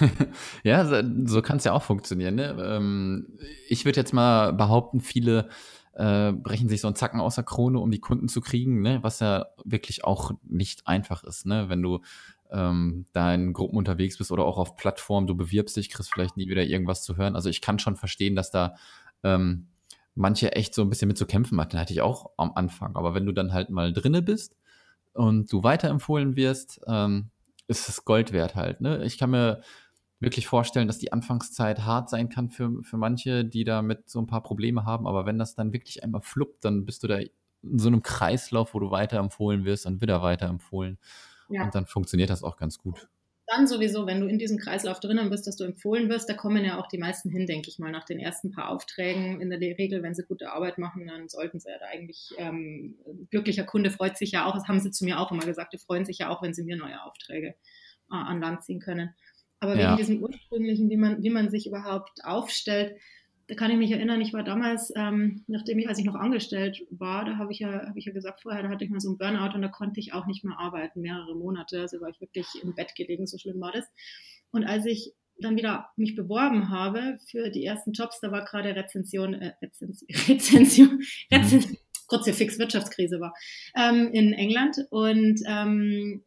ja, 0.64 1.04
so 1.26 1.42
kann 1.42 1.58
es 1.58 1.64
ja 1.64 1.72
auch 1.72 1.82
funktionieren. 1.82 2.34
Ne? 2.34 2.56
Ähm, 2.60 3.38
ich 3.68 3.84
würde 3.84 4.00
jetzt 4.00 4.12
mal 4.12 4.52
behaupten, 4.52 5.00
viele 5.00 5.48
äh, 5.92 6.32
brechen 6.32 6.68
sich 6.68 6.80
so 6.80 6.88
einen 6.88 6.96
Zacken 6.96 7.20
aus 7.20 7.36
der 7.36 7.44
Krone, 7.44 7.78
um 7.78 7.92
die 7.92 8.00
Kunden 8.00 8.28
zu 8.28 8.40
kriegen, 8.40 8.82
ne? 8.82 8.98
was 9.02 9.20
ja 9.20 9.46
wirklich 9.64 10.02
auch 10.02 10.32
nicht 10.42 10.88
einfach 10.88 11.22
ist. 11.22 11.46
Ne? 11.46 11.68
Wenn 11.68 11.82
du 11.82 12.00
ähm, 12.50 13.06
da 13.12 13.32
in 13.32 13.52
Gruppen 13.52 13.76
unterwegs 13.76 14.18
bist 14.18 14.32
oder 14.32 14.44
auch 14.44 14.58
auf 14.58 14.76
Plattformen, 14.76 15.26
du 15.26 15.36
bewirbst 15.36 15.76
dich, 15.76 15.90
kriegst 15.90 16.12
vielleicht 16.12 16.36
nie 16.36 16.48
wieder 16.48 16.64
irgendwas 16.64 17.02
zu 17.02 17.16
hören. 17.16 17.36
Also 17.36 17.48
ich 17.48 17.60
kann 17.60 17.78
schon 17.78 17.96
verstehen, 17.96 18.36
dass 18.36 18.50
da 18.50 18.74
ähm, 19.22 19.68
manche 20.14 20.52
echt 20.52 20.74
so 20.74 20.82
ein 20.82 20.88
bisschen 20.88 21.08
mit 21.08 21.18
zu 21.18 21.26
kämpfen 21.26 21.60
hatten. 21.60 21.78
Hatte 21.78 21.92
ich 21.92 22.00
auch 22.00 22.30
am 22.36 22.52
Anfang. 22.54 22.96
Aber 22.96 23.14
wenn 23.14 23.26
du 23.26 23.32
dann 23.32 23.52
halt 23.52 23.70
mal 23.70 23.92
drinne 23.92 24.22
bist 24.22 24.56
und 25.12 25.52
du 25.52 25.62
weiterempfohlen 25.62 26.36
wirst, 26.36 26.80
ähm, 26.86 27.30
ist 27.68 27.88
es 27.88 28.04
Gold 28.04 28.32
wert 28.32 28.54
halt. 28.54 28.80
Ne? 28.80 29.04
Ich 29.04 29.18
kann 29.18 29.30
mir 29.30 29.60
wirklich 30.18 30.46
vorstellen, 30.46 30.86
dass 30.86 30.98
die 30.98 31.12
Anfangszeit 31.12 31.84
hart 31.84 32.08
sein 32.08 32.28
kann 32.28 32.48
für, 32.48 32.82
für 32.82 32.96
manche, 32.96 33.44
die 33.44 33.64
damit 33.64 34.08
so 34.08 34.18
ein 34.20 34.26
paar 34.26 34.42
Probleme 34.42 34.84
haben. 34.84 35.06
Aber 35.06 35.26
wenn 35.26 35.38
das 35.38 35.54
dann 35.54 35.72
wirklich 35.72 36.02
einmal 36.02 36.22
fluppt, 36.22 36.64
dann 36.64 36.86
bist 36.86 37.02
du 37.02 37.08
da 37.08 37.18
in 37.18 37.78
so 37.78 37.88
einem 37.88 38.02
Kreislauf, 38.02 38.72
wo 38.72 38.80
du 38.80 38.90
weiterempfohlen 38.90 39.64
wirst 39.64 39.86
und 39.86 40.00
wieder 40.00 40.22
weiterempfohlen. 40.22 40.98
Ja. 41.48 41.64
Und 41.64 41.74
dann 41.74 41.86
funktioniert 41.86 42.30
das 42.30 42.42
auch 42.42 42.56
ganz 42.56 42.78
gut 42.78 43.08
dann 43.46 43.66
sowieso, 43.66 44.06
wenn 44.06 44.20
du 44.20 44.26
in 44.26 44.38
diesem 44.38 44.58
Kreislauf 44.58 44.98
drinnen 44.98 45.30
bist, 45.30 45.46
dass 45.46 45.56
du 45.56 45.64
empfohlen 45.64 46.08
wirst, 46.08 46.28
da 46.28 46.34
kommen 46.34 46.64
ja 46.64 46.78
auch 46.78 46.88
die 46.88 46.98
meisten 46.98 47.30
hin, 47.30 47.46
denke 47.46 47.68
ich 47.68 47.78
mal, 47.78 47.92
nach 47.92 48.04
den 48.04 48.18
ersten 48.18 48.50
paar 48.50 48.70
Aufträgen. 48.70 49.40
In 49.40 49.50
der 49.50 49.60
Regel, 49.60 50.02
wenn 50.02 50.14
sie 50.14 50.24
gute 50.24 50.50
Arbeit 50.50 50.78
machen, 50.78 51.06
dann 51.06 51.28
sollten 51.28 51.60
sie 51.60 51.68
ja 51.68 51.78
da 51.78 51.86
eigentlich, 51.86 52.30
ähm, 52.38 52.96
glücklicher 53.30 53.64
Kunde 53.64 53.90
freut 53.90 54.18
sich 54.18 54.32
ja 54.32 54.46
auch, 54.46 54.54
das 54.54 54.66
haben 54.66 54.80
sie 54.80 54.90
zu 54.90 55.04
mir 55.04 55.20
auch 55.20 55.30
immer 55.30 55.44
gesagt, 55.44 55.72
die 55.72 55.78
freuen 55.78 56.04
sich 56.04 56.18
ja 56.18 56.28
auch, 56.28 56.42
wenn 56.42 56.54
sie 56.54 56.64
mir 56.64 56.76
neue 56.76 57.00
Aufträge 57.02 57.48
äh, 57.48 57.54
an 58.10 58.40
Land 58.40 58.64
ziehen 58.64 58.80
können. 58.80 59.14
Aber 59.60 59.76
ja. 59.76 59.90
wegen 59.90 59.96
diesem 59.96 60.22
ursprünglichen, 60.22 60.90
wie 60.90 60.96
man, 60.96 61.22
wie 61.22 61.30
man 61.30 61.48
sich 61.48 61.66
überhaupt 61.66 62.24
aufstellt, 62.24 62.96
da 63.48 63.54
kann 63.54 63.70
ich 63.70 63.76
mich 63.76 63.92
erinnern, 63.92 64.20
ich 64.20 64.32
war 64.32 64.42
damals, 64.42 64.92
ähm, 64.96 65.44
nachdem 65.46 65.78
ich, 65.78 65.88
als 65.88 65.98
ich 65.98 66.04
noch 66.04 66.16
angestellt 66.16 66.82
war, 66.90 67.24
da 67.24 67.36
habe 67.36 67.52
ich 67.52 67.60
ja, 67.60 67.86
habe 67.86 67.98
ich 67.98 68.04
ja 68.04 68.12
gesagt 68.12 68.40
vorher, 68.40 68.62
da 68.62 68.68
hatte 68.68 68.84
ich 68.84 68.90
mal 68.90 69.00
so 69.00 69.08
einen 69.08 69.18
Burnout 69.18 69.54
und 69.54 69.62
da 69.62 69.68
konnte 69.68 70.00
ich 70.00 70.12
auch 70.12 70.26
nicht 70.26 70.44
mehr 70.44 70.58
arbeiten, 70.58 71.00
mehrere 71.00 71.36
Monate. 71.36 71.80
Also 71.80 72.00
war 72.00 72.08
ich 72.08 72.20
wirklich 72.20 72.46
im 72.62 72.74
Bett 72.74 72.94
gelegen, 72.96 73.26
so 73.26 73.38
schlimm 73.38 73.60
war 73.60 73.72
das. 73.72 73.84
Und 74.50 74.64
als 74.64 74.84
ich 74.86 75.12
dann 75.38 75.56
wieder 75.56 75.90
mich 75.96 76.16
beworben 76.16 76.70
habe 76.70 77.18
für 77.30 77.50
die 77.50 77.64
ersten 77.64 77.92
Jobs, 77.92 78.20
da 78.20 78.32
war 78.32 78.44
gerade 78.44 78.74
Rezension, 78.74 79.34
äh, 79.34 79.52
Rezension, 79.62 80.08
Rezension, 80.28 81.02
Rezension 81.32 81.72
mhm. 81.72 81.78
kurze 82.08 82.32
Fix 82.32 82.58
Wirtschaftskrise 82.58 83.20
war 83.20 83.34
ähm, 83.76 84.08
in 84.12 84.32
England 84.32 84.78
und 84.90 85.40
ähm, 85.46 86.22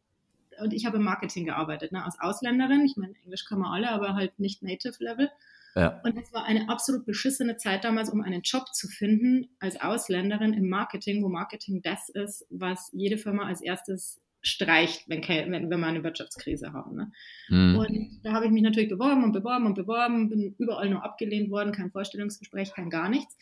und 0.62 0.74
ich 0.74 0.86
habe 0.86 0.98
im 0.98 1.04
Marketing 1.04 1.46
gearbeitet, 1.46 1.94
ne, 1.94 2.04
als 2.04 2.20
Ausländerin. 2.20 2.84
Ich 2.84 2.98
meine, 2.98 3.14
Englisch 3.24 3.46
kann 3.46 3.60
man 3.60 3.72
alle, 3.72 3.92
aber 3.92 4.16
halt 4.16 4.40
nicht 4.40 4.62
Native 4.62 4.96
Level. 5.00 5.30
Ja. 5.76 6.02
Und 6.04 6.18
es 6.18 6.34
war 6.34 6.46
eine 6.46 6.70
absolut 6.70 7.06
beschissene 7.06 7.58
Zeit 7.58 7.84
damals, 7.84 8.10
um 8.10 8.22
einen 8.22 8.42
Job 8.42 8.74
zu 8.74 8.88
finden 8.88 9.50
als 9.60 9.80
Ausländerin 9.80 10.54
im 10.54 10.70
Marketing, 10.70 11.24
wo 11.24 11.30
Marketing 11.30 11.82
das 11.82 12.10
ist, 12.10 12.46
was 12.50 12.90
jede 12.94 13.18
Firma 13.18 13.46
als 13.46 13.62
erstes 13.62 14.20
streicht, 14.42 15.08
wenn, 15.10 15.22
wenn, 15.22 15.70
wenn 15.70 15.80
wir 15.80 15.88
eine 15.88 16.04
Wirtschaftskrise 16.04 16.74
haben. 16.74 16.96
Ne? 16.96 17.12
Mhm. 17.50 17.78
Und 17.78 18.20
da 18.24 18.34
habe 18.34 18.46
ich 18.46 18.52
mich 18.52 18.64
natürlich 18.64 18.90
beworben 18.90 19.24
und 19.24 19.34
beworben 19.34 19.66
und 19.66 19.76
beworben, 19.76 20.30
bin 20.30 20.56
überall 20.58 20.90
nur 20.90 21.04
abgelehnt 21.04 21.50
worden, 21.52 21.74
kein 21.74 21.92
Vorstellungsgespräch, 21.92 22.74
kein 22.74 22.90
gar 22.90 23.10
nichts. 23.10 23.38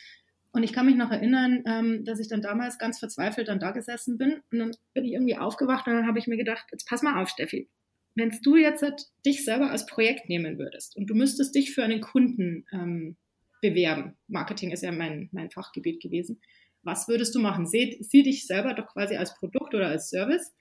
Und 0.52 0.63
ich 0.63 0.74
kann 0.74 0.88
mich 0.88 0.96
noch 0.96 1.12
erinnern, 1.12 1.63
ähm, 1.68 2.04
dass 2.04 2.20
ich 2.20 2.30
dann 2.30 2.42
damals 2.42 2.80
ganz 2.80 2.98
verzweifelt 2.98 3.48
dann 3.48 3.60
da 3.60 3.72
gesessen 3.72 4.18
bin 4.18 4.42
und 4.52 4.60
dann 4.60 4.72
bin 4.94 5.06
ich 5.06 5.13
irgendwie 5.13 5.38
aufgewacht 5.38 5.86
und 5.88 5.94
dann 5.94 6.08
habe 6.08 6.18
ich 6.18 6.26
mir 6.26 6.38
gedacht, 6.38 6.66
jetzt 6.72 6.88
pass 6.88 7.04
mal 7.04 7.22
auf, 7.22 7.30
Steffi, 7.30 7.70
wenn 8.18 8.38
du 8.44 8.56
jetzt 8.56 8.84
dich 9.26 9.46
selber 9.46 9.70
als 9.72 9.86
Projekt 9.86 10.28
nehmen 10.28 10.58
würdest 10.58 10.98
und 10.98 11.10
du 11.10 11.16
müsstest 11.16 11.56
dich 11.56 11.74
für 11.74 11.84
einen 11.84 12.02
Kunden 12.02 12.66
ähm, 12.72 13.16
bewerben, 13.62 14.18
Marketing 14.28 14.72
ist 14.72 14.84
ja 14.84 14.92
mein, 14.92 15.30
mein 15.32 15.50
Fachgebiet 15.50 16.02
gewesen, 16.02 16.42
was 16.84 17.08
würdest 17.08 17.36
du 17.36 17.40
machen? 17.40 17.66
Sieh, 17.66 17.98
sieh 18.02 18.24
dich 18.24 18.48
selber 18.48 18.74
doch 18.74 18.88
quasi 18.88 19.16
als 19.16 19.36
Produkt 19.36 19.74
oder 19.74 19.88
als 19.88 20.10
Service 20.10 20.54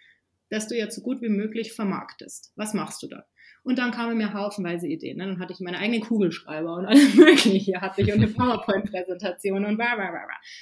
dass 0.51 0.69
du 0.69 0.77
jetzt 0.77 0.95
so 0.95 1.03
gut 1.03 1.23
wie 1.23 1.29
möglich 1.29 1.73
vermarktest. 1.73 2.53
Was 2.57 2.75
machst 2.75 3.03
du 3.03 3.09
da? 3.09 3.25
Und 3.63 3.79
dann 3.79 3.91
kamen 3.91 4.17
mir 4.17 4.33
haufenweise 4.33 4.87
Ideen. 4.87 5.17
Ne? 5.17 5.27
Dann 5.27 5.41
hatte 5.41 5.53
ich 5.53 5.59
meine 5.59 5.79
eigenen 5.79 6.03
Kugelschreiber 6.03 6.77
und 6.77 6.87
alles 6.87 7.15
Mögliche 7.17 7.81
hatte 7.81 8.03
ich 8.03 8.13
und 8.13 8.23
eine 8.23 8.29
PowerPoint-Präsentation 8.29 9.65
und 9.65 9.77
bla, 9.77 9.97
bla, 9.97 10.11
bla, 10.11 10.21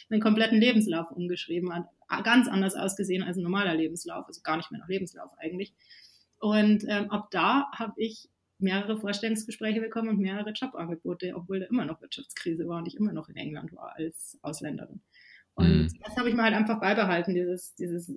meinen 0.09 0.23
kompletten 0.23 0.59
Lebenslauf 0.59 1.11
umgeschrieben. 1.11 1.71
Hat 1.75 2.25
ganz 2.25 2.49
anders 2.49 2.75
ausgesehen 2.75 3.23
als 3.23 3.37
ein 3.37 3.43
normaler 3.43 3.75
Lebenslauf, 3.75 4.27
also 4.27 4.41
gar 4.43 4.57
nicht 4.57 4.71
mehr 4.71 4.81
nach 4.81 4.89
Lebenslauf 4.89 5.31
eigentlich. 5.39 5.75
Und 6.45 6.85
ähm, 6.89 7.11
ab 7.11 7.31
da 7.31 7.71
habe 7.73 7.95
ich 7.97 8.29
mehrere 8.59 8.99
Vorstellungsgespräche 8.99 9.81
bekommen 9.81 10.11
und 10.11 10.19
mehrere 10.19 10.51
Jobangebote, 10.51 11.33
obwohl 11.35 11.61
da 11.61 11.67
immer 11.69 11.87
noch 11.87 12.03
Wirtschaftskrise 12.03 12.69
war 12.69 12.81
und 12.81 12.87
ich 12.87 12.97
immer 12.97 13.15
noch 13.15 13.31
in 13.31 13.37
England 13.37 13.73
war 13.73 13.95
als 13.97 14.39
Ausländerin. 14.43 15.01
Und 15.55 15.85
mhm. 15.85 15.99
das 16.05 16.19
habe 16.19 16.29
ich 16.29 16.35
mir 16.35 16.43
halt 16.43 16.53
einfach 16.53 16.81
beibehalten, 16.81 17.33
dieses, 17.33 17.75
dieses 17.77 18.13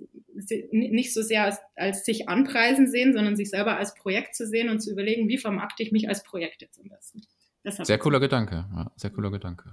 nicht 0.70 1.14
so 1.14 1.22
sehr 1.22 1.44
als, 1.44 1.58
als 1.74 2.04
sich 2.04 2.28
anpreisen 2.28 2.86
sehen, 2.86 3.14
sondern 3.14 3.34
sich 3.34 3.48
selber 3.48 3.78
als 3.78 3.94
Projekt 3.94 4.34
zu 4.34 4.46
sehen 4.46 4.68
und 4.68 4.80
zu 4.80 4.90
überlegen, 4.90 5.26
wie 5.28 5.38
vermarkte 5.38 5.82
ich 5.82 5.90
mich 5.90 6.06
als 6.10 6.22
Projekt 6.22 6.60
jetzt 6.60 6.78
am 6.78 6.88
besten. 6.90 7.22
Sehr 7.64 7.98
cooler 7.98 8.20
Gedanke, 8.20 8.66
ja, 8.74 8.92
sehr 8.96 9.10
cooler 9.10 9.30
Gedanke. 9.30 9.72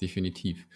Definitiv. 0.00 0.66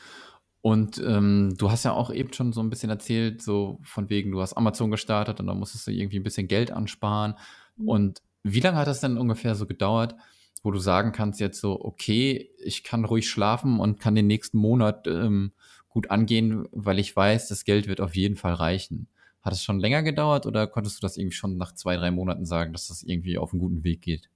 Und 0.60 0.98
ähm, 0.98 1.54
du 1.56 1.70
hast 1.70 1.84
ja 1.84 1.92
auch 1.92 2.12
eben 2.12 2.32
schon 2.32 2.52
so 2.52 2.60
ein 2.60 2.70
bisschen 2.70 2.90
erzählt, 2.90 3.42
so 3.42 3.78
von 3.82 4.10
wegen, 4.10 4.32
du 4.32 4.40
hast 4.40 4.54
Amazon 4.54 4.90
gestartet 4.90 5.38
und 5.40 5.46
dann 5.46 5.58
musstest 5.58 5.86
du 5.86 5.92
irgendwie 5.92 6.18
ein 6.18 6.24
bisschen 6.24 6.48
Geld 6.48 6.70
ansparen. 6.70 7.34
Mhm. 7.76 7.88
Und 7.88 8.22
wie 8.42 8.60
lange 8.60 8.76
hat 8.76 8.88
das 8.88 9.00
denn 9.00 9.18
ungefähr 9.18 9.54
so 9.54 9.66
gedauert, 9.66 10.16
wo 10.62 10.70
du 10.70 10.78
sagen 10.78 11.12
kannst 11.12 11.40
jetzt 11.40 11.60
so, 11.60 11.80
okay, 11.80 12.50
ich 12.58 12.82
kann 12.82 13.04
ruhig 13.04 13.28
schlafen 13.28 13.78
und 13.78 14.00
kann 14.00 14.14
den 14.14 14.26
nächsten 14.26 14.58
Monat 14.58 15.06
ähm, 15.06 15.52
gut 15.88 16.10
angehen, 16.10 16.66
weil 16.72 16.98
ich 16.98 17.14
weiß, 17.14 17.48
das 17.48 17.64
Geld 17.64 17.86
wird 17.86 18.00
auf 18.00 18.16
jeden 18.16 18.36
Fall 18.36 18.54
reichen. 18.54 19.08
Hat 19.42 19.52
es 19.52 19.62
schon 19.62 19.78
länger 19.78 20.02
gedauert 20.02 20.46
oder 20.46 20.66
konntest 20.66 20.98
du 20.98 21.00
das 21.00 21.16
irgendwie 21.16 21.36
schon 21.36 21.56
nach 21.56 21.72
zwei, 21.72 21.96
drei 21.96 22.10
Monaten 22.10 22.44
sagen, 22.44 22.72
dass 22.72 22.88
das 22.88 23.02
irgendwie 23.04 23.38
auf 23.38 23.52
einen 23.52 23.60
guten 23.60 23.84
Weg 23.84 24.02
geht? 24.02 24.28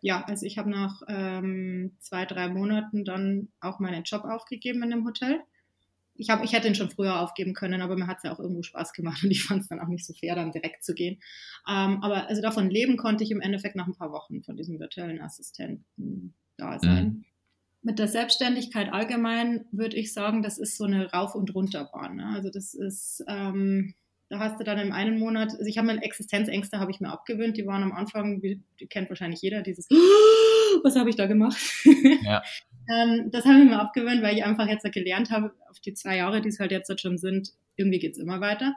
Ja, 0.00 0.22
also 0.24 0.46
ich 0.46 0.58
habe 0.58 0.70
nach 0.70 1.02
ähm, 1.08 1.96
zwei, 1.98 2.24
drei 2.26 2.48
Monaten 2.48 3.04
dann 3.04 3.48
auch 3.60 3.80
meinen 3.80 4.04
Job 4.04 4.24
aufgegeben 4.24 4.82
in 4.82 4.90
dem 4.90 5.04
Hotel. 5.06 5.40
Ich, 6.16 6.30
hab, 6.30 6.44
ich 6.44 6.52
hätte 6.52 6.68
ihn 6.68 6.74
schon 6.74 6.90
früher 6.90 7.20
aufgeben 7.20 7.54
können, 7.54 7.80
aber 7.80 7.96
mir 7.96 8.06
hat 8.06 8.18
es 8.18 8.22
ja 8.22 8.32
auch 8.32 8.38
irgendwo 8.38 8.62
Spaß 8.62 8.92
gemacht 8.92 9.24
und 9.24 9.30
ich 9.30 9.44
fand 9.44 9.62
es 9.62 9.68
dann 9.68 9.80
auch 9.80 9.88
nicht 9.88 10.06
so 10.06 10.14
fair, 10.14 10.34
dann 10.34 10.52
direkt 10.52 10.84
zu 10.84 10.94
gehen. 10.94 11.20
Ähm, 11.68 12.02
aber 12.02 12.28
also 12.28 12.40
davon 12.40 12.70
leben 12.70 12.96
konnte 12.96 13.24
ich 13.24 13.30
im 13.30 13.40
Endeffekt 13.40 13.76
nach 13.76 13.86
ein 13.86 13.96
paar 13.96 14.12
Wochen 14.12 14.42
von 14.42 14.56
diesem 14.56 14.78
virtuellen 14.78 15.20
Assistenten 15.20 16.34
da 16.56 16.78
sein. 16.78 17.04
Mhm 17.04 17.24
mit 17.84 17.98
der 17.98 18.08
Selbstständigkeit 18.08 18.92
allgemein 18.92 19.66
würde 19.70 19.96
ich 19.96 20.14
sagen, 20.14 20.42
das 20.42 20.56
ist 20.56 20.78
so 20.78 20.84
eine 20.84 21.12
Rauf- 21.12 21.34
und 21.34 21.54
Runterbahn. 21.54 22.16
Ne? 22.16 22.26
Also 22.34 22.48
das 22.50 22.72
ist, 22.72 23.22
ähm, 23.28 23.94
da 24.34 24.40
hast 24.40 24.58
du 24.58 24.64
dann 24.64 24.78
im 24.78 24.92
einen 24.92 25.18
Monat, 25.18 25.52
also 25.52 25.64
ich 25.64 25.78
habe 25.78 25.86
meine 25.86 26.02
Existenzängste 26.02 26.78
habe 26.80 26.90
ich 26.90 27.00
mir 27.00 27.10
abgewöhnt, 27.10 27.56
die 27.56 27.66
waren 27.66 27.82
am 27.82 27.92
Anfang, 27.92 28.40
die, 28.40 28.60
kennt 28.88 29.08
wahrscheinlich 29.08 29.42
jeder, 29.42 29.62
dieses, 29.62 29.88
was 30.82 30.96
habe 30.96 31.10
ich 31.10 31.16
da 31.16 31.26
gemacht? 31.26 31.56
Ja. 32.22 32.42
ähm, 32.88 33.30
das 33.30 33.44
habe 33.44 33.60
ich 33.60 33.64
mir 33.64 33.80
abgewöhnt, 33.80 34.22
weil 34.22 34.36
ich 34.36 34.44
einfach 34.44 34.66
jetzt 34.66 34.90
gelernt 34.92 35.30
habe, 35.30 35.52
auf 35.70 35.80
die 35.80 35.94
zwei 35.94 36.16
Jahre, 36.16 36.40
die 36.40 36.48
es 36.48 36.58
halt 36.58 36.72
jetzt 36.72 37.00
schon 37.00 37.18
sind, 37.18 37.52
irgendwie 37.76 37.98
geht 37.98 38.12
es 38.12 38.18
immer 38.18 38.40
weiter. 38.40 38.74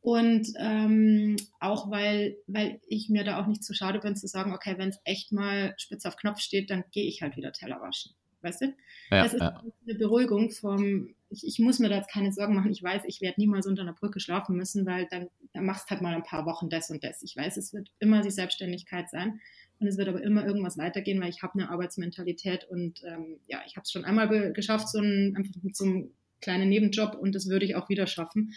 Und 0.00 0.48
ähm, 0.58 1.36
auch 1.60 1.90
weil, 1.90 2.36
weil 2.46 2.80
ich 2.86 3.08
mir 3.08 3.24
da 3.24 3.40
auch 3.40 3.46
nicht 3.46 3.64
zu 3.64 3.72
schade 3.72 4.00
bin 4.00 4.16
zu 4.16 4.26
sagen, 4.26 4.52
okay, 4.52 4.74
wenn 4.76 4.90
es 4.90 5.00
echt 5.04 5.32
mal 5.32 5.74
spitz 5.78 6.04
auf 6.04 6.16
Knopf 6.16 6.40
steht, 6.40 6.68
dann 6.68 6.84
gehe 6.92 7.06
ich 7.06 7.22
halt 7.22 7.36
wieder 7.36 7.52
Teller 7.52 7.80
waschen 7.80 8.14
weißt 8.44 8.60
du? 8.60 8.66
Ja, 9.10 9.24
das 9.24 9.34
ist 9.34 9.40
ja. 9.40 9.62
eine 9.86 9.98
Beruhigung 9.98 10.50
vom, 10.50 11.14
ich, 11.34 11.46
ich, 11.46 11.58
muss 11.58 11.78
mir 11.78 11.88
da 11.88 11.96
jetzt 11.96 12.10
keine 12.10 12.32
Sorgen 12.32 12.54
machen. 12.54 12.70
Ich 12.70 12.82
weiß, 12.82 13.02
ich 13.06 13.20
werde 13.20 13.40
niemals 13.40 13.66
unter 13.66 13.82
einer 13.82 13.92
Brücke 13.92 14.20
schlafen 14.20 14.56
müssen, 14.56 14.86
weil 14.86 15.06
dann, 15.10 15.28
dann 15.52 15.66
machst 15.66 15.90
halt 15.90 16.00
mal 16.00 16.14
ein 16.14 16.22
paar 16.22 16.46
Wochen 16.46 16.70
das 16.70 16.90
und 16.90 17.02
das. 17.04 17.22
Ich 17.22 17.36
weiß, 17.36 17.56
es 17.56 17.72
wird 17.72 17.90
immer 17.98 18.22
die 18.22 18.30
Selbstständigkeit 18.30 19.10
sein 19.10 19.40
und 19.80 19.86
es 19.86 19.98
wird 19.98 20.08
aber 20.08 20.22
immer 20.22 20.46
irgendwas 20.46 20.78
weitergehen, 20.78 21.20
weil 21.20 21.30
ich 21.30 21.42
habe 21.42 21.54
eine 21.54 21.70
Arbeitsmentalität 21.70 22.64
und 22.70 23.02
ähm, 23.04 23.38
ja, 23.46 23.62
ich 23.66 23.76
habe 23.76 23.84
es 23.84 23.90
schon 23.90 24.04
einmal 24.04 24.52
geschafft, 24.52 24.88
so 24.88 24.98
ein, 24.98 25.34
einfach 25.36 25.54
so 25.72 25.84
einem 25.84 26.10
kleinen 26.40 26.68
Nebenjob 26.68 27.16
und 27.16 27.34
das 27.34 27.48
würde 27.48 27.64
ich 27.64 27.74
auch 27.74 27.88
wieder 27.88 28.06
schaffen. 28.06 28.54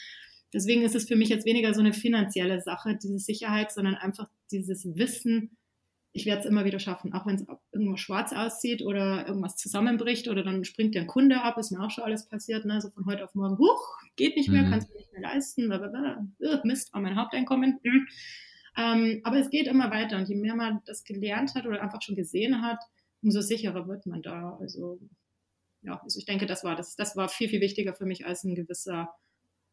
Deswegen 0.53 0.83
ist 0.83 0.95
es 0.95 1.07
für 1.07 1.15
mich 1.15 1.29
jetzt 1.29 1.45
weniger 1.45 1.73
so 1.73 1.81
eine 1.81 1.93
finanzielle 1.93 2.61
Sache, 2.61 2.97
diese 3.01 3.19
Sicherheit, 3.19 3.71
sondern 3.71 3.95
einfach 3.95 4.29
dieses 4.51 4.85
Wissen, 4.95 5.57
ich 6.13 6.25
werde 6.25 6.41
es 6.41 6.47
immer 6.47 6.65
wieder 6.65 6.79
schaffen, 6.79 7.13
auch 7.13 7.25
wenn 7.25 7.35
es 7.35 7.45
irgendwo 7.71 7.95
schwarz 7.95 8.33
aussieht 8.33 8.81
oder 8.81 9.27
irgendwas 9.27 9.55
zusammenbricht 9.55 10.27
oder 10.27 10.43
dann 10.43 10.63
springt 10.63 10.95
der 10.95 11.05
Kunde 11.05 11.41
ab, 11.41 11.57
ist 11.57 11.71
mir 11.71 11.83
auch 11.83 11.91
schon 11.91 12.03
alles 12.03 12.27
passiert, 12.27 12.65
ne? 12.65 12.81
so 12.81 12.89
von 12.89 13.05
heute 13.05 13.23
auf 13.23 13.35
morgen, 13.35 13.57
huch, 13.57 13.99
geht 14.15 14.35
nicht 14.35 14.49
mehr, 14.49 14.63
mhm. 14.63 14.71
kannst 14.71 14.89
du 14.89 14.97
nicht 14.97 15.11
mehr 15.11 15.21
leisten, 15.21 15.67
blablabla. 15.67 16.27
Mist, 16.63 16.93
war 16.93 17.01
mein 17.01 17.15
Haupteinkommen. 17.15 17.79
Mhm. 17.83 18.07
Ähm, 18.77 19.21
aber 19.23 19.37
es 19.37 19.49
geht 19.49 19.67
immer 19.67 19.91
weiter 19.91 20.17
und 20.17 20.29
je 20.29 20.35
mehr 20.35 20.55
man 20.55 20.81
das 20.85 21.03
gelernt 21.03 21.55
hat 21.55 21.65
oder 21.65 21.81
einfach 21.81 22.01
schon 22.01 22.15
gesehen 22.15 22.61
hat, 22.61 22.79
umso 23.21 23.41
sicherer 23.41 23.87
wird 23.87 24.05
man 24.05 24.21
da. 24.21 24.57
Also 24.59 24.99
ja, 25.81 25.99
also 26.03 26.19
ich 26.19 26.25
denke, 26.25 26.45
das 26.45 26.63
war 26.63 26.75
das, 26.75 26.95
das 26.95 27.15
war 27.15 27.29
viel, 27.29 27.49
viel 27.49 27.61
wichtiger 27.61 27.93
für 27.93 28.05
mich 28.05 28.25
als 28.25 28.43
ein 28.43 28.55
gewisser 28.55 29.09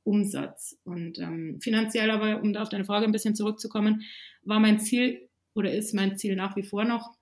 Umsatz. 0.05 0.79
Und 0.85 1.19
ähm, 1.19 1.59
finanziell 1.61 2.11
aber, 2.11 2.41
um 2.43 2.53
da 2.53 2.63
auf 2.63 2.69
deine 2.69 2.85
Frage 2.85 3.07
ein 3.07 3.13
bisschen 3.13 3.35
zurückzukommen, 3.35 4.03
war 4.43 4.61
mein 4.61 4.79
Ziel 4.79 5.29
oder 5.55 5.73
ist 5.73 5.95
mein 5.95 6.17
Ziel 6.17 6.37
nach 6.37 6.57
wie 6.57 6.63
vor 6.63 6.85
noch, 6.85 7.13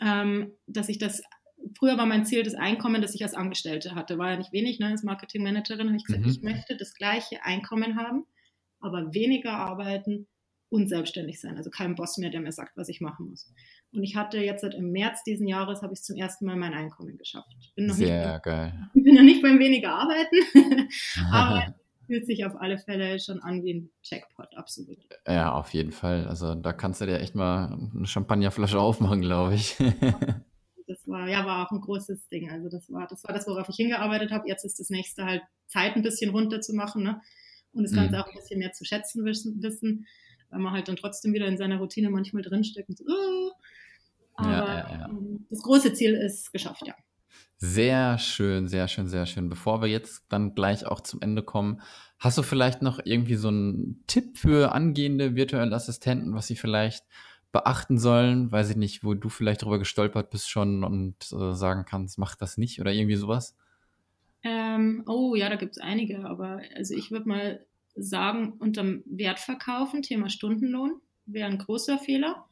ähm, 0.00 0.52
dass 0.66 0.88
ich 0.88 0.98
das, 0.98 1.22
früher 1.78 1.96
war 1.96 2.06
mein 2.06 2.26
Ziel 2.26 2.42
das 2.42 2.54
Einkommen, 2.54 3.02
das 3.02 3.14
ich 3.14 3.22
als 3.22 3.34
Angestellte 3.34 3.94
hatte, 3.94 4.18
war 4.18 4.32
ja 4.32 4.36
nicht 4.36 4.52
wenig, 4.52 4.78
ne? 4.78 4.88
als 4.88 5.02
Marketingmanagerin 5.02 5.88
habe 5.88 5.96
ich 5.96 6.04
gesagt, 6.04 6.24
mhm. 6.24 6.30
ich 6.30 6.42
möchte 6.42 6.76
das 6.76 6.94
gleiche 6.94 7.44
Einkommen 7.44 7.96
haben, 7.96 8.24
aber 8.80 9.14
weniger 9.14 9.52
arbeiten 9.52 10.26
und 10.68 10.88
selbstständig 10.88 11.40
sein, 11.40 11.56
also 11.56 11.70
kein 11.70 11.94
Boss 11.94 12.18
mehr, 12.18 12.30
der 12.30 12.40
mir 12.40 12.52
sagt, 12.52 12.76
was 12.76 12.88
ich 12.88 13.00
machen 13.00 13.30
muss. 13.30 13.52
Und 13.92 14.02
ich 14.02 14.16
hatte 14.16 14.38
jetzt 14.38 14.64
im 14.64 14.90
März 14.90 15.22
diesen 15.22 15.46
Jahres 15.46 15.82
habe 15.82 15.92
ich 15.92 16.02
zum 16.02 16.16
ersten 16.16 16.46
Mal 16.46 16.56
mein 16.56 16.74
Einkommen 16.74 17.16
geschafft. 17.16 17.54
Bin 17.76 17.86
noch 17.86 17.94
Sehr 17.94 18.32
nicht, 18.32 18.42
geil. 18.42 18.90
Ich 18.92 19.04
bin 19.04 19.14
noch 19.14 19.22
nicht 19.22 19.40
beim 19.40 19.60
weniger 19.60 19.90
arbeiten, 19.90 20.88
aber 21.30 21.76
fühlt 22.06 22.26
sich 22.26 22.44
auf 22.44 22.60
alle 22.60 22.78
Fälle 22.78 23.18
schon 23.18 23.40
an 23.40 23.62
wie 23.62 23.74
ein 23.74 23.90
Jackpot, 24.02 24.56
absolut. 24.56 24.98
Ja, 25.26 25.52
auf 25.52 25.72
jeden 25.74 25.92
Fall. 25.92 26.26
Also 26.26 26.54
da 26.54 26.72
kannst 26.72 27.00
du 27.00 27.06
dir 27.06 27.20
echt 27.20 27.34
mal 27.34 27.78
eine 27.94 28.06
Champagnerflasche 28.06 28.78
aufmachen, 28.78 29.20
glaube 29.20 29.54
ich. 29.54 29.76
das 30.86 31.06
war, 31.06 31.28
ja, 31.28 31.44
war 31.46 31.66
auch 31.66 31.72
ein 31.72 31.80
großes 31.80 32.28
Ding. 32.28 32.50
Also 32.50 32.68
das 32.68 32.90
war, 32.90 33.06
das 33.06 33.24
war 33.24 33.34
das, 33.34 33.46
worauf 33.46 33.68
ich 33.68 33.76
hingearbeitet 33.76 34.30
habe. 34.30 34.48
Jetzt 34.48 34.64
ist 34.64 34.78
das 34.78 34.90
nächste 34.90 35.24
halt 35.24 35.42
Zeit 35.66 35.96
ein 35.96 36.02
bisschen 36.02 36.30
runter 36.30 36.60
zu 36.60 36.74
machen, 36.74 37.02
ne? 37.02 37.20
Und 37.72 37.82
das 37.82 37.92
Ganze 37.92 38.14
mhm. 38.14 38.20
auch 38.20 38.28
ein 38.28 38.36
bisschen 38.36 38.60
mehr 38.60 38.72
zu 38.72 38.84
schätzen 38.84 39.24
wissen, 39.24 39.60
wissen, 39.60 40.06
weil 40.50 40.60
man 40.60 40.72
halt 40.72 40.86
dann 40.86 40.96
trotzdem 40.96 41.32
wieder 41.32 41.46
in 41.46 41.58
seiner 41.58 41.78
Routine 41.78 42.08
manchmal 42.08 42.42
drinsteckt 42.42 42.88
und 42.88 42.98
so, 42.98 43.04
oh. 43.08 43.50
Aber 44.36 44.50
ja, 44.50 44.66
ja, 44.66 44.98
ja. 44.98 45.08
Ähm, 45.08 45.46
das 45.50 45.62
große 45.62 45.92
Ziel 45.94 46.14
ist 46.14 46.52
geschafft, 46.52 46.86
ja. 46.86 46.94
Sehr 47.66 48.18
schön, 48.18 48.68
sehr 48.68 48.88
schön, 48.88 49.08
sehr 49.08 49.24
schön. 49.24 49.48
Bevor 49.48 49.80
wir 49.80 49.88
jetzt 49.88 50.26
dann 50.28 50.54
gleich 50.54 50.84
auch 50.84 51.00
zum 51.00 51.22
Ende 51.22 51.42
kommen, 51.42 51.80
hast 52.18 52.36
du 52.36 52.42
vielleicht 52.42 52.82
noch 52.82 53.00
irgendwie 53.02 53.36
so 53.36 53.48
einen 53.48 54.04
Tipp 54.06 54.36
für 54.36 54.72
angehende 54.72 55.34
virtuelle 55.34 55.74
Assistenten, 55.74 56.34
was 56.34 56.46
sie 56.46 56.56
vielleicht 56.56 57.06
beachten 57.52 57.96
sollen? 57.96 58.52
Weiß 58.52 58.68
ich 58.68 58.76
nicht, 58.76 59.02
wo 59.02 59.14
du 59.14 59.30
vielleicht 59.30 59.62
drüber 59.62 59.78
gestolpert 59.78 60.28
bist 60.28 60.50
schon 60.50 60.84
und 60.84 61.16
äh, 61.32 61.54
sagen 61.54 61.86
kannst, 61.86 62.18
mach 62.18 62.36
das 62.36 62.58
nicht 62.58 62.82
oder 62.82 62.92
irgendwie 62.92 63.16
sowas? 63.16 63.56
Ähm, 64.42 65.02
oh 65.06 65.34
ja, 65.34 65.48
da 65.48 65.56
gibt 65.56 65.72
es 65.72 65.82
einige, 65.82 66.26
aber 66.26 66.60
also 66.76 66.94
ich 66.94 67.10
würde 67.10 67.26
mal 67.26 67.66
sagen, 67.96 68.52
unterm 68.58 69.04
Wertverkaufen, 69.06 70.02
Thema 70.02 70.28
Stundenlohn, 70.28 71.00
wäre 71.24 71.48
ein 71.48 71.58
großer 71.58 71.98
Fehler 71.98 72.44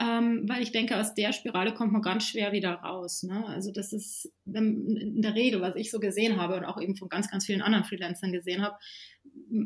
ähm, 0.00 0.48
weil 0.48 0.62
ich 0.62 0.72
denke, 0.72 0.98
aus 0.98 1.14
der 1.14 1.32
Spirale 1.32 1.72
kommt 1.72 1.92
man 1.92 2.02
ganz 2.02 2.26
schwer 2.26 2.50
wieder 2.50 2.72
raus. 2.72 3.22
Ne? 3.22 3.46
Also 3.46 3.70
das 3.70 3.92
ist 3.92 4.32
in 4.44 5.22
der 5.22 5.34
Regel, 5.34 5.60
was 5.60 5.76
ich 5.76 5.90
so 5.90 6.00
gesehen 6.00 6.40
habe 6.40 6.56
und 6.56 6.64
auch 6.64 6.80
eben 6.80 6.96
von 6.96 7.08
ganz, 7.08 7.30
ganz 7.30 7.46
vielen 7.46 7.62
anderen 7.62 7.84
Freelancern 7.84 8.32
gesehen 8.32 8.62
habe, 8.62 8.76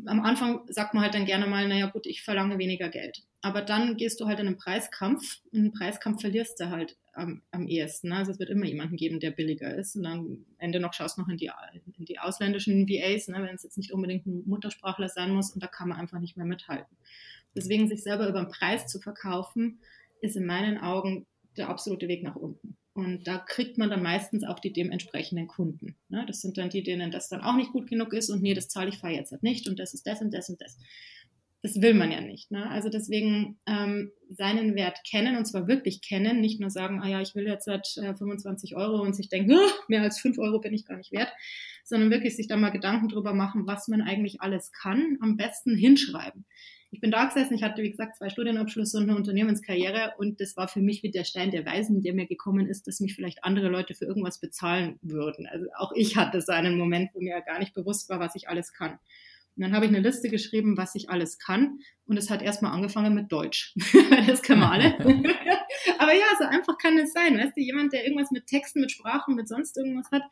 am 0.05 0.21
Anfang 0.21 0.61
sagt 0.67 0.93
man 0.93 1.03
halt 1.03 1.13
dann 1.13 1.25
gerne 1.25 1.47
mal, 1.47 1.67
naja 1.67 1.87
gut, 1.87 2.05
ich 2.05 2.21
verlange 2.21 2.57
weniger 2.57 2.89
Geld. 2.89 3.23
Aber 3.41 3.61
dann 3.61 3.97
gehst 3.97 4.19
du 4.19 4.27
halt 4.27 4.39
in 4.39 4.47
einen 4.47 4.57
Preiskampf 4.57 5.39
und 5.51 5.59
einen 5.59 5.71
Preiskampf 5.71 6.21
verlierst 6.21 6.59
du 6.59 6.69
halt 6.69 6.97
am, 7.13 7.41
am 7.51 7.67
ehesten. 7.67 8.09
Ne? 8.09 8.17
Also 8.17 8.31
es 8.31 8.39
wird 8.39 8.49
immer 8.49 8.65
jemanden 8.65 8.97
geben, 8.97 9.19
der 9.19 9.31
billiger 9.31 9.73
ist. 9.73 9.95
Und 9.95 10.03
dann 10.03 10.19
am 10.19 10.45
Ende 10.57 10.79
noch 10.79 10.93
schaust 10.93 11.17
noch 11.17 11.27
in 11.27 11.37
die, 11.37 11.51
in 11.97 12.05
die 12.05 12.19
ausländischen 12.19 12.87
VAs, 12.87 13.27
ne? 13.27 13.41
wenn 13.41 13.55
es 13.55 13.63
jetzt 13.63 13.77
nicht 13.77 13.91
unbedingt 13.91 14.25
ein 14.25 14.43
Muttersprachler 14.45 15.09
sein 15.09 15.31
muss 15.33 15.51
und 15.51 15.63
da 15.63 15.67
kann 15.67 15.89
man 15.89 15.99
einfach 15.99 16.19
nicht 16.19 16.37
mehr 16.37 16.45
mithalten. 16.45 16.97
Deswegen 17.55 17.87
sich 17.87 18.03
selber 18.03 18.27
über 18.27 18.41
den 18.43 18.51
Preis 18.51 18.85
zu 18.87 18.99
verkaufen, 18.99 19.79
ist 20.21 20.35
in 20.35 20.45
meinen 20.45 20.77
Augen 20.77 21.25
der 21.57 21.69
absolute 21.69 22.07
Weg 22.07 22.23
nach 22.23 22.35
unten. 22.35 22.77
Und 22.93 23.27
da 23.27 23.37
kriegt 23.37 23.77
man 23.77 23.89
dann 23.89 24.03
meistens 24.03 24.43
auch 24.43 24.59
die 24.59 24.73
dementsprechenden 24.73 25.47
Kunden. 25.47 25.95
Ne? 26.09 26.25
Das 26.27 26.41
sind 26.41 26.57
dann 26.57 26.69
die, 26.69 26.83
denen 26.83 27.11
das 27.11 27.29
dann 27.29 27.41
auch 27.41 27.55
nicht 27.55 27.71
gut 27.71 27.87
genug 27.89 28.13
ist 28.13 28.29
und 28.29 28.41
nee, 28.41 28.53
das 28.53 28.67
zahle 28.67 28.89
ich 28.89 28.97
fahre 28.97 29.13
jetzt 29.13 29.31
halt 29.31 29.43
nicht 29.43 29.67
und 29.69 29.79
das 29.79 29.93
ist 29.93 30.05
das 30.05 30.21
und 30.21 30.33
das 30.33 30.49
und 30.49 30.59
das. 30.61 30.77
Das 31.61 31.81
will 31.81 31.93
man 31.93 32.11
ja 32.11 32.21
nicht. 32.21 32.51
Ne? 32.51 32.69
Also 32.69 32.89
deswegen 32.89 33.59
ähm, 33.67 34.11
seinen 34.29 34.75
Wert 34.75 34.99
kennen 35.09 35.37
und 35.37 35.45
zwar 35.45 35.67
wirklich 35.67 36.01
kennen, 36.01 36.41
nicht 36.41 36.59
nur 36.59 36.69
sagen, 36.69 37.01
ah 37.01 37.07
ja, 37.07 37.21
ich 37.21 37.35
will 37.35 37.45
jetzt 37.45 37.67
halt 37.67 37.87
äh, 37.97 38.15
25 38.15 38.75
Euro 38.75 39.01
und 39.01 39.15
sich 39.15 39.29
denken, 39.29 39.53
oh, 39.53 39.71
mehr 39.87 40.01
als 40.01 40.19
5 40.19 40.37
Euro 40.39 40.59
bin 40.59 40.73
ich 40.73 40.85
gar 40.85 40.97
nicht 40.97 41.11
wert, 41.11 41.31
sondern 41.83 42.11
wirklich 42.11 42.35
sich 42.35 42.47
da 42.47 42.57
mal 42.57 42.69
Gedanken 42.69 43.09
drüber 43.09 43.33
machen, 43.33 43.67
was 43.67 43.87
man 43.87 44.01
eigentlich 44.01 44.41
alles 44.41 44.71
kann, 44.71 45.17
am 45.21 45.37
besten 45.37 45.75
hinschreiben 45.75 46.45
ich 46.91 47.01
bin 47.01 47.11
da 47.11 47.25
gesessen, 47.25 47.53
ich 47.53 47.63
hatte, 47.63 47.83
wie 47.83 47.91
gesagt, 47.91 48.17
zwei 48.17 48.29
Studienabschlüsse 48.29 48.97
und 48.97 49.03
eine 49.03 49.15
Unternehmenskarriere 49.15 50.13
und 50.17 50.41
das 50.41 50.57
war 50.57 50.67
für 50.67 50.81
mich 50.81 51.03
wie 51.03 51.11
der 51.11 51.23
Stein 51.23 51.51
der 51.51 51.65
Weisen, 51.65 52.01
der 52.01 52.13
mir 52.13 52.25
gekommen 52.25 52.67
ist, 52.67 52.87
dass 52.87 52.99
mich 52.99 53.13
vielleicht 53.13 53.43
andere 53.43 53.69
Leute 53.69 53.93
für 53.93 54.05
irgendwas 54.05 54.39
bezahlen 54.39 54.97
würden. 55.01 55.45
Also 55.47 55.67
auch 55.77 55.91
ich 55.95 56.17
hatte 56.17 56.41
so 56.41 56.51
einen 56.51 56.77
Moment, 56.77 57.11
wo 57.13 57.21
mir 57.21 57.41
gar 57.41 57.59
nicht 57.59 57.73
bewusst 57.73 58.09
war, 58.09 58.19
was 58.19 58.35
ich 58.35 58.49
alles 58.49 58.73
kann. 58.73 58.99
Und 59.59 59.63
dann 59.63 59.73
habe 59.73 59.85
ich 59.85 59.91
eine 59.91 59.99
Liste 59.99 60.29
geschrieben, 60.29 60.77
was 60.77 60.95
ich 60.95 61.09
alles 61.09 61.37
kann. 61.37 61.79
Und 62.05 62.17
es 62.17 62.29
hat 62.29 62.41
erstmal 62.41 62.71
angefangen 62.71 63.13
mit 63.13 63.31
Deutsch. 63.31 63.75
das 64.27 64.41
können 64.41 64.61
wir 64.61 64.71
alle. 64.71 64.97
Aber 65.99 66.13
ja, 66.13 66.25
so 66.39 66.45
einfach 66.45 66.77
kann 66.77 66.97
es 66.97 67.11
sein. 67.11 67.37
Weißt 67.37 67.57
du, 67.57 67.61
jemand, 67.61 67.91
der 67.91 68.05
irgendwas 68.05 68.31
mit 68.31 68.47
Texten, 68.47 68.79
mit 68.79 68.91
Sprachen, 68.91 69.35
mit 69.35 69.49
sonst 69.49 69.77
irgendwas 69.77 70.09
hat, 70.11 70.23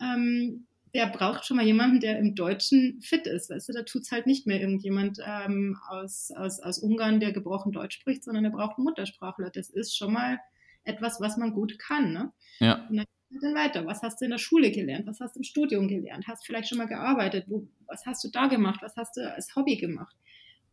ähm, 0.00 0.66
der 0.94 1.06
braucht 1.06 1.46
schon 1.46 1.56
mal 1.56 1.66
jemanden, 1.66 2.00
der 2.00 2.18
im 2.18 2.34
Deutschen 2.34 3.00
fit 3.00 3.26
ist. 3.26 3.50
Weißt 3.50 3.68
du, 3.68 3.72
da 3.72 3.82
tut 3.82 4.02
es 4.02 4.12
halt 4.12 4.26
nicht 4.26 4.46
mehr 4.46 4.60
irgendjemand 4.60 5.18
ähm, 5.26 5.78
aus, 5.88 6.30
aus, 6.36 6.60
aus 6.60 6.78
Ungarn, 6.78 7.20
der 7.20 7.32
gebrochen 7.32 7.72
Deutsch 7.72 7.96
spricht, 7.98 8.24
sondern 8.24 8.44
der 8.44 8.50
braucht 8.50 8.76
einen 8.76 8.84
Muttersprachler. 8.84 9.50
Das 9.50 9.70
ist 9.70 9.96
schon 9.96 10.12
mal 10.12 10.38
etwas, 10.84 11.20
was 11.20 11.36
man 11.36 11.52
gut 11.52 11.78
kann. 11.78 12.12
Ne? 12.12 12.32
Ja. 12.58 12.86
Und 12.90 12.96
dann 12.96 13.06
dann 13.40 13.54
weiter. 13.54 13.86
Was 13.86 14.02
hast 14.02 14.20
du 14.20 14.24
in 14.26 14.30
der 14.30 14.38
Schule 14.38 14.70
gelernt? 14.70 15.06
Was 15.06 15.20
hast 15.20 15.36
du 15.36 15.40
im 15.40 15.44
Studium 15.44 15.88
gelernt? 15.88 16.26
Hast 16.26 16.42
du 16.42 16.46
vielleicht 16.46 16.68
schon 16.68 16.78
mal 16.78 16.86
gearbeitet? 16.86 17.46
Wo, 17.48 17.66
was 17.86 18.04
hast 18.06 18.22
du 18.24 18.28
da 18.28 18.46
gemacht? 18.46 18.80
Was 18.82 18.96
hast 18.96 19.16
du 19.16 19.32
als 19.32 19.54
Hobby 19.56 19.76
gemacht? 19.76 20.14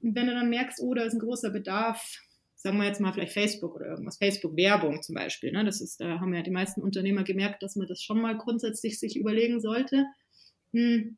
Und 0.01 0.15
wenn 0.15 0.28
du 0.28 0.34
dann 0.34 0.49
merkst, 0.49 0.82
oh, 0.82 0.93
da 0.93 1.03
ist 1.03 1.13
ein 1.13 1.20
großer 1.20 1.51
Bedarf, 1.51 2.20
sagen 2.60 2.78
wir 2.78 2.86
jetzt 2.86 2.99
mal 2.99 3.14
vielleicht 3.14 3.34
Facebook 3.34 3.76
oder 3.76 3.86
irgendwas, 3.86 4.18
Facebook-Werbung 4.18 5.01
zum 5.01 5.16
Beispiel. 5.16 5.51
Ne? 5.51 5.64
Das 5.64 5.80
ist, 5.80 6.01
da 6.01 6.20
haben 6.20 6.34
ja 6.34 6.41
die 6.41 6.51
meisten 6.51 6.82
Unternehmer 6.82 7.24
gemerkt, 7.24 7.64
dass 7.64 7.78
man 7.78 7.88
das 7.88 8.01
schon 8.01 8.22
mal 8.22 8.38
grundsätzlich 8.38 8.99
sich 8.99 9.16
überlegen 9.16 9.62
sollte. 9.62 10.05
Hm, 10.74 11.18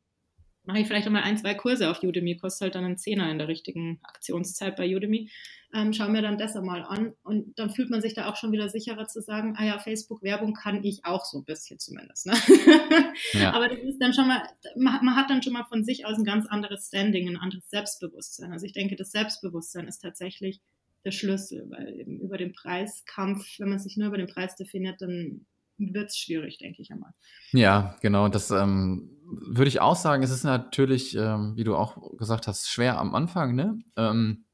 mache 0.64 0.80
ich 0.80 0.88
vielleicht 0.88 1.08
einmal 1.08 1.24
ein, 1.24 1.38
zwei 1.38 1.56
Kurse 1.56 1.90
auf 1.90 2.04
Udemy, 2.04 2.38
kostet 2.38 2.62
halt 2.62 2.76
dann 2.76 2.86
einen 2.86 2.98
Zehner 2.98 3.32
in 3.32 3.40
der 3.40 3.48
richtigen 3.48 4.00
Aktionszeit 4.04 4.76
bei 4.76 4.96
Udemy. 4.96 5.32
Ähm, 5.74 5.94
schau 5.94 6.10
mir 6.10 6.22
dann 6.22 6.38
das 6.38 6.56
einmal 6.56 6.84
an 6.84 7.14
und 7.24 7.58
dann 7.58 7.72
fühlt 7.72 7.90
man 7.90 8.02
sich 8.02 8.14
da 8.14 8.30
auch 8.30 8.36
schon 8.36 8.52
wieder 8.52 8.70
sicherer 8.70 9.08
zu 9.08 9.22
sagen, 9.22 9.56
ah 9.58 9.66
ja, 9.66 9.80
Facebook-Werbung 9.80 10.54
kann 10.54 10.84
ich 10.84 11.06
auch 11.06 11.26
so 11.26 11.40
ein 11.40 11.46
bisschen 11.46 11.80
zumindest. 11.80 12.28
Ne? 12.28 12.34
Ja. 13.34 13.54
Aber 13.54 13.68
das 13.68 13.80
ist 13.80 14.00
dann 14.00 14.14
schon 14.14 14.28
mal, 14.28 14.42
man, 14.76 15.04
man, 15.06 15.16
hat 15.16 15.30
dann 15.30 15.44
schon 15.44 15.54
mal 15.54 15.66
von 15.66 15.84
sich 15.84 16.06
aus 16.06 16.18
ein 16.18 16.26
ganz 16.26 16.48
anderes 16.48 16.88
Standing, 16.88 17.30
ein 17.30 17.38
anderes 17.38 17.70
Selbstbewusstsein. 17.70 18.52
Also 18.52 18.66
ich 18.66 18.74
denke, 18.74 18.96
das 18.96 19.12
Selbstbewusstsein 19.12 19.88
ist 19.88 20.00
tatsächlich 20.00 20.60
der 21.06 21.12
Schlüssel, 21.12 21.66
weil 21.70 22.00
eben 22.00 22.20
über 22.20 22.38
den 22.38 22.54
Preiskampf, 22.54 23.60
wenn 23.60 23.70
man 23.70 23.80
sich 23.80 23.98
nur 23.98 24.08
über 24.08 24.18
den 24.18 24.28
Preis 24.28 24.56
definiert, 24.56 25.02
dann 25.02 25.46
wird 25.78 26.10
es 26.10 26.18
schwierig, 26.18 26.60
denke 26.60 26.82
ich 26.82 26.92
einmal. 26.92 27.12
Ja, 27.54 27.98
genau. 28.02 28.28
Das 28.28 28.52
ähm, 28.52 29.10
würde 29.24 29.70
ich 29.70 29.82
auch 29.82 29.96
sagen. 29.96 30.24
Es 30.24 30.30
ist 30.30 30.44
natürlich, 30.44 31.16
ähm, 31.16 31.54
wie 31.56 31.64
du 31.64 31.76
auch 31.76 32.18
gesagt 32.18 32.48
hast, 32.48 32.70
schwer 32.70 33.00
am 33.00 33.16
Anfang. 33.16 33.56
Ne? 33.56 33.80
Ähm, 33.98 34.46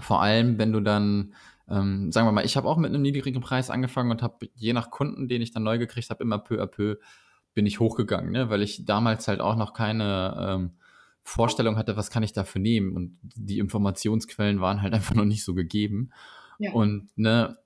vor 0.00 0.22
allem, 0.22 0.58
wenn 0.58 0.72
du 0.72 0.80
dann, 0.80 1.34
ähm, 1.68 2.10
sagen 2.10 2.26
wir 2.26 2.32
mal, 2.32 2.44
ich 2.44 2.56
habe 2.56 2.68
auch 2.68 2.78
mit 2.78 2.90
einem 2.90 3.02
niedrigen 3.02 3.42
Preis 3.42 3.70
angefangen 3.70 4.10
und 4.10 4.22
habe 4.22 4.48
je 4.54 4.72
nach 4.72 4.90
Kunden, 4.90 5.28
den 5.28 5.42
ich 5.42 5.52
dann 5.52 5.62
neu 5.62 5.78
gekriegt 5.78 6.10
habe, 6.10 6.22
immer 6.22 6.38
peu 6.38 6.62
à 6.62 6.66
peu 6.66 6.96
bin 7.54 7.66
ich 7.66 7.80
hochgegangen, 7.80 8.32
ne? 8.32 8.48
weil 8.48 8.62
ich 8.62 8.86
damals 8.86 9.28
halt 9.28 9.40
auch 9.40 9.56
noch 9.56 9.74
keine 9.74 10.48
ähm, 10.48 10.70
Vorstellung 11.24 11.76
hatte, 11.76 11.96
was 11.96 12.10
kann 12.10 12.22
ich 12.22 12.32
dafür 12.32 12.60
nehmen. 12.60 12.96
Und 12.96 13.18
die 13.22 13.58
Informationsquellen 13.58 14.60
waren 14.60 14.82
halt 14.82 14.92
einfach 14.94 15.14
noch 15.14 15.24
nicht 15.24 15.44
so 15.44 15.54
gegeben. 15.54 16.10
Ja. 16.58 16.72
Und 16.72 17.08
ne, 17.16 17.58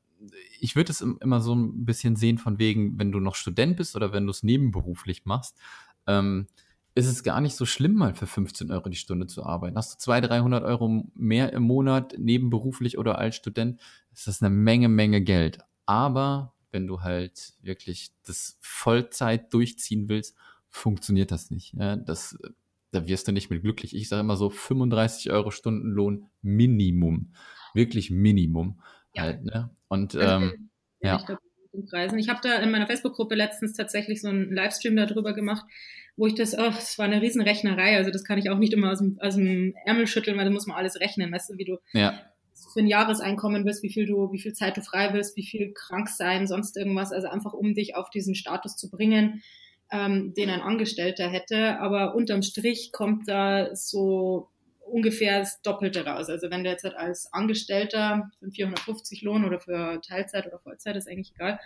ich 0.61 0.77
würde 0.77 0.93
es 0.93 1.01
immer 1.01 1.41
so 1.41 1.55
ein 1.55 1.85
bisschen 1.85 2.17
sehen 2.17 2.39
von 2.39 2.59
wegen, 2.59 2.99
wenn 2.99 3.13
du 3.13 3.21
noch 3.21 3.35
Student 3.35 3.77
bist 3.77 3.97
oder 3.97 4.13
wenn 4.13 4.25
du 4.25 4.31
es 4.31 4.43
nebenberuflich 4.43 5.25
machst, 5.25 5.59
ähm, 6.07 6.47
ist 6.95 7.07
es 7.07 7.23
gar 7.23 7.43
nicht 7.43 7.55
so 7.55 7.67
schlimm, 7.67 7.95
mal 7.95 8.15
für 8.15 8.27
15 8.27 8.71
Euro 8.71 8.89
die 8.89 8.97
Stunde 8.97 9.27
zu 9.27 9.45
arbeiten. 9.45 9.77
Hast 9.77 9.95
du 9.95 9.99
200, 9.99 10.31
300 10.31 10.65
Euro 10.65 11.05
mehr 11.15 11.53
im 11.53 11.63
Monat 11.63 12.15
nebenberuflich 12.19 12.97
oder 12.97 13.19
als 13.19 13.37
Student, 13.37 13.81
ist 14.15 14.27
das 14.27 14.43
eine 14.43 14.49
Menge, 14.49 14.89
Menge 14.89 15.21
Geld. 15.21 15.59
Aber 15.85 16.55
wenn 16.73 16.87
du 16.87 17.03
halt 17.03 17.53
wirklich 17.61 18.13
das 18.25 18.57
Vollzeit 18.63 19.53
durchziehen 19.53 20.09
willst, 20.09 20.37
funktioniert 20.71 21.31
das 21.31 21.51
nicht. 21.51 21.75
Ja, 21.75 21.97
das 21.97 22.39
da 22.93 23.07
wirst 23.07 23.29
du 23.29 23.33
nicht 23.33 23.51
mit 23.51 23.63
glücklich. 23.63 23.95
Ich 23.95 24.09
sage 24.09 24.21
immer 24.21 24.37
so 24.37 24.51
35 24.51 25.31
Euro 25.31 25.51
Stundenlohn 25.51 26.27
Minimum. 26.43 27.33
Wirklich 27.75 28.11
Minimum. 28.11 28.81
Ja. 29.15 29.23
Halt, 29.23 29.45
ne? 29.45 29.71
Und 29.89 30.15
also, 30.15 30.47
ähm, 30.47 30.71
ja. 31.01 31.25
Preisen. 31.91 32.19
Ich 32.19 32.31
habe 32.31 32.41
da 32.43 32.57
in 32.57 32.71
meiner 32.71 32.87
Facebook-Gruppe 32.87 33.35
letztens 33.35 33.75
tatsächlich 33.75 34.23
so 34.23 34.29
einen 34.29 34.51
Livestream 34.51 34.97
darüber 34.97 35.35
gemacht, 35.35 35.67
wo 36.17 36.27
ich 36.27 36.35
das, 36.35 36.55
ach, 36.55 36.79
es 36.79 36.99
war 36.99 37.05
eine 37.05 37.21
Riesenrechnerei, 37.21 37.97
also 37.97 38.11
das 38.11 38.25
kann 38.25 38.39
ich 38.39 38.49
auch 38.49 38.59
nicht 38.59 38.73
immer 38.73 38.93
aus 38.93 38.99
dem, 38.99 39.19
aus 39.21 39.37
dem 39.37 39.75
Ärmel 39.85 40.07
schütteln, 40.07 40.39
weil 40.39 40.47
da 40.47 40.51
muss 40.51 40.67
man 40.67 40.79
alles 40.79 40.99
rechnen, 41.01 41.31
weißt 41.31 41.51
du, 41.51 41.59
wie 41.59 41.67
du 41.67 41.77
ja. 41.93 42.19
für 42.73 42.81
ein 42.81 42.87
Jahreseinkommen 42.87 43.67
wirst, 43.67 43.83
wie 43.83 43.93
viel 43.93 44.07
du, 44.07 44.33
wie 44.33 44.41
viel 44.41 44.55
Zeit 44.55 44.79
du 44.79 44.81
frei 44.81 45.13
wirst, 45.13 45.37
wie 45.37 45.45
viel 45.45 45.75
krank 45.75 46.09
sein, 46.09 46.47
sonst 46.47 46.79
irgendwas, 46.79 47.13
also 47.13 47.29
einfach 47.29 47.53
um 47.53 47.75
dich 47.75 47.95
auf 47.95 48.09
diesen 48.09 48.35
Status 48.35 48.77
zu 48.77 48.91
bringen 48.91 49.43
ähm, 49.91 50.35
den 50.35 50.51
ein 50.51 50.61
Angestellter 50.61 51.29
hätte. 51.29 51.79
Aber 51.81 52.15
unterm 52.15 52.43
Strich 52.43 52.93
kommt 52.93 53.29
da 53.29 53.75
so 53.75 54.49
ungefähr 54.87 55.41
das 55.41 55.61
Doppelte 55.63 56.05
raus. 56.07 56.29
Also 56.29 56.51
wenn 56.51 56.65
du 56.65 56.71
jetzt 56.71 56.85
halt 56.85 56.97
als 56.97 57.33
Angestellter 57.33 58.31
für 58.39 58.51
450 58.51 59.23
Lohn 59.23 59.45
oder 59.45 59.59
für 59.59 60.01
Teilzeit 60.01 60.47
oder 60.47 60.59
Vollzeit, 60.59 60.97
ist 60.97 61.09
eigentlich 61.09 61.35
egal, 61.35 61.61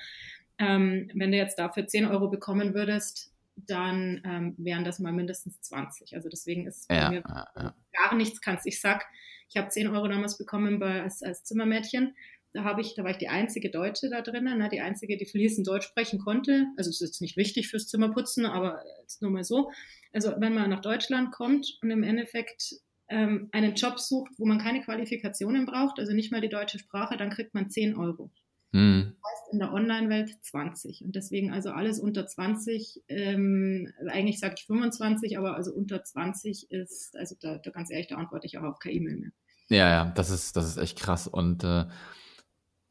ähm, 0.59 1.11
wenn 1.15 1.33
du 1.33 1.39
jetzt 1.39 1.59
dafür 1.59 1.87
10 1.87 2.07
Euro 2.07 2.29
bekommen 2.29 2.75
würdest, 2.75 3.33
dann 3.57 4.23
ähm, 4.25 4.55
wären 4.59 4.85
das 4.85 4.99
mal 4.99 5.13
mindestens 5.13 5.61
20. 5.63 6.15
Also 6.15 6.29
deswegen 6.29 6.67
ist 6.67 6.91
ja, 6.91 7.09
bei 7.09 7.11
mir 7.11 7.23
ja, 7.27 7.49
ja. 7.57 7.75
gar 7.93 8.15
nichts 8.15 8.41
kannst. 8.41 8.67
Ich 8.67 8.81
sag, 8.81 9.07
ich 9.49 9.57
habe 9.57 9.69
10 9.69 9.89
Euro 9.89 10.09
damals 10.09 10.39
bekommen 10.39 10.79
bei, 10.79 11.03
als, 11.03 11.23
als 11.23 11.45
Zimmermädchen 11.45 12.15
da 12.53 12.65
habe 12.65 12.81
ich, 12.81 12.95
da 12.95 13.05
war 13.05 13.11
ich 13.11 13.19
die 13.19 13.29
einzige 13.29 13.71
Deutsche 13.71 14.11
da 14.11 14.23
drinnen, 14.23 14.59
ne, 14.59 14.69
die 14.69 14.81
einzige, 14.81 15.17
die 15.17 15.27
fließend 15.27 15.67
Deutsch 15.67 15.87
sprechen 15.87 16.19
konnte. 16.19 16.67
Also 16.77 16.91
es 16.91 17.01
ist 17.01 17.09
jetzt 17.09 17.21
nicht 17.21 17.37
wichtig 17.37 17.69
fürs 17.69 17.87
Zimmerputzen, 17.87 18.47
aber 18.47 18.83
nur 19.21 19.31
mal 19.31 19.45
so. 19.45 19.71
Also 20.13 20.35
wenn 20.39 20.55
man 20.55 20.71
nach 20.71 20.81
Deutschland 20.81 21.33
kommt 21.33 21.79
und 21.83 21.91
im 21.91 22.03
Endeffekt 22.03 22.75
ähm, 23.09 23.49
einen 23.53 23.75
Job 23.75 23.99
sucht, 23.99 24.33
wo 24.39 24.47
man 24.47 24.59
keine 24.59 24.83
Qualifikationen 24.83 25.67
braucht, 25.67 25.99
also 25.99 26.13
nicht 26.13 26.33
mal 26.33 26.41
die 26.41 26.49
deutsche 26.49 26.79
Sprache, 26.79 27.17
dann 27.17 27.31
kriegt 27.31 27.55
man 27.55 27.71
10 27.71 27.97
Euro. 27.97 28.31
Mhm. 28.73 29.17
Das 29.21 29.33
heißt 29.33 29.53
in 29.53 29.59
der 29.59 29.73
Online-Welt 29.73 30.37
20. 30.43 31.05
Und 31.05 31.17
deswegen 31.17 31.53
also 31.53 31.71
alles 31.71 31.99
unter 31.99 32.27
20, 32.27 33.03
ähm, 33.09 33.93
eigentlich 34.09 34.39
sage 34.39 34.55
ich 34.59 34.67
25, 34.67 35.39
aber 35.39 35.57
also 35.57 35.73
unter 35.73 36.03
20 36.03 36.71
ist, 36.71 37.17
also 37.17 37.37
da, 37.41 37.59
da 37.59 37.71
ganz 37.71 37.91
ehrlich, 37.91 38.09
da 38.09 38.17
antworte 38.17 38.47
ich 38.47 38.59
auch 38.59 38.65
auf 38.65 38.79
keine 38.79 38.95
E-Mail 38.97 39.17
mehr. 39.17 39.31
Ja, 39.69 39.89
ja, 39.89 40.13
das 40.17 40.31
ist, 40.31 40.57
das 40.57 40.67
ist 40.67 40.79
echt 40.79 40.99
krass. 40.99 41.29
Und 41.29 41.65
äh, 41.65 41.85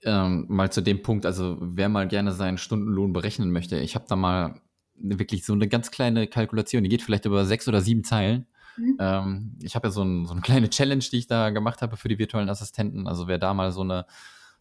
ähm, 0.03 0.45
mal 0.49 0.71
zu 0.71 0.81
dem 0.81 1.01
Punkt, 1.01 1.25
also 1.25 1.57
wer 1.59 1.89
mal 1.89 2.07
gerne 2.07 2.31
seinen 2.31 2.57
Stundenlohn 2.57 3.13
berechnen 3.13 3.51
möchte, 3.51 3.77
ich 3.79 3.95
habe 3.95 4.05
da 4.07 4.15
mal 4.15 4.61
wirklich 4.95 5.45
so 5.45 5.53
eine 5.53 5.67
ganz 5.67 5.91
kleine 5.91 6.27
Kalkulation, 6.27 6.83
die 6.83 6.89
geht 6.89 7.01
vielleicht 7.01 7.25
über 7.25 7.45
sechs 7.45 7.67
oder 7.67 7.81
sieben 7.81 8.03
Zeilen. 8.03 8.47
Mhm. 8.77 8.97
Ähm, 8.99 9.57
ich 9.61 9.75
habe 9.75 9.87
ja 9.87 9.91
so, 9.91 10.03
ein, 10.03 10.25
so 10.25 10.33
eine 10.33 10.41
kleine 10.41 10.69
Challenge, 10.69 11.03
die 11.11 11.17
ich 11.17 11.27
da 11.27 11.49
gemacht 11.49 11.81
habe 11.81 11.97
für 11.97 12.09
die 12.09 12.19
virtuellen 12.19 12.49
Assistenten. 12.49 13.07
Also 13.07 13.27
wer 13.27 13.37
da 13.37 13.53
mal 13.53 13.71
so 13.71 13.81
eine 13.81 14.05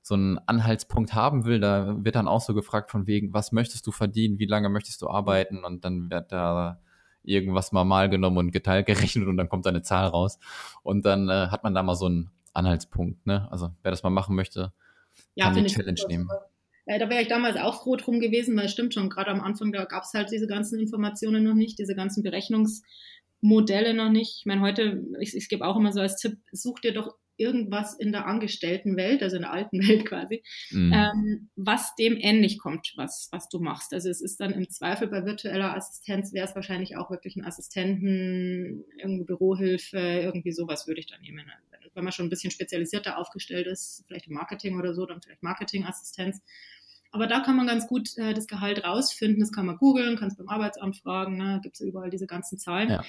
so 0.01 0.15
einen 0.15 0.39
Anhaltspunkt 0.47 1.13
haben 1.15 1.45
will, 1.45 1.61
da 1.61 2.03
wird 2.03 2.17
dann 2.17 2.29
auch 2.29 2.41
so 2.41 2.55
gefragt 2.55 2.91
von 2.91 3.07
wegen, 3.07 3.35
was 3.35 3.53
möchtest 3.53 3.87
du 3.87 3.93
verdienen, 3.93 4.39
wie 4.39 4.47
lange 4.47 4.71
möchtest 4.71 5.03
du 5.03 5.11
arbeiten 5.11 5.65
und 5.65 5.85
dann 5.85 6.11
wird 6.11 6.33
da 6.33 6.81
irgendwas 7.23 7.73
mal 7.73 7.85
mal 7.85 8.09
genommen 8.09 8.39
und 8.39 8.51
geteilt 8.53 8.87
gerechnet 8.87 9.29
und 9.29 9.37
dann 9.37 9.49
kommt 9.49 9.67
da 9.67 9.71
eine 9.71 9.83
Zahl 9.83 10.07
raus 10.07 10.39
und 10.83 11.05
dann 11.05 11.29
äh, 11.29 11.49
hat 11.49 11.63
man 11.63 11.75
da 11.75 11.83
mal 11.83 11.95
so 11.95 12.07
einen 12.07 12.31
Anhaltspunkt. 12.55 13.27
Ne? 13.27 13.47
Also 13.51 13.71
wer 13.83 13.91
das 13.91 14.03
mal 14.03 14.11
machen 14.11 14.35
möchte, 14.35 14.73
ja, 15.35 15.53
kann 15.53 15.65
die 15.65 15.73
Challenge 15.73 16.01
nehmen. 16.09 16.29
Äh, 16.87 16.99
da 16.99 17.11
wäre 17.11 17.23
ich 17.23 17.29
damals 17.29 17.57
auch 17.57 17.83
froh 17.83 17.97
drum 17.97 18.21
gewesen, 18.21 18.57
weil 18.57 18.67
es 18.67 18.73
stimmt 18.73 18.95
schon, 18.95 19.11
gerade 19.11 19.31
am 19.31 19.41
Anfang, 19.41 19.73
da 19.73 19.85
gab 19.85 20.05
es 20.05 20.15
halt 20.15 20.31
diese 20.31 20.47
ganzen 20.47 20.79
Informationen 20.79 21.45
noch 21.45 21.55
nicht, 21.55 21.79
diese 21.79 21.95
ganzen 21.95 22.25
Berechnungs- 22.25 22.83
Modelle 23.41 23.95
noch 23.95 24.11
nicht. 24.11 24.39
Ich 24.41 24.47
meine, 24.47 24.61
heute, 24.61 25.05
ich, 25.21 25.37
ich 25.37 25.49
gebe 25.49 25.67
auch 25.67 25.77
immer 25.77 25.93
so 25.93 26.01
als 26.01 26.17
Tipp, 26.17 26.39
such 26.53 26.81
dir 26.81 26.93
doch 26.93 27.15
irgendwas 27.37 27.95
in 27.95 28.11
der 28.11 28.27
Angestelltenwelt, 28.27 29.23
also 29.23 29.37
in 29.37 29.43
der 29.43 29.53
alten 29.53 29.79
Welt 29.89 30.07
quasi, 30.07 30.43
mhm. 30.71 30.93
ähm, 30.93 31.51
was 31.55 31.95
dem 31.95 32.17
ähnlich 32.17 32.59
kommt, 32.59 32.95
was, 32.97 33.29
was 33.31 33.49
du 33.49 33.61
machst. 33.61 33.95
Also 33.95 34.11
es 34.11 34.21
ist 34.21 34.41
dann 34.41 34.51
im 34.51 34.69
Zweifel 34.69 35.07
bei 35.07 35.25
virtueller 35.25 35.77
Assistenz 35.77 36.33
wäre 36.33 36.49
es 36.49 36.57
wahrscheinlich 36.57 36.97
auch 36.97 37.11
wirklich 37.11 37.37
ein 37.37 37.45
Assistenten, 37.45 38.85
irgendeine 38.97 39.25
Bürohilfe, 39.25 39.99
irgendwie 39.99 40.53
sowas 40.53 40.89
würde 40.89 41.01
ich 41.01 41.07
dann 41.07 41.21
nehmen. 41.21 41.45
Wenn 41.95 42.05
man 42.05 42.13
schon 42.13 42.27
ein 42.27 42.31
bisschen 42.31 42.51
spezialisierter 42.51 43.19
aufgestellt 43.19 43.67
ist, 43.67 44.05
vielleicht 44.07 44.27
im 44.27 44.35
Marketing 44.35 44.79
oder 44.79 44.95
so, 44.95 45.07
dann 45.07 45.21
vielleicht 45.23 45.43
Marketingassistenz. 45.43 46.41
Aber 47.11 47.27
da 47.27 47.41
kann 47.41 47.57
man 47.57 47.67
ganz 47.67 47.87
gut 47.87 48.17
äh, 48.19 48.35
das 48.35 48.47
Gehalt 48.47 48.85
rausfinden. 48.85 49.41
Das 49.41 49.53
kann 49.53 49.67
man 49.67 49.79
googeln, 49.79 50.17
kann 50.17 50.29
es 50.29 50.37
beim 50.37 50.49
Arbeitsamt 50.49 50.99
fragen. 50.99 51.37
Ne? 51.37 51.61
Gibt 51.63 51.77
es 51.77 51.81
überall 51.81 52.11
diese 52.11 52.27
ganzen 52.27 52.59
Zahlen. 52.59 52.91
Ja. 52.91 53.05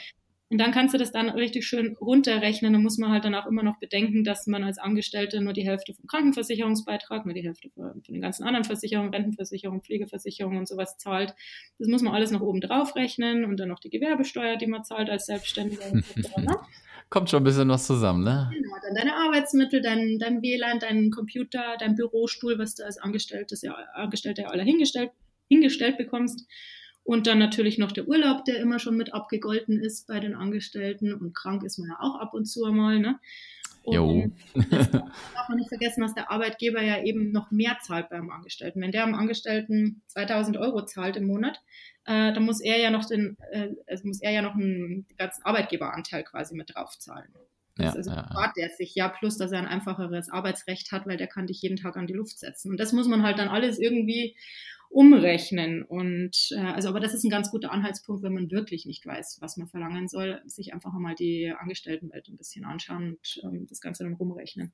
Und 0.52 0.58
dann 0.58 0.72
kannst 0.72 0.96
du 0.96 0.98
das 0.98 1.12
dann 1.12 1.30
richtig 1.30 1.68
schön 1.68 1.96
runterrechnen. 2.02 2.74
Dann 2.74 2.82
muss 2.82 2.98
man 2.98 3.12
halt 3.12 3.24
dann 3.24 3.36
auch 3.36 3.46
immer 3.46 3.62
noch 3.62 3.78
bedenken, 3.78 4.24
dass 4.24 4.48
man 4.48 4.64
als 4.64 4.80
Angestellte 4.80 5.42
nur 5.42 5.54
die 5.54 5.66
Hälfte 5.66 5.94
vom 5.94 6.08
Krankenversicherungsbeitrag, 6.08 7.26
nur 7.26 7.36
die 7.36 7.44
Hälfte 7.44 7.70
von, 7.70 8.02
den 8.08 8.22
ganzen 8.22 8.44
anderen 8.44 8.66
Versicherungen, 8.66 9.14
Rentenversicherung, 9.14 9.84
Pflegeversicherung 9.84 10.58
und 10.58 10.68
sowas 10.68 10.98
zahlt. 10.98 11.36
Das 11.78 11.88
muss 11.88 12.02
man 12.02 12.16
alles 12.16 12.32
noch 12.32 12.42
oben 12.42 12.62
drauf 12.62 12.96
rechnen 12.96 13.46
und 13.46 13.58
dann 13.60 13.70
noch 13.70 13.80
die 13.80 13.92
Gewerbesteuer, 13.92 14.58
die 14.58 14.68
man 14.68 14.84
zahlt 14.84 15.10
als 15.10 15.28
Selbstständiger. 15.28 15.92
ne? 15.94 16.56
Kommt 17.10 17.30
schon 17.30 17.42
ein 17.42 17.44
bisschen 17.44 17.70
was 17.70 17.88
zusammen, 17.88 18.24
ne? 18.24 18.52
Genau, 18.54 18.76
dann 18.84 18.94
deine 18.94 19.16
Arbeitsmittel, 19.16 19.82
dein, 19.82 20.20
dein 20.20 20.44
WLAN, 20.44 20.80
dein 20.80 21.10
Computer, 21.10 21.76
dein 21.80 21.96
Bürostuhl, 21.96 22.60
was 22.60 22.76
du 22.76 22.86
als 22.86 23.00
Angestelltes, 23.00 23.64
ja, 23.64 23.74
Angestellter 23.94 24.44
ja 24.44 24.50
alle 24.50 24.62
hingestellt, 24.62 25.12
hingestellt 25.48 25.98
bekommst. 25.98 26.48
Und 27.10 27.26
dann 27.26 27.40
natürlich 27.40 27.80
noch 27.80 27.92
der 27.92 28.08
Urlaub, 28.08 28.46
der 28.46 28.60
immer 28.60 28.78
schon 28.78 28.96
mit 28.96 29.16
abgegolten 29.16 29.80
ist 29.80 30.06
bei 30.06 30.20
den 30.20 30.36
Angestellten. 30.36 31.12
Und 31.12 31.34
krank 31.34 31.64
ist 31.64 31.80
man 31.80 31.90
ja 31.90 31.98
auch 32.00 32.20
ab 32.20 32.36
und 32.36 32.46
zu 32.46 32.64
einmal. 32.66 33.00
Ne? 33.00 33.20
Und 33.82 33.96
jo. 33.96 34.32
darf 34.54 35.50
man 35.50 35.58
nicht 35.58 35.70
vergessen, 35.70 36.02
dass 36.02 36.14
der 36.14 36.30
Arbeitgeber 36.30 36.84
ja 36.84 37.02
eben 37.02 37.32
noch 37.32 37.50
mehr 37.50 37.80
zahlt 37.82 38.10
beim 38.10 38.30
Angestellten. 38.30 38.80
Wenn 38.80 38.92
der 38.92 39.06
am 39.06 39.16
Angestellten 39.16 40.04
2000 40.06 40.58
Euro 40.58 40.86
zahlt 40.86 41.16
im 41.16 41.26
Monat, 41.26 41.60
äh, 42.06 42.32
dann 42.32 42.46
muss 42.46 42.62
er 42.62 42.78
ja 42.78 42.92
noch 42.92 43.06
den, 43.06 43.38
äh, 43.54 43.70
also 43.88 44.08
muss 44.08 44.22
er 44.22 44.30
ja 44.30 44.44
noch 44.44 44.54
einen 44.54 45.08
ganzen 45.18 45.44
Arbeitgeberanteil 45.44 46.24
quasi 46.24 46.56
mit 46.56 46.76
draufzahlen. 46.76 47.34
Ja, 47.80 47.94
also 47.94 48.12
ja, 48.12 48.28
spart 48.30 48.56
der 48.56 48.70
sich 48.70 48.94
ja, 48.94 49.10
plus 49.10 49.38
dass 49.38 49.52
er 49.52 49.58
ein 49.58 49.66
einfacheres 49.66 50.30
Arbeitsrecht 50.30 50.92
hat, 50.92 51.08
weil 51.08 51.18
der 51.18 51.26
kann 51.26 51.48
dich 51.48 51.60
jeden 51.64 51.78
Tag 51.78 51.98
an 51.98 52.06
die 52.06 52.14
Luft 52.14 52.38
setzen. 52.38 52.70
Und 52.70 52.80
das 52.80 52.94
muss 52.94 53.08
man 53.08 53.24
halt 53.24 53.40
dann 53.40 53.48
alles 53.48 53.80
irgendwie 53.80 54.36
umrechnen. 54.90 55.84
Und 55.84 56.50
äh, 56.52 56.60
also, 56.60 56.90
aber 56.90 57.00
das 57.00 57.14
ist 57.14 57.24
ein 57.24 57.30
ganz 57.30 57.52
guter 57.52 57.72
Anhaltspunkt, 57.72 58.24
wenn 58.24 58.34
man 58.34 58.52
wirklich 58.52 58.86
nicht 58.86 59.06
weiß, 59.06 59.38
was 59.42 59.56
man 59.58 59.68
verlangen 59.68 60.08
soll, 60.08 60.42
sich 60.46 60.74
einfach 60.74 60.92
mal 60.94 61.16
die 61.16 61.54
Angestelltenwelt 61.58 62.28
ein 62.28 62.38
bisschen 62.38 62.66
anschauen 62.66 63.14
und 63.14 63.42
ähm, 63.44 63.68
das 63.70 63.82
Ganze 63.82 64.04
dann 64.04 64.14
rumrechnen. 64.14 64.74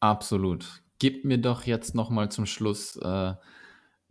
Absolut. 0.00 0.82
Gib 0.98 1.24
mir 1.24 1.38
doch 1.38 1.64
jetzt 1.64 1.94
nochmal 1.94 2.30
zum 2.30 2.46
Schluss 2.46 2.96
äh, 2.96 3.34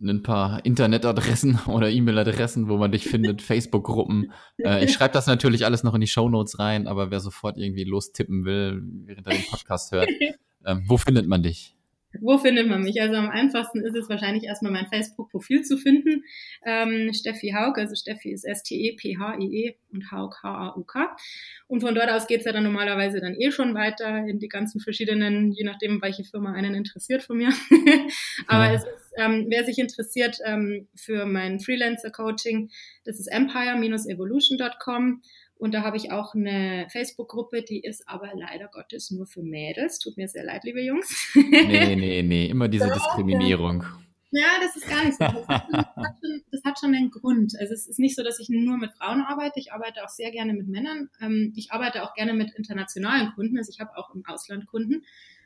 ein 0.02 0.24
paar 0.24 0.66
Internetadressen 0.66 1.60
oder 1.68 1.90
E-Mail-Adressen, 1.90 2.70
wo 2.70 2.78
man 2.78 2.92
dich 2.92 3.04
findet, 3.04 3.42
Facebook-Gruppen. 3.42 4.32
Äh, 4.58 4.86
ich 4.86 4.94
schreibe 4.94 5.14
das 5.14 5.28
natürlich 5.28 5.66
alles 5.66 5.84
noch 5.84 5.94
in 5.94 6.02
die 6.02 6.08
Show 6.08 6.30
Notes 6.30 6.60
rein, 6.60 6.88
aber 6.88 7.12
wer 7.12 7.20
sofort 7.20 7.58
irgendwie 7.58 7.84
lostippen 7.84 8.46
will, 8.46 8.82
während 9.06 9.28
er 9.28 9.34
den 9.34 9.46
Podcast 9.50 9.92
hört, 9.92 10.10
ähm, 10.66 10.86
wo 10.88 10.98
findet 10.98 11.28
man 11.28 11.44
dich? 11.44 11.76
Wo 12.20 12.38
findet 12.38 12.68
man 12.68 12.82
mich? 12.82 13.02
Also 13.02 13.16
am 13.16 13.30
einfachsten 13.30 13.82
ist 13.82 13.96
es 13.96 14.10
wahrscheinlich 14.10 14.44
erstmal 14.44 14.72
mein 14.72 14.88
Facebook-Profil 14.88 15.62
zu 15.64 15.78
finden. 15.78 16.24
Ähm, 16.66 17.14
Steffi 17.14 17.54
Haug, 17.58 17.78
also 17.78 17.96
Steffi 17.96 18.32
ist 18.32 18.44
S-T-E-P-H-I-E 18.44 19.70
-E 19.70 19.76
und 19.94 20.12
Haug 20.12 20.36
H-A-U-K. 20.44 21.16
Und 21.68 21.82
von 21.82 21.96
dort 21.96 22.10
aus 22.10 22.28
geht's 22.28 22.46
ja 22.46 22.52
dann 22.52 22.64
normalerweise 22.64 23.22
dann 23.22 23.36
eh 23.36 23.52
schon 23.52 23.74
weiter 23.74 24.26
in 24.28 24.40
die 24.40 24.50
ganzen 24.50 24.82
verschiedenen, 24.82 25.54
je 25.54 25.64
nachdem, 25.64 26.02
welche 26.02 26.24
Firma 26.24 26.52
einen 26.52 26.76
interessiert 26.76 27.24
von 27.24 27.38
mir. 27.38 27.50
Aber 28.48 28.66
ja. 28.66 28.74
es 28.74 28.84
ist, 28.84 29.14
ähm, 29.18 29.46
wer 29.50 29.64
sich 29.64 29.78
interessiert 29.80 30.38
ähm, 30.46 30.88
für 30.96 31.26
mein 31.26 31.60
Freelancer-Coaching, 31.60 32.72
das 33.06 33.20
ist 33.20 33.28
empire-evolution.com. 33.28 35.22
Und 35.62 35.76
da 35.76 35.84
habe 35.84 35.96
ich 35.96 36.12
auch 36.12 36.34
eine 36.34 36.88
Facebook-Gruppe, 36.90 37.62
die 37.62 37.84
ist 37.84 38.10
aber 38.10 38.32
leider 38.34 38.68
Gottes 38.68 39.12
nur 39.12 39.28
für 39.28 39.44
Mädels. 39.44 40.00
Tut 40.00 40.18
mir 40.18 40.28
sehr 40.28 40.44
leid, 40.44 40.64
liebe 40.64 40.82
Jungs. 40.82 41.36
Nee, 41.36 41.96
nee, 41.96 42.24
nee, 42.24 42.48
immer 42.48 42.68
diese 42.68 42.90
Diskriminierung. 42.90 43.84
Ja, 44.32 44.48
das 44.60 44.76
ist 44.76 44.90
gar 44.90 45.06
nicht 45.06 45.20
so. 45.20 45.26
Das 45.26 45.48
hat, 45.48 46.18
schon, 46.20 46.42
das 46.52 46.64
hat, 46.64 46.80
schon, 46.80 46.96
einen 46.96 47.12
Grund. 47.12 47.54
Also 47.60 47.76
es 47.76 47.86
ist 47.86 48.00
nicht 48.00 48.16
so, 48.16 48.24
dass 48.24 48.40
ich 48.40 48.50
nur 48.50 48.78
mit 48.78 48.92
Frauen 48.94 49.22
arbeite. 49.22 49.60
Ich 49.60 49.72
arbeite 49.72 50.04
auch 50.04 50.10
sehr 50.10 50.32
gerne 50.32 50.54
mit 50.54 50.68
Männern. 50.68 51.12
Ähm, 51.22 51.54
ich 51.56 51.72
arbeite 51.72 52.02
auch 52.02 52.16
gerne 52.16 52.34
mit 52.34 52.56
internationalen 52.56 53.32
Kunden. 53.36 53.60
Also 53.60 53.70
ich 53.72 53.80
habe 53.80 53.96
auch 53.98 54.16
im 54.16 54.26
Ausland 54.26 54.66
Kunden. 54.66 55.04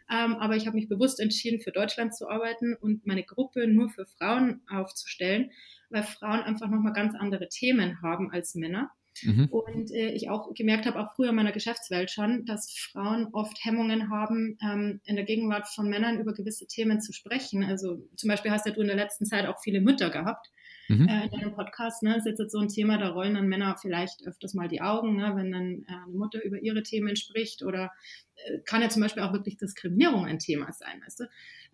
Ähm, 0.09 0.35
aber 0.35 0.55
ich 0.55 0.65
habe 0.65 0.77
mich 0.77 0.87
bewusst 0.87 1.19
entschieden, 1.19 1.59
für 1.59 1.73
Deutschland 1.73 2.15
zu 2.15 2.29
arbeiten 2.29 2.73
und 2.79 3.05
meine 3.05 3.23
Gruppe 3.23 3.67
nur 3.67 3.89
für 3.89 4.05
Frauen 4.05 4.61
aufzustellen, 4.71 5.51
weil 5.89 6.03
Frauen 6.03 6.39
einfach 6.39 6.69
nochmal 6.69 6.93
ganz 6.93 7.15
andere 7.15 7.49
Themen 7.49 8.01
haben 8.01 8.31
als 8.31 8.55
Männer. 8.55 8.91
Mhm. 9.23 9.47
Und 9.49 9.91
äh, 9.91 10.09
ich 10.09 10.29
auch 10.29 10.53
gemerkt 10.53 10.85
habe, 10.85 10.99
auch 10.99 11.15
früher 11.15 11.29
in 11.29 11.35
meiner 11.35 11.51
Geschäftswelt 11.51 12.11
schon, 12.11 12.45
dass 12.45 12.71
Frauen 12.71 13.27
oft 13.33 13.63
Hemmungen 13.63 14.09
haben, 14.09 14.57
ähm, 14.61 15.01
in 15.05 15.15
der 15.15 15.25
Gegenwart 15.25 15.67
von 15.67 15.89
Männern 15.89 16.19
über 16.19 16.33
gewisse 16.33 16.67
Themen 16.67 17.01
zu 17.01 17.13
sprechen. 17.13 17.63
Also 17.63 18.07
zum 18.15 18.29
Beispiel 18.29 18.51
hast 18.51 18.65
ja 18.65 18.71
du 18.71 18.81
in 18.81 18.87
der 18.87 18.95
letzten 18.95 19.25
Zeit 19.25 19.47
auch 19.47 19.59
viele 19.59 19.81
Mütter 19.81 20.09
gehabt. 20.09 20.51
Mhm. 20.87 21.07
Äh, 21.07 21.25
in 21.25 21.31
deinem 21.31 21.55
Podcast 21.55 22.03
ne, 22.03 22.17
ist 22.17 22.25
jetzt 22.25 22.51
so 22.51 22.59
ein 22.59 22.67
Thema, 22.67 22.97
da 22.97 23.09
rollen 23.09 23.33
dann 23.33 23.47
Männer 23.47 23.75
vielleicht 23.81 24.25
öfters 24.27 24.53
mal 24.53 24.67
die 24.67 24.81
Augen, 24.81 25.15
ne, 25.15 25.33
wenn 25.35 25.51
dann 25.51 25.85
äh, 25.87 26.03
eine 26.05 26.15
Mutter 26.15 26.43
über 26.43 26.59
ihre 26.59 26.83
Themen 26.83 27.15
spricht 27.15 27.63
oder 27.63 27.91
äh, 28.35 28.59
kann 28.65 28.81
ja 28.81 28.89
zum 28.89 29.01
Beispiel 29.01 29.23
auch 29.23 29.33
wirklich 29.33 29.57
Diskriminierung 29.57 30.25
ein 30.25 30.39
Thema 30.39 30.71
sein, 30.71 31.01
weißt 31.03 31.21
du? 31.21 31.23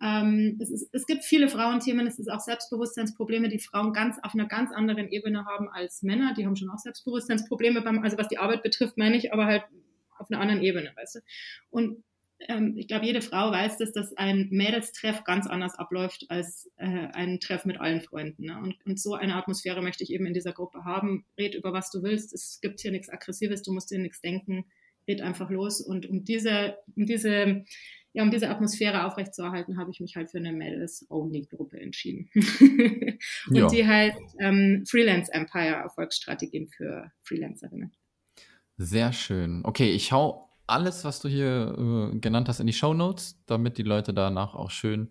Ähm, 0.00 0.58
es, 0.60 0.70
ist, 0.70 0.88
es 0.92 1.06
gibt 1.06 1.24
viele 1.24 1.48
Frauenthemen, 1.48 2.06
es 2.06 2.18
ist 2.18 2.30
auch 2.30 2.40
Selbstbewusstseinsprobleme, 2.40 3.48
die 3.48 3.58
Frauen 3.58 3.92
ganz 3.92 4.18
auf 4.22 4.34
einer 4.34 4.46
ganz 4.46 4.72
anderen 4.72 5.08
Ebene 5.08 5.44
haben 5.44 5.68
als 5.68 6.02
Männer. 6.02 6.34
Die 6.36 6.44
haben 6.44 6.56
schon 6.56 6.70
auch 6.70 6.78
Selbstbewusstseinsprobleme, 6.78 7.82
beim, 7.82 8.02
also 8.02 8.18
was 8.18 8.28
die 8.28 8.38
Arbeit 8.38 8.62
betrifft, 8.62 8.98
meine 8.98 9.16
ich, 9.16 9.32
aber 9.32 9.46
halt 9.46 9.62
auf 10.18 10.30
einer 10.30 10.40
anderen 10.40 10.62
Ebene, 10.62 10.92
weißt 10.96 11.16
du? 11.16 11.20
Und 11.70 12.02
ähm, 12.48 12.74
ich 12.76 12.88
glaube, 12.88 13.06
jede 13.06 13.22
Frau 13.22 13.50
weiß 13.50 13.78
das, 13.78 13.92
dass 13.92 14.16
ein 14.16 14.48
Mädelstreff 14.50 15.24
ganz 15.24 15.46
anders 15.46 15.74
abläuft 15.74 16.26
als 16.28 16.70
äh, 16.76 16.86
ein 16.86 17.40
Treff 17.40 17.64
mit 17.64 17.80
allen 17.80 18.00
Freunden. 18.00 18.46
Ne? 18.46 18.58
Und, 18.58 18.76
und, 18.84 19.00
so 19.00 19.14
eine 19.14 19.36
Atmosphäre 19.36 19.82
möchte 19.82 20.04
ich 20.04 20.12
eben 20.12 20.26
in 20.26 20.34
dieser 20.34 20.52
Gruppe 20.52 20.84
haben. 20.84 21.24
Red 21.38 21.54
über 21.54 21.72
was 21.72 21.90
du 21.90 22.02
willst. 22.02 22.32
Es 22.32 22.60
gibt 22.60 22.80
hier 22.80 22.90
nichts 22.90 23.08
Aggressives, 23.08 23.62
du 23.62 23.72
musst 23.72 23.90
dir 23.90 23.98
nichts 23.98 24.20
denken. 24.20 24.64
Red 25.08 25.20
einfach 25.20 25.50
los. 25.50 25.80
Und 25.80 26.08
um 26.08 26.24
diese, 26.24 26.76
um 26.96 27.06
diese, 27.06 27.64
ja, 28.12 28.22
um 28.22 28.30
diese 28.30 28.48
Atmosphäre 28.48 29.04
aufrechtzuerhalten, 29.04 29.78
habe 29.78 29.90
ich 29.90 30.00
mich 30.00 30.16
halt 30.16 30.30
für 30.30 30.38
eine 30.38 30.52
Mädels-Only-Gruppe 30.52 31.80
entschieden. 31.80 32.30
und 33.48 33.56
ja. 33.56 33.66
die 33.68 33.86
heißt 33.86 34.36
ähm, 34.40 34.84
Freelance 34.86 35.32
Empire 35.32 35.76
Erfolgsstrategien 35.76 36.68
für 36.68 37.10
Freelancerinnen. 37.22 37.92
Sehr 38.76 39.12
schön. 39.12 39.60
Okay, 39.64 39.90
ich 39.90 40.12
hau 40.12 40.51
alles, 40.66 41.04
was 41.04 41.20
du 41.20 41.28
hier 41.28 42.10
äh, 42.12 42.18
genannt 42.18 42.48
hast, 42.48 42.60
in 42.60 42.66
die 42.66 42.72
Show 42.72 42.94
Notes, 42.94 43.42
damit 43.46 43.78
die 43.78 43.82
Leute 43.82 44.14
danach 44.14 44.54
auch 44.54 44.70
schön 44.70 45.10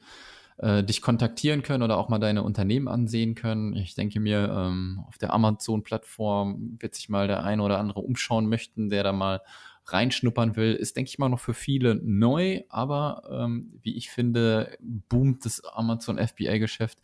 äh, 0.58 0.84
dich 0.84 1.02
kontaktieren 1.02 1.64
können 1.64 1.84
oder 1.84 1.98
auch 1.98 2.10
mal 2.10 2.20
deine 2.20 2.44
Unternehmen 2.44 2.88
ansehen 2.88 3.36
können. 3.36 3.76
Ich 3.76 3.96
denke 3.96 4.20
mir, 4.20 4.50
ähm, 4.56 5.04
auf 5.08 5.18
der 5.18 5.34
Amazon-Plattform 5.34 6.78
wird 6.80 6.96
sich 6.96 7.10
mal 7.10 7.28
der 7.28 7.44
eine 7.44 7.64
oder 7.64 7.80
andere 7.80 8.02
umschauen 8.02 8.48
möchten, 8.48 8.90
der 8.90 9.04
da 9.04 9.12
mal 9.12 9.42
reinschnuppern 9.86 10.56
will. 10.56 10.74
Ist, 10.74 10.96
denke 10.96 11.10
ich 11.10 11.20
mal, 11.20 11.30
noch 11.30 11.40
für 11.40 11.54
viele 11.54 11.96
neu, 11.96 12.62
aber 12.70 13.24
ähm, 13.32 13.80
wie 13.82 13.98
ich 13.98 14.12
finde, 14.12 14.78
boomt 14.80 15.46
das 15.46 15.64
Amazon 15.64 16.18
FBA-Geschäft. 16.18 17.00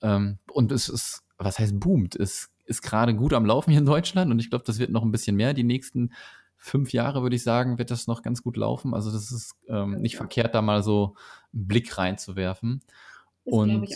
Ähm, 0.00 0.38
und 0.50 0.72
es 0.72 0.88
ist, 0.88 1.24
was 1.36 1.58
heißt 1.58 1.78
boomt? 1.78 2.16
Es 2.16 2.50
ist 2.64 2.82
gerade 2.82 3.14
gut 3.14 3.34
am 3.34 3.44
Laufen 3.44 3.70
hier 3.70 3.80
in 3.80 3.86
Deutschland 3.86 4.30
und 4.30 4.38
ich 4.38 4.48
glaube, 4.48 4.64
das 4.64 4.78
wird 4.78 4.90
noch 4.90 5.02
ein 5.02 5.12
bisschen 5.12 5.36
mehr 5.36 5.52
die 5.52 5.64
nächsten 5.64 6.12
fünf 6.64 6.94
Jahre, 6.94 7.22
würde 7.22 7.36
ich 7.36 7.42
sagen, 7.42 7.78
wird 7.78 7.90
das 7.90 8.06
noch 8.06 8.22
ganz 8.22 8.42
gut 8.42 8.56
laufen. 8.56 8.94
Also 8.94 9.12
das 9.12 9.30
ist 9.30 9.54
ähm, 9.68 10.00
nicht 10.00 10.16
verkehrt, 10.16 10.54
da 10.54 10.62
mal 10.62 10.82
so 10.82 11.14
einen 11.52 11.68
Blick 11.68 11.98
reinzuwerfen. 11.98 12.80
Das 13.44 13.54
und 13.54 13.88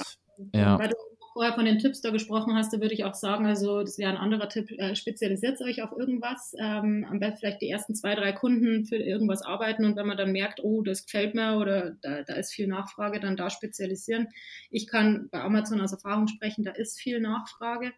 ja. 0.52 0.78
Weil 0.78 0.90
du 0.90 0.96
vorher 1.32 1.54
von 1.54 1.64
den 1.64 1.78
Tipps 1.78 2.02
da 2.02 2.10
gesprochen 2.10 2.54
hast, 2.54 2.74
da 2.74 2.80
würde 2.80 2.92
ich 2.92 3.04
auch 3.04 3.14
sagen, 3.14 3.46
also 3.46 3.80
das 3.80 3.96
wäre 3.96 4.10
ein 4.10 4.18
anderer 4.18 4.50
Tipp, 4.50 4.70
äh, 4.72 4.94
spezialisiert 4.94 5.60
euch 5.62 5.82
auf 5.82 5.92
irgendwas. 5.92 6.54
Ähm, 6.58 7.06
am 7.08 7.20
besten 7.20 7.38
vielleicht 7.38 7.62
die 7.62 7.70
ersten 7.70 7.94
zwei, 7.94 8.14
drei 8.14 8.32
Kunden 8.32 8.84
für 8.84 8.96
irgendwas 8.96 9.42
arbeiten 9.42 9.86
und 9.86 9.96
wenn 9.96 10.06
man 10.06 10.18
dann 10.18 10.32
merkt, 10.32 10.62
oh, 10.62 10.82
das 10.82 11.04
gefällt 11.04 11.34
mir 11.34 11.56
oder 11.56 11.92
da, 12.02 12.22
da 12.22 12.34
ist 12.34 12.52
viel 12.52 12.66
Nachfrage, 12.66 13.18
dann 13.18 13.36
da 13.36 13.48
spezialisieren. 13.48 14.28
Ich 14.70 14.86
kann 14.86 15.28
bei 15.30 15.40
Amazon 15.40 15.80
aus 15.80 15.92
Erfahrung 15.92 16.28
sprechen, 16.28 16.64
da 16.64 16.72
ist 16.72 17.00
viel 17.00 17.18
Nachfrage. 17.18 17.92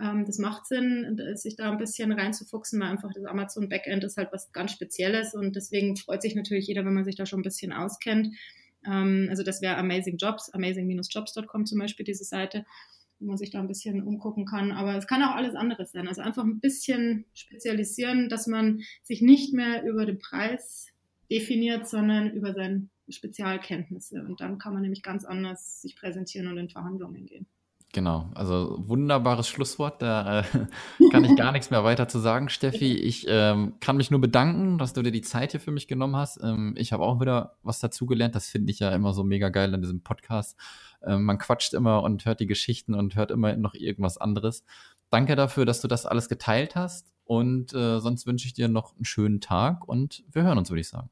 Ähm, 0.00 0.24
das 0.26 0.38
macht 0.38 0.66
Sinn, 0.66 1.18
sich 1.34 1.56
da 1.56 1.70
ein 1.70 1.78
bisschen 1.78 2.12
reinzufuchsen, 2.12 2.80
weil 2.80 2.88
einfach 2.88 3.12
das 3.12 3.24
Amazon 3.24 3.68
Backend 3.68 4.04
ist 4.04 4.16
halt 4.16 4.32
was 4.32 4.52
ganz 4.52 4.72
Spezielles 4.72 5.34
und 5.34 5.56
deswegen 5.56 5.96
freut 5.96 6.22
sich 6.22 6.34
natürlich 6.34 6.66
jeder, 6.66 6.84
wenn 6.84 6.94
man 6.94 7.04
sich 7.04 7.16
da 7.16 7.26
schon 7.26 7.40
ein 7.40 7.42
bisschen 7.42 7.72
auskennt. 7.72 8.28
Ähm, 8.86 9.26
also 9.30 9.42
das 9.42 9.60
wäre 9.62 9.76
Amazing 9.76 10.16
Jobs, 10.16 10.50
amazing-jobs.com 10.54 11.66
zum 11.66 11.78
Beispiel, 11.78 12.04
diese 12.04 12.24
Seite. 12.24 12.64
wo 13.20 13.26
man 13.26 13.36
sich 13.36 13.50
da 13.50 13.58
ein 13.60 13.66
bisschen 13.66 14.02
umgucken 14.02 14.44
kann. 14.46 14.70
Aber 14.72 14.96
es 14.96 15.06
kann 15.06 15.22
auch 15.22 15.34
alles 15.34 15.54
anderes 15.54 15.92
sein. 15.92 16.06
Also 16.08 16.22
einfach 16.22 16.44
ein 16.44 16.60
bisschen 16.60 17.24
spezialisieren, 17.34 18.28
dass 18.28 18.46
man 18.46 18.82
sich 19.02 19.20
nicht 19.22 19.52
mehr 19.52 19.84
über 19.84 20.06
den 20.06 20.18
Preis 20.18 20.88
definiert, 21.30 21.88
sondern 21.88 22.30
über 22.30 22.54
seine 22.54 22.88
Spezialkenntnisse. 23.08 24.22
Und 24.22 24.40
dann 24.40 24.58
kann 24.58 24.72
man 24.72 24.82
nämlich 24.82 25.02
ganz 25.02 25.24
anders 25.24 25.82
sich 25.82 25.96
präsentieren 25.96 26.46
und 26.48 26.58
in 26.58 26.68
Verhandlungen 26.68 27.26
gehen. 27.26 27.46
Genau, 27.94 28.30
also 28.34 28.76
wunderbares 28.86 29.48
Schlusswort. 29.48 30.02
Da 30.02 30.40
äh, 30.40 30.44
kann 31.10 31.24
ich 31.24 31.36
gar 31.36 31.52
nichts 31.52 31.70
mehr 31.70 31.84
weiter 31.84 32.06
zu 32.06 32.18
sagen, 32.18 32.50
Steffi. 32.50 32.94
Ich 32.94 33.24
ähm, 33.28 33.74
kann 33.80 33.96
mich 33.96 34.10
nur 34.10 34.20
bedanken, 34.20 34.76
dass 34.76 34.92
du 34.92 35.02
dir 35.02 35.10
die 35.10 35.22
Zeit 35.22 35.52
hier 35.52 35.60
für 35.60 35.70
mich 35.70 35.88
genommen 35.88 36.14
hast. 36.14 36.38
Ähm, 36.42 36.74
ich 36.76 36.92
habe 36.92 37.02
auch 37.02 37.18
wieder 37.18 37.56
was 37.62 37.80
dazugelernt. 37.80 38.34
Das 38.34 38.48
finde 38.48 38.70
ich 38.72 38.80
ja 38.80 38.90
immer 38.90 39.14
so 39.14 39.24
mega 39.24 39.48
geil 39.48 39.72
an 39.72 39.80
diesem 39.80 40.02
Podcast. 40.02 40.58
Ähm, 41.02 41.24
man 41.24 41.38
quatscht 41.38 41.72
immer 41.72 42.02
und 42.02 42.26
hört 42.26 42.40
die 42.40 42.46
Geschichten 42.46 42.94
und 42.94 43.16
hört 43.16 43.30
immer 43.30 43.56
noch 43.56 43.74
irgendwas 43.74 44.18
anderes. 44.18 44.64
Danke 45.08 45.34
dafür, 45.34 45.64
dass 45.64 45.80
du 45.80 45.88
das 45.88 46.04
alles 46.04 46.28
geteilt 46.28 46.76
hast. 46.76 47.10
Und 47.24 47.72
äh, 47.72 48.00
sonst 48.00 48.26
wünsche 48.26 48.46
ich 48.46 48.52
dir 48.52 48.68
noch 48.68 48.96
einen 48.96 49.04
schönen 49.06 49.40
Tag 49.40 49.88
und 49.88 50.24
wir 50.30 50.42
hören 50.42 50.58
uns, 50.58 50.70
würde 50.70 50.80
ich 50.80 50.88
sagen. 50.88 51.10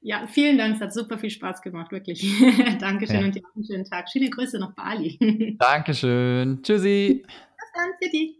Ja, 0.00 0.26
vielen 0.26 0.58
Dank. 0.58 0.76
Es 0.76 0.80
hat 0.80 0.94
super 0.94 1.18
viel 1.18 1.30
Spaß 1.30 1.62
gemacht, 1.62 1.90
wirklich. 1.90 2.24
Dankeschön 2.78 3.20
ja. 3.20 3.26
und 3.26 3.34
dir 3.34 3.42
einen 3.54 3.64
schönen 3.64 3.84
Tag. 3.84 4.08
Schöne 4.08 4.30
Grüße 4.30 4.58
nach 4.58 4.74
Bali. 4.74 5.18
Dankeschön. 5.58 6.62
Tschüssi. 6.62 7.24
Bis 7.26 7.72
dann, 7.74 7.90
die. 8.12 8.36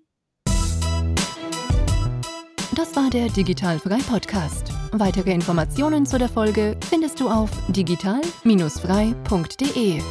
Das 2.74 2.94
war 2.94 3.08
der 3.10 3.28
Digital 3.28 3.78
Frei 3.78 3.98
Podcast. 4.08 4.72
Weitere 4.92 5.32
Informationen 5.32 6.04
zu 6.04 6.18
der 6.18 6.28
Folge 6.28 6.76
findest 6.88 7.20
du 7.20 7.28
auf 7.28 7.50
digital-frei.de. 7.72 10.02